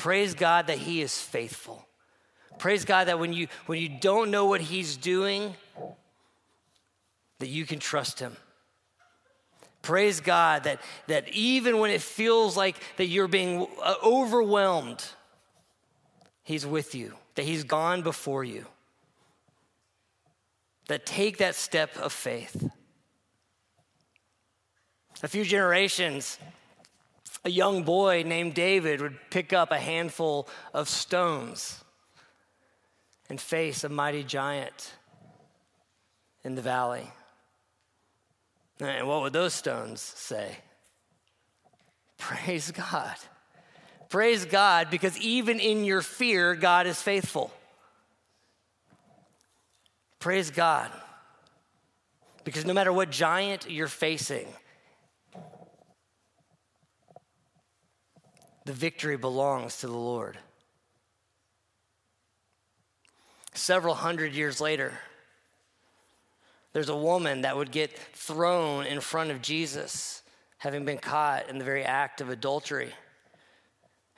Praise 0.01 0.33
God 0.33 0.69
that 0.69 0.79
He 0.79 1.03
is 1.03 1.21
faithful. 1.21 1.87
Praise 2.57 2.87
God 2.87 3.09
that 3.09 3.19
when 3.19 3.35
you, 3.35 3.49
when 3.67 3.79
you 3.79 3.91
don't 3.91 4.31
know 4.31 4.47
what 4.47 4.63
He's 4.63 4.97
doing, 4.97 5.55
that 7.39 7.49
you 7.49 7.67
can 7.67 7.79
trust 7.79 8.19
Him. 8.19 8.35
Praise 9.83 10.21
God 10.21 10.65
that, 10.65 10.81
that 11.09 11.29
even 11.29 11.81
when 11.81 11.91
it 11.91 12.01
feels 12.01 12.57
like 12.57 12.77
that 12.97 13.09
you're 13.09 13.29
being 13.29 13.67
uh, 13.83 13.95
overwhelmed, 14.03 15.05
He's 16.45 16.65
with 16.65 16.95
you, 16.95 17.13
that 17.35 17.45
He's 17.45 17.65
gone 17.65 18.01
before 18.01 18.43
you. 18.43 18.65
That 20.89 21.05
take 21.05 21.37
that 21.37 21.55
step 21.55 21.95
of 21.99 22.15
faith. 22.15 22.71
A 25.23 25.29
few 25.29 25.45
generations, 25.45 26.39
a 27.45 27.51
young 27.51 27.82
boy 27.82 28.22
named 28.26 28.55
David 28.55 29.01
would 29.01 29.18
pick 29.30 29.53
up 29.53 29.72
a 29.72 29.78
handful 29.78 30.49
of 30.74 30.88
stones 30.88 31.82
and 33.28 33.41
face 33.41 33.84
a 33.84 33.88
mighty 33.88 34.22
giant 34.22 34.95
in 36.45 36.55
the 36.55 36.62
valley. 36.62 37.11
And 38.80 39.07
what 39.07 39.22
would 39.22 39.32
those 39.32 39.55
stones 39.55 40.01
say? 40.01 40.59
Praise 42.18 42.70
God. 42.70 43.16
Praise 44.09 44.45
God 44.45 44.91
because 44.91 45.18
even 45.18 45.61
in 45.61 45.84
your 45.84 46.03
fear, 46.03 46.55
God 46.55 46.86
is 46.86 47.01
faithful. 47.01 47.53
Praise 50.18 50.51
God 50.51 50.91
because 52.45 52.66
no 52.66 52.74
matter 52.74 52.93
what 52.93 53.11
giant 53.11 53.70
you're 53.70 53.88
facing, 53.88 54.47
the 58.71 58.77
victory 58.77 59.16
belongs 59.16 59.79
to 59.79 59.89
the 59.89 59.93
Lord. 59.93 60.39
Several 63.53 63.97
hundred 63.97 64.33
years 64.33 64.61
later, 64.61 64.93
there's 66.73 66.89
a 66.89 66.97
woman 66.97 67.41
that 67.41 67.57
would 67.57 67.73
get 67.73 67.99
thrown 68.12 68.87
in 68.87 69.01
front 69.01 69.33
of 69.33 69.43
Jesus, 69.43 70.23
having 70.59 70.85
been 70.85 70.99
caught 70.99 71.49
in 71.51 71.59
the 71.59 71.64
very 71.64 71.83
act 71.83 72.21
of 72.21 72.31
adultery. 72.31 72.93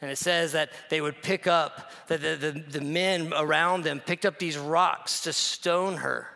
And 0.02 0.10
it 0.10 0.18
says 0.18 0.52
that 0.52 0.68
they 0.90 1.00
would 1.00 1.22
pick 1.22 1.46
up, 1.46 1.90
that 2.08 2.20
the, 2.20 2.36
the, 2.36 2.78
the, 2.78 2.84
men 2.84 3.32
around 3.34 3.84
them 3.84 4.00
picked 4.00 4.26
up 4.26 4.38
these 4.38 4.58
rocks 4.58 5.22
to 5.22 5.32
stone 5.32 5.96
her. 5.96 6.28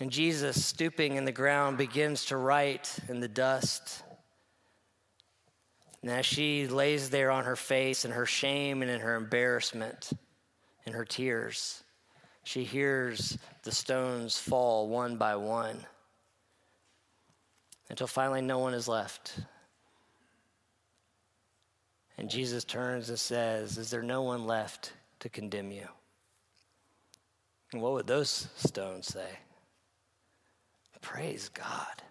And 0.00 0.10
Jesus, 0.10 0.66
stooping 0.66 1.14
in 1.14 1.26
the 1.26 1.30
ground, 1.30 1.78
begins 1.78 2.24
to 2.24 2.36
write 2.36 2.92
in 3.08 3.20
the 3.20 3.28
dust. 3.28 4.02
And 6.08 6.16
as 6.16 6.24
she 6.24 6.66
lays 6.66 7.10
there 7.10 7.30
on 7.30 7.44
her 7.44 7.54
face 7.54 8.06
in 8.06 8.12
her 8.12 8.24
shame 8.24 8.80
and 8.80 8.90
in 8.90 9.00
her 9.00 9.14
embarrassment, 9.14 10.10
in 10.86 10.94
her 10.94 11.04
tears, 11.04 11.84
she 12.44 12.64
hears 12.64 13.36
the 13.62 13.72
stones 13.72 14.38
fall 14.38 14.88
one 14.88 15.18
by 15.18 15.36
one 15.36 15.84
until 17.90 18.06
finally 18.06 18.40
no 18.40 18.58
one 18.58 18.72
is 18.72 18.88
left. 18.88 19.38
And 22.16 22.30
Jesus 22.30 22.64
turns 22.64 23.10
and 23.10 23.18
says, 23.18 23.76
Is 23.76 23.90
there 23.90 24.02
no 24.02 24.22
one 24.22 24.46
left 24.46 24.94
to 25.20 25.28
condemn 25.28 25.70
you? 25.70 25.88
And 27.74 27.82
what 27.82 27.92
would 27.92 28.06
those 28.06 28.48
stones 28.56 29.08
say? 29.08 29.28
Praise 31.02 31.50
God. 31.50 32.02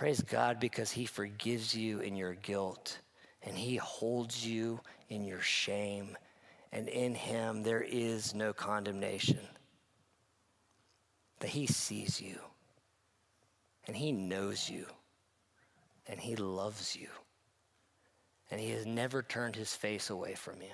Praise 0.00 0.22
God 0.22 0.58
because 0.58 0.90
He 0.90 1.04
forgives 1.04 1.74
you 1.74 2.00
in 2.00 2.16
your 2.16 2.32
guilt 2.32 2.98
and 3.42 3.54
He 3.54 3.76
holds 3.76 4.46
you 4.46 4.80
in 5.10 5.24
your 5.26 5.42
shame 5.42 6.16
and 6.72 6.88
in 6.88 7.14
him 7.14 7.62
there 7.62 7.82
is 7.82 8.34
no 8.34 8.52
condemnation. 8.52 9.40
That 11.40 11.50
he 11.50 11.66
sees 11.66 12.20
you, 12.20 12.38
and 13.86 13.96
he 13.96 14.12
knows 14.12 14.68
you, 14.68 14.86
and 16.06 16.20
he 16.20 16.36
loves 16.36 16.94
you, 16.94 17.08
and 18.50 18.60
he 18.60 18.70
has 18.70 18.84
never 18.84 19.22
turned 19.22 19.56
his 19.56 19.74
face 19.74 20.10
away 20.10 20.34
from 20.34 20.60
you. 20.60 20.68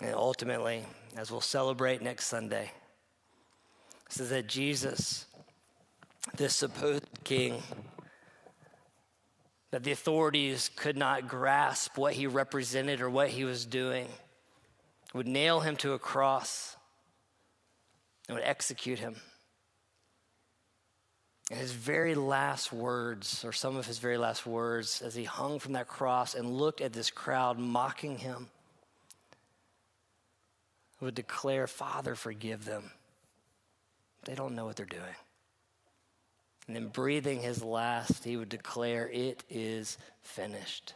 And 0.00 0.14
ultimately, 0.14 0.84
as 1.16 1.30
we'll 1.30 1.42
celebrate 1.42 2.00
next 2.00 2.26
Sunday, 2.26 2.72
says 4.08 4.30
that 4.30 4.46
Jesus, 4.46 5.26
this 6.36 6.54
supposed 6.54 7.06
king, 7.24 7.62
that 9.70 9.84
the 9.84 9.92
authorities 9.92 10.70
could 10.76 10.96
not 10.96 11.28
grasp 11.28 11.96
what 11.96 12.14
he 12.14 12.26
represented 12.26 13.00
or 13.00 13.10
what 13.10 13.30
he 13.30 13.44
was 13.44 13.64
doing, 13.66 14.06
would 15.14 15.26
nail 15.26 15.60
him 15.60 15.76
to 15.76 15.92
a 15.92 15.98
cross 15.98 16.76
and 18.28 18.36
would 18.36 18.46
execute 18.46 18.98
him. 18.98 19.16
And 21.50 21.58
his 21.58 21.72
very 21.72 22.14
last 22.14 22.72
words, 22.72 23.44
or 23.44 23.52
some 23.52 23.76
of 23.76 23.86
his 23.86 23.98
very 23.98 24.16
last 24.16 24.46
words, 24.46 25.02
as 25.02 25.14
he 25.14 25.24
hung 25.24 25.58
from 25.58 25.72
that 25.72 25.88
cross 25.88 26.34
and 26.34 26.50
looked 26.50 26.80
at 26.80 26.92
this 26.92 27.10
crowd 27.10 27.58
mocking 27.58 28.18
him, 28.18 28.48
would 31.00 31.14
declare, 31.14 31.66
Father, 31.66 32.14
forgive 32.14 32.64
them. 32.64 32.92
They 34.24 34.34
don't 34.34 34.54
know 34.54 34.64
what 34.64 34.76
they're 34.76 34.86
doing. 34.86 35.02
And 36.66 36.76
then 36.76 36.88
breathing 36.88 37.40
his 37.40 37.62
last, 37.62 38.24
he 38.24 38.36
would 38.36 38.48
declare, 38.48 39.08
It 39.08 39.42
is 39.50 39.98
finished. 40.22 40.94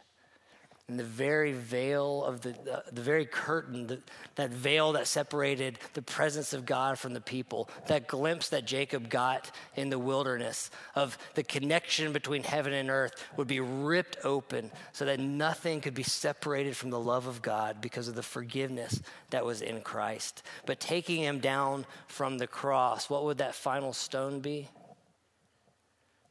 And 0.89 0.97
the 0.97 1.03
very 1.03 1.51
veil 1.51 2.23
of 2.23 2.39
the, 2.39 2.55
the, 2.93 3.01
very 3.01 3.25
curtain, 3.25 3.87
the, 3.87 3.99
that 4.35 4.51
veil 4.51 4.93
that 4.93 5.05
separated 5.05 5.79
the 5.93 6.01
presence 6.01 6.53
of 6.53 6.65
God 6.65 6.97
from 6.97 7.13
the 7.13 7.19
people, 7.19 7.69
that 7.87 8.07
glimpse 8.07 8.47
that 8.49 8.65
Jacob 8.65 9.09
got 9.09 9.51
in 9.75 9.89
the 9.89 9.99
wilderness 9.99 10.71
of 10.95 11.17
the 11.33 11.43
connection 11.43 12.13
between 12.13 12.41
heaven 12.41 12.71
and 12.71 12.89
earth 12.89 13.21
would 13.35 13.49
be 13.49 13.59
ripped 13.59 14.15
open 14.23 14.71
so 14.93 15.03
that 15.03 15.19
nothing 15.19 15.81
could 15.81 15.93
be 15.93 16.03
separated 16.03 16.77
from 16.77 16.89
the 16.89 16.99
love 16.99 17.27
of 17.27 17.41
God 17.41 17.81
because 17.81 18.07
of 18.07 18.15
the 18.15 18.23
forgiveness 18.23 19.01
that 19.31 19.43
was 19.43 19.61
in 19.61 19.81
Christ. 19.81 20.41
But 20.65 20.79
taking 20.79 21.21
him 21.21 21.39
down 21.39 21.85
from 22.07 22.37
the 22.37 22.47
cross, 22.47 23.09
what 23.09 23.25
would 23.25 23.39
that 23.39 23.55
final 23.55 23.91
stone 23.91 24.39
be? 24.39 24.69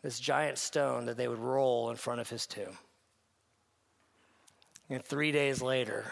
This 0.06 0.20
giant 0.20 0.56
stone 0.56 1.06
that 1.06 1.16
they 1.16 1.26
would 1.26 1.40
roll 1.40 1.90
in 1.90 1.96
front 1.96 2.20
of 2.20 2.30
his 2.30 2.46
tomb. 2.46 2.78
And 4.88 5.04
three 5.04 5.32
days 5.32 5.60
later, 5.60 6.04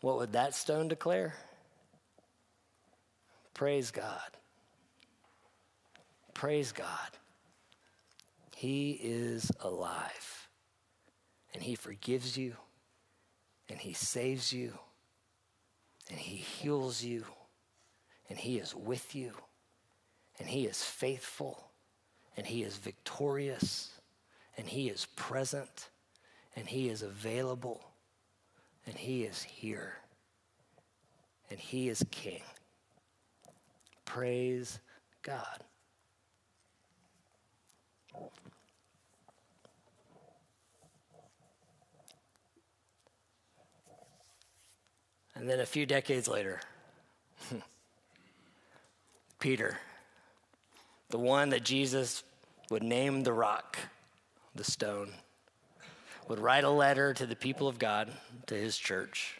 what 0.00 0.16
would 0.16 0.32
that 0.32 0.54
stone 0.54 0.88
declare? 0.88 1.34
Praise 3.52 3.90
God. 3.90 4.30
Praise 6.32 6.72
God. 6.72 7.10
He 8.54 8.92
is 8.92 9.52
alive. 9.60 10.48
And 11.52 11.62
He 11.62 11.74
forgives 11.74 12.38
you, 12.38 12.56
and 13.68 13.78
He 13.78 13.92
saves 13.92 14.54
you, 14.54 14.72
and 16.08 16.18
He 16.18 16.36
heals 16.36 17.04
you, 17.04 17.26
and 18.30 18.38
He 18.38 18.56
is 18.56 18.74
with 18.74 19.14
you, 19.14 19.32
and 20.38 20.48
He 20.48 20.64
is 20.64 20.82
faithful, 20.82 21.65
and 22.36 22.46
He 22.46 22.62
is 22.62 22.76
victorious, 22.76 23.90
and 24.56 24.66
He 24.66 24.88
is 24.88 25.06
present, 25.16 25.88
and 26.54 26.66
He 26.66 26.88
is 26.88 27.02
available, 27.02 27.80
and 28.86 28.94
He 28.94 29.24
is 29.24 29.42
here, 29.42 29.94
and 31.50 31.58
He 31.58 31.88
is 31.88 32.04
King. 32.10 32.42
Praise 34.04 34.78
God. 35.22 35.64
And 45.34 45.48
then 45.48 45.60
a 45.60 45.66
few 45.66 45.84
decades 45.84 46.28
later, 46.28 46.60
Peter, 49.38 49.76
the 51.10 51.18
one 51.18 51.50
that 51.50 51.62
Jesus 51.62 52.24
would 52.70 52.82
name 52.82 53.22
the 53.22 53.32
rock, 53.32 53.78
the 54.54 54.64
stone, 54.64 55.10
would 56.28 56.38
write 56.38 56.64
a 56.64 56.70
letter 56.70 57.14
to 57.14 57.26
the 57.26 57.36
people 57.36 57.68
of 57.68 57.78
God, 57.78 58.10
to 58.46 58.54
his 58.54 58.76
church, 58.76 59.38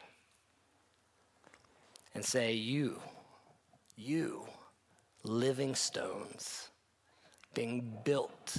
and 2.15 2.25
say, 2.25 2.53
You, 2.53 3.01
you, 3.97 4.47
living 5.25 5.75
stones, 5.75 6.69
being 7.55 7.99
built 8.05 8.59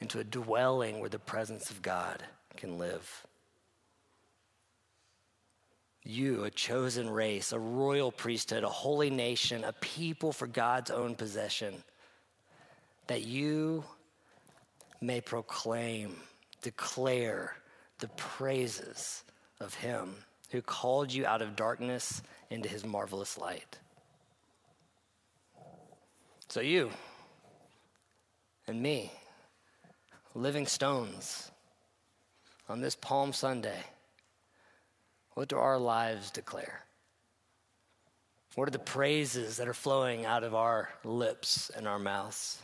into 0.00 0.18
a 0.18 0.24
dwelling 0.24 0.98
where 0.98 1.08
the 1.08 1.18
presence 1.18 1.70
of 1.70 1.82
God 1.82 2.22
can 2.56 2.78
live. 2.78 3.26
You, 6.02 6.44
a 6.44 6.50
chosen 6.50 7.10
race, 7.10 7.52
a 7.52 7.58
royal 7.58 8.10
priesthood, 8.10 8.64
a 8.64 8.68
holy 8.68 9.10
nation, 9.10 9.64
a 9.64 9.72
people 9.74 10.32
for 10.32 10.46
God's 10.46 10.90
own 10.90 11.14
possession, 11.14 11.84
that 13.06 13.22
you 13.22 13.84
may 15.00 15.20
proclaim, 15.20 16.16
declare 16.62 17.56
the 17.98 18.08
praises 18.08 19.24
of 19.60 19.74
Him 19.74 20.14
who 20.50 20.62
called 20.62 21.12
you 21.12 21.26
out 21.26 21.42
of 21.42 21.56
darkness 21.56 22.22
into 22.50 22.68
His 22.68 22.84
marvelous 22.84 23.38
light. 23.38 23.78
So, 26.48 26.60
you 26.60 26.90
and 28.66 28.82
me, 28.82 29.12
living 30.34 30.66
stones 30.66 31.50
on 32.68 32.80
this 32.80 32.96
Palm 32.96 33.32
Sunday 33.32 33.84
what 35.34 35.48
do 35.48 35.56
our 35.56 35.78
lives 35.78 36.30
declare? 36.30 36.84
What 38.56 38.68
are 38.68 38.72
the 38.72 38.78
praises 38.78 39.56
that 39.56 39.68
are 39.68 39.72
flowing 39.74 40.26
out 40.26 40.44
of 40.44 40.54
our 40.54 40.90
lips 41.04 41.70
and 41.74 41.86
our 41.86 41.98
mouths? 41.98 42.62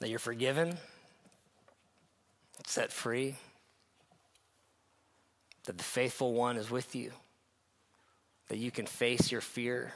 That 0.00 0.10
you're 0.10 0.18
forgiven, 0.18 0.76
set 2.66 2.92
free, 2.92 3.36
that 5.64 5.78
the 5.78 5.84
faithful 5.84 6.34
one 6.34 6.56
is 6.56 6.70
with 6.70 6.94
you, 6.94 7.12
that 8.48 8.58
you 8.58 8.70
can 8.70 8.86
face 8.86 9.32
your 9.32 9.40
fear, 9.40 9.92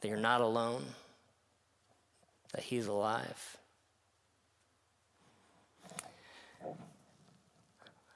that 0.00 0.08
you're 0.08 0.16
not 0.16 0.40
alone, 0.40 0.84
that 2.52 2.62
he's 2.62 2.86
alive. 2.86 3.56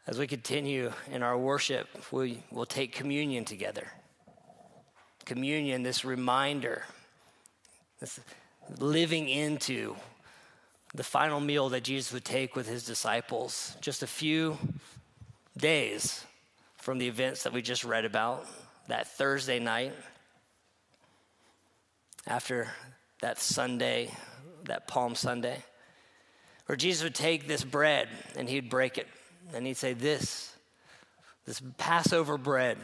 As 0.06 0.18
we 0.18 0.26
continue 0.26 0.92
in 1.10 1.22
our 1.22 1.38
worship, 1.38 1.88
we 2.10 2.42
will 2.50 2.66
take 2.66 2.92
communion 2.92 3.44
together. 3.44 3.86
Communion, 5.24 5.82
this 5.82 6.04
reminder, 6.04 6.82
this 8.00 8.18
living 8.78 9.28
into 9.28 9.94
the 10.94 11.04
final 11.04 11.40
meal 11.40 11.68
that 11.70 11.84
Jesus 11.84 12.12
would 12.12 12.24
take 12.24 12.56
with 12.56 12.68
his 12.68 12.84
disciples 12.84 13.76
just 13.80 14.02
a 14.02 14.06
few 14.06 14.58
days 15.56 16.24
from 16.76 16.98
the 16.98 17.08
events 17.08 17.44
that 17.44 17.52
we 17.52 17.62
just 17.62 17.84
read 17.84 18.04
about 18.04 18.46
that 18.88 19.06
Thursday 19.06 19.58
night 19.58 19.94
after 22.26 22.68
that 23.20 23.38
Sunday, 23.38 24.10
that 24.64 24.88
Palm 24.88 25.14
Sunday, 25.14 25.62
where 26.66 26.76
Jesus 26.76 27.04
would 27.04 27.14
take 27.14 27.46
this 27.46 27.64
bread 27.64 28.08
and 28.36 28.48
he'd 28.48 28.70
break 28.70 28.98
it 28.98 29.06
and 29.54 29.66
he'd 29.66 29.76
say, 29.76 29.92
This, 29.92 30.54
this 31.46 31.60
Passover 31.78 32.38
bread, 32.38 32.78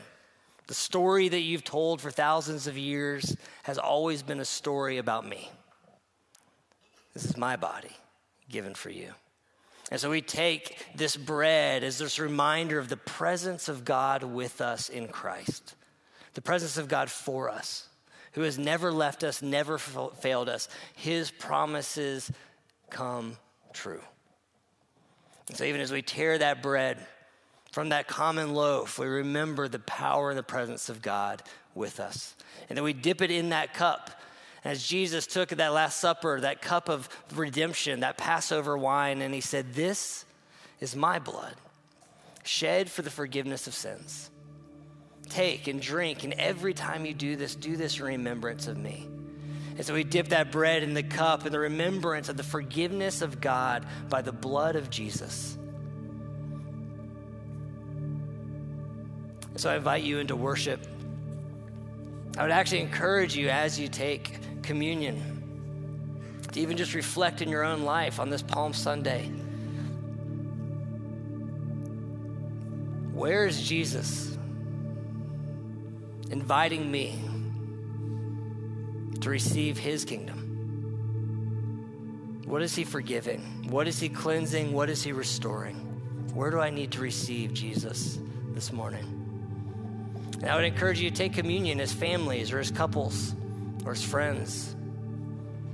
the 0.66 0.74
story 0.74 1.28
that 1.28 1.40
you've 1.40 1.64
told 1.64 2.00
for 2.00 2.11
thousands 2.11 2.66
of 2.66 2.76
years 2.76 3.36
has 3.62 3.78
always 3.78 4.22
been 4.22 4.40
a 4.40 4.44
story 4.44 4.98
about 4.98 5.26
me. 5.26 5.50
This 7.17 7.25
is 7.25 7.37
my 7.39 7.57
body 7.57 7.97
given 8.51 8.75
for 8.75 8.91
you. 8.91 9.09
And 9.91 9.99
so 9.99 10.11
we 10.11 10.21
take 10.21 10.77
this 10.95 11.17
bread 11.17 11.83
as 11.83 11.97
this 11.97 12.19
reminder 12.19 12.79
of 12.79 12.91
the 12.91 12.99
presence 12.99 13.71
of 13.71 13.87
God 13.87 14.23
with 14.23 14.61
us 14.61 14.91
in 14.91 15.09
Christ, 15.09 15.77
the 16.35 16.43
presence 16.43 16.77
of 16.77 16.89
God 16.89 17.09
for 17.09 17.49
us, 17.49 17.89
who 18.33 18.43
has 18.43 18.59
never 18.59 18.93
left 18.93 19.25
us, 19.25 19.41
never 19.41 19.79
failed 19.79 20.51
us. 20.51 20.69
His 20.95 21.31
promises 21.31 22.31
come 22.91 23.39
true. 23.73 24.03
And 25.49 25.57
so 25.57 25.64
even 25.64 25.81
as 25.81 25.91
we 25.91 26.03
tear 26.03 26.37
that 26.37 26.62
bread 26.62 26.99
from 27.73 27.89
that 27.89 28.09
common 28.09 28.53
loaf, 28.53 28.99
we 28.99 29.07
remember 29.07 29.69
the 29.69 29.79
power 29.79 30.29
and 30.29 30.39
the 30.39 30.43
presence 30.43 30.91
of 30.91 31.01
God 31.01 31.43
with 31.75 31.99
us. 31.99 32.35
And 32.69 32.77
then 32.77 32.85
we 32.85 32.93
dip 32.93 33.23
it 33.23 33.31
in 33.31 33.49
that 33.49 33.73
cup. 33.73 34.11
As 34.67 34.85
Jesus 34.85 35.29
took 35.29 35.51
that 35.51 35.73
Last 35.73 36.01
Supper, 36.01 36.41
that 36.41 36.61
cup 36.61 36.89
of 36.89 37.09
redemption, 37.37 38.01
that 38.01 38.19
Passover 38.19 38.77
wine, 38.77 39.23
and 39.23 39.33
he 39.33 39.41
said, 39.41 39.75
This 39.75 40.25
is 40.81 40.97
my 40.97 41.21
blood, 41.21 41.55
shed 42.43 42.91
for 42.91 43.03
the 43.03 43.11
forgiveness 43.11 43.69
of 43.69 43.75
sins. 43.75 44.29
Take 45.29 45.69
and 45.69 45.81
drink, 45.81 46.25
and 46.25 46.33
every 46.33 46.75
time 46.75 47.07
you 47.07 47.14
do 47.14 47.37
this, 47.37 47.55
do 47.55 47.77
this 47.77 48.01
in 48.01 48.07
remembrance 48.07 48.67
of 48.67 48.77
me. 48.77 49.09
And 49.77 49.87
so 49.87 49.95
we 49.95 50.03
dip 50.03 50.31
that 50.31 50.51
bread 50.51 50.83
in 50.83 50.95
the 50.95 51.03
cup 51.05 51.47
in 51.47 51.53
the 51.53 51.61
remembrance 51.61 52.29
of 52.29 52.37
the 52.37 52.43
forgiveness 52.43 53.23
of 53.23 53.41
God 53.41 53.87
by 54.09 54.21
the 54.21 54.33
blood 54.33 54.75
of 54.75 54.91
Jesus. 54.91 55.57
And 59.53 59.61
so 59.61 59.71
I 59.71 59.77
invite 59.77 60.03
you 60.03 60.19
into 60.19 60.35
worship. 60.35 60.85
I 62.37 62.43
would 62.43 62.51
actually 62.51 62.81
encourage 62.81 63.37
you 63.37 63.49
as 63.49 63.79
you 63.79 63.87
take 63.87 64.41
communion 64.67 66.43
to 66.53 66.61
even 66.61 66.77
just 66.77 66.93
reflect 66.95 67.41
in 67.41 67.49
your 67.49 67.64
own 67.64 67.85
life 67.85 68.21
on 68.21 68.29
this 68.29 68.43
Palm 68.43 68.75
Sunday. 68.75 69.31
Where 73.12 73.47
is 73.47 73.62
Jesus 73.62 74.37
inviting 76.31 76.91
me 76.91 77.19
to 79.21 79.31
receive 79.31 79.79
his 79.79 80.05
kingdom? 80.05 80.43
What 82.45 82.62
is 82.62 82.75
he 82.75 82.85
forgiving? 82.85 83.71
What 83.71 83.89
is 83.89 83.99
he 83.99 84.09
cleansing? 84.09 84.73
What 84.73 84.91
is 84.91 85.03
he 85.03 85.12
restoring? 85.12 85.77
Where 86.35 86.51
do 86.51 86.61
I 86.61 86.71
need 86.71 86.93
to 86.93 87.01
receive 87.01 87.55
Jesus 87.55 88.19
this 88.53 88.73
morning? 88.73 89.05
And 90.41 90.51
I 90.51 90.57
would 90.57 90.64
encourage 90.64 91.01
you 91.01 91.09
to 91.11 91.17
take 91.17 91.33
communion 91.33 91.81
as 91.81 91.93
families 91.93 92.53
or 92.53 92.59
as 92.59 92.71
couples 92.71 93.35
or 93.87 93.93
as 93.93 94.05
friends, 94.05 94.74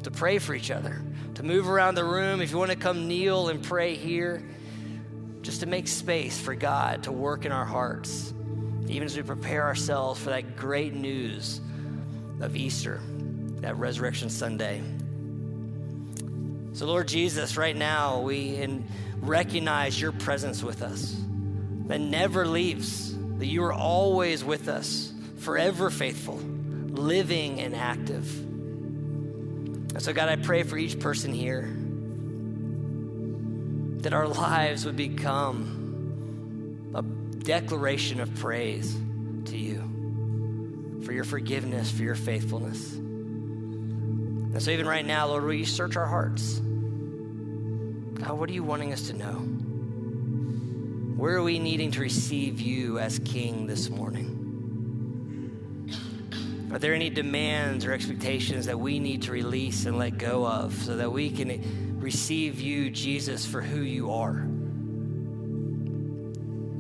to 0.03 0.11
pray 0.11 0.39
for 0.39 0.55
each 0.55 0.71
other, 0.71 1.03
to 1.35 1.43
move 1.43 1.69
around 1.69 1.95
the 1.95 2.05
room. 2.05 2.41
If 2.41 2.51
you 2.51 2.59
want 2.59 2.71
to 2.71 2.77
come 2.77 3.09
kneel 3.09 3.49
and 3.49 3.63
pray 3.63 3.97
here, 3.97 4.47
just 5.41 5.61
to 5.61 5.67
make 5.67 5.89
space 5.89 6.39
for 6.39 6.55
God 6.55 7.05
to 7.05 7.13
work 7.13 7.47
in 7.47 7.53
our 7.53 7.65
hearts, 7.65 8.33
even 8.87 9.05
as 9.05 9.17
we 9.17 9.23
prepare 9.23 9.65
ourselves 9.65 10.21
for 10.21 10.31
that 10.31 10.57
great 10.57 10.95
news 10.95 11.61
of 12.41 12.55
Easter 12.55 13.01
that 13.61 13.77
Resurrection 13.77 14.29
Sunday. 14.29 14.83
So, 16.75 16.87
Lord 16.87 17.09
Jesus, 17.09 17.57
right 17.57 17.77
now 17.77 18.21
we 18.21 18.83
recognize 19.21 20.01
your 20.01 20.13
presence 20.13 20.63
with 20.63 20.83
us 20.83 21.17
that 21.87 22.01
never 22.01 22.47
leaves, 22.47 23.17
that 23.39 23.47
you 23.47 23.63
are 23.65 23.73
always 23.73 24.45
with 24.45 24.69
us, 24.69 25.13
forever 25.39 25.91
faithful, 25.91 26.41
living 26.93 27.61
and 27.61 27.75
active. 27.75 28.39
And 28.41 30.03
so, 30.03 30.13
God, 30.13 30.29
I 30.29 30.37
pray 30.37 30.63
for 30.63 30.77
each 30.79 31.01
person 31.01 31.33
here 31.33 31.71
that 34.03 34.13
our 34.13 34.29
lives 34.29 34.85
would 34.85 34.97
become 34.97 36.91
a 36.95 37.03
declaration 37.03 38.21
of 38.21 38.35
praise 38.37 38.97
to 39.47 39.57
you 39.57 41.01
for 41.05 41.13
your 41.13 41.25
forgiveness, 41.25 41.91
for 41.91 42.03
your 42.03 42.15
faithfulness. 42.15 42.95
And 42.95 44.63
so, 44.63 44.71
even 44.71 44.87
right 44.87 45.07
now, 45.07 45.27
Lord, 45.29 45.45
will 45.45 45.55
you 45.55 45.65
search 45.65 45.97
our 45.97 46.07
hearts? 46.07 46.59
God, 48.15 48.39
what 48.39 48.51
are 48.51 48.53
you 48.53 48.63
wanting 48.63 48.93
us 48.93 49.09
to 49.09 49.15
know? 49.15 49.35
Where 51.17 51.37
are 51.37 51.43
we 51.43 51.59
needing 51.59 51.91
to 51.93 52.01
receive 52.01 52.61
you 52.61 52.99
as 52.99 53.19
King 53.21 53.67
this 53.67 53.89
morning? 53.89 54.42
Are 56.73 56.79
there 56.79 56.95
any 56.95 57.11
demands 57.11 57.85
or 57.85 57.93
expectations 57.93 58.65
that 58.65 58.81
we 58.81 58.99
need 58.99 59.23
to 59.23 59.33
release 59.33 59.85
and 59.85 59.99
let 59.99 60.17
go 60.17 60.47
of 60.47 60.73
so 60.73 60.97
that 60.97 61.13
we 61.13 61.31
can 61.31 62.01
receive 62.01 62.61
you, 62.63 62.89
Jesus, 62.89 63.45
for 63.45 63.61
who 63.61 63.83
you 63.83 64.11
are? 64.11 64.49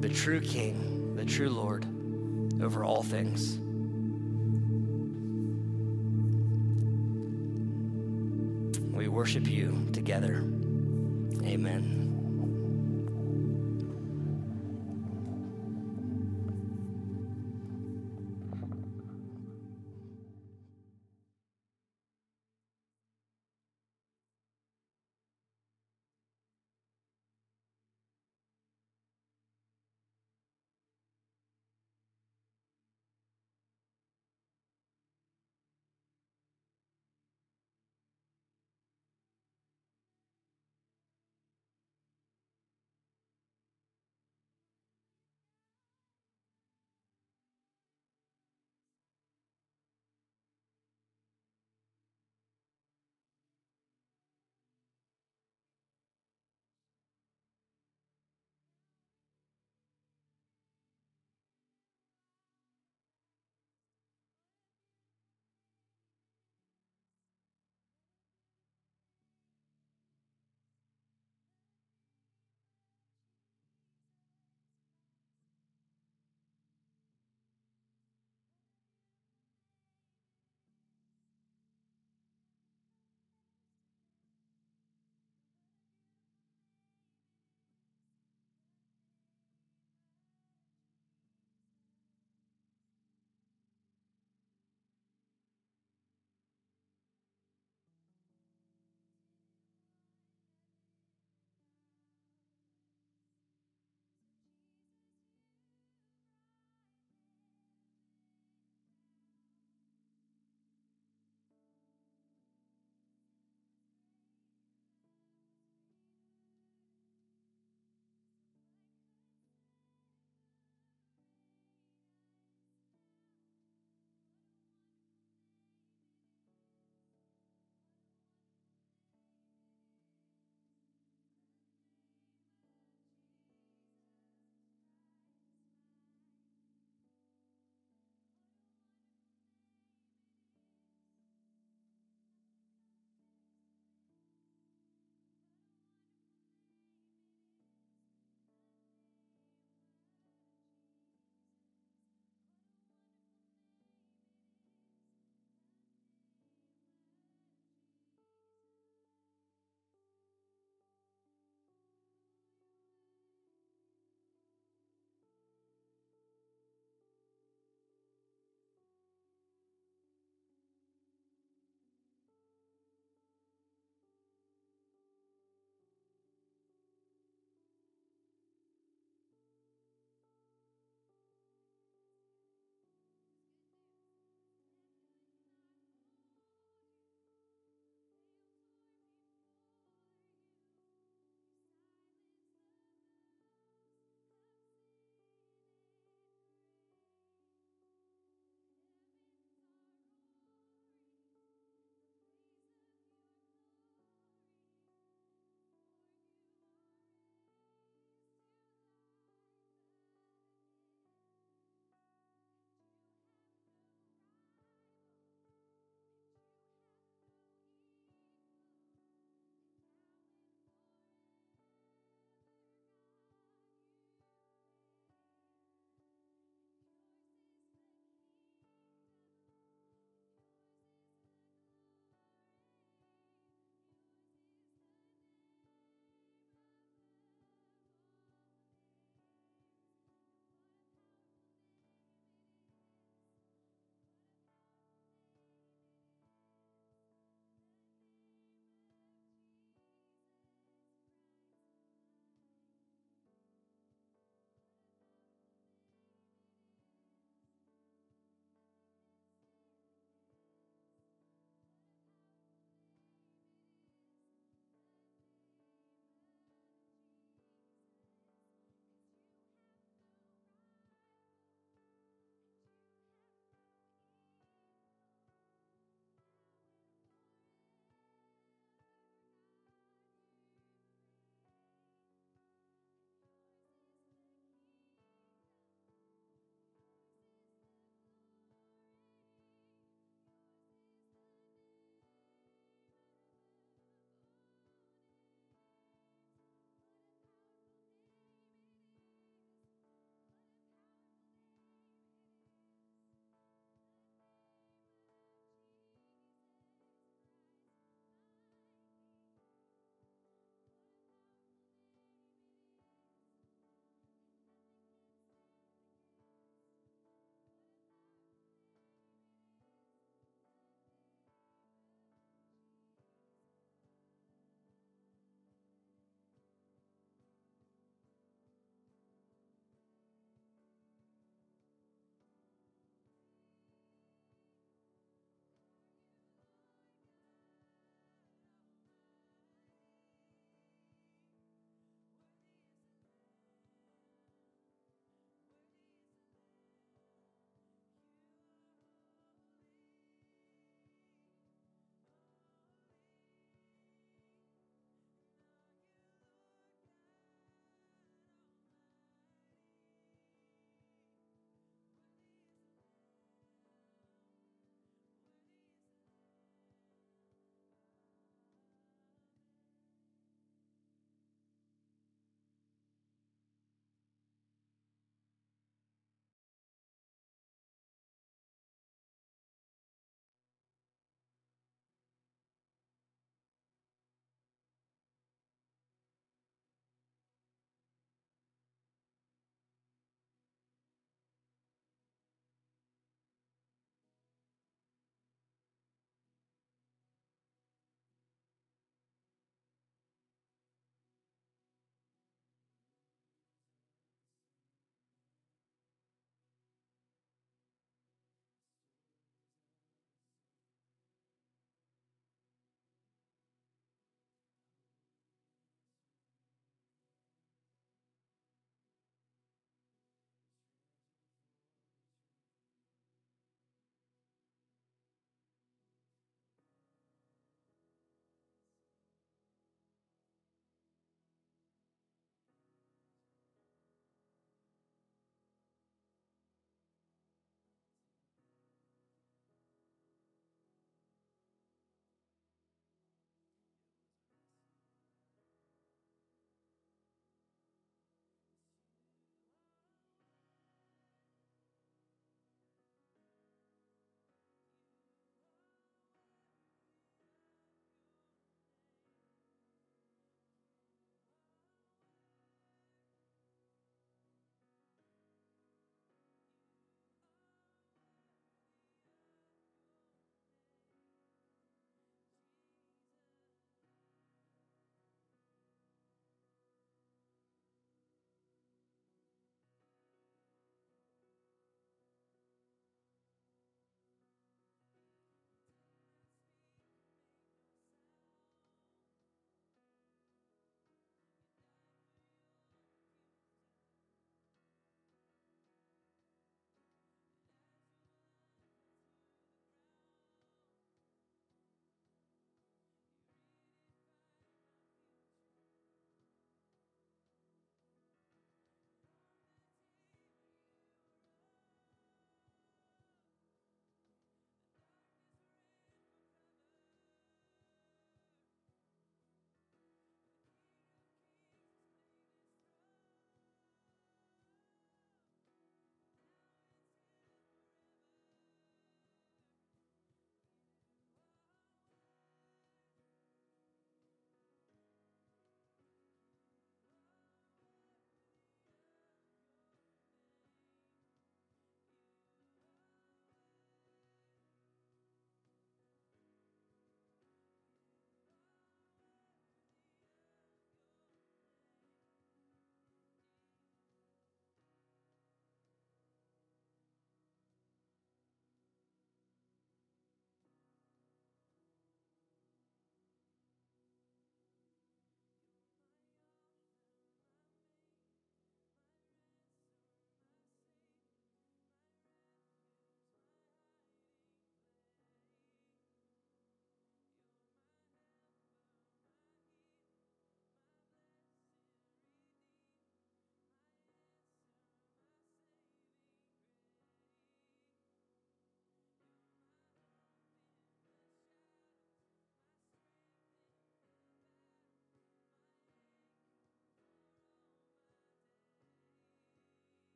The 0.00 0.08
true 0.08 0.40
King, 0.40 1.16
the 1.16 1.24
true 1.24 1.50
Lord 1.50 1.86
over 2.62 2.84
all 2.84 3.02
things. 3.02 3.58
We 8.94 9.08
worship 9.08 9.48
you 9.48 9.88
together. 9.92 10.36
Amen. 11.42 12.09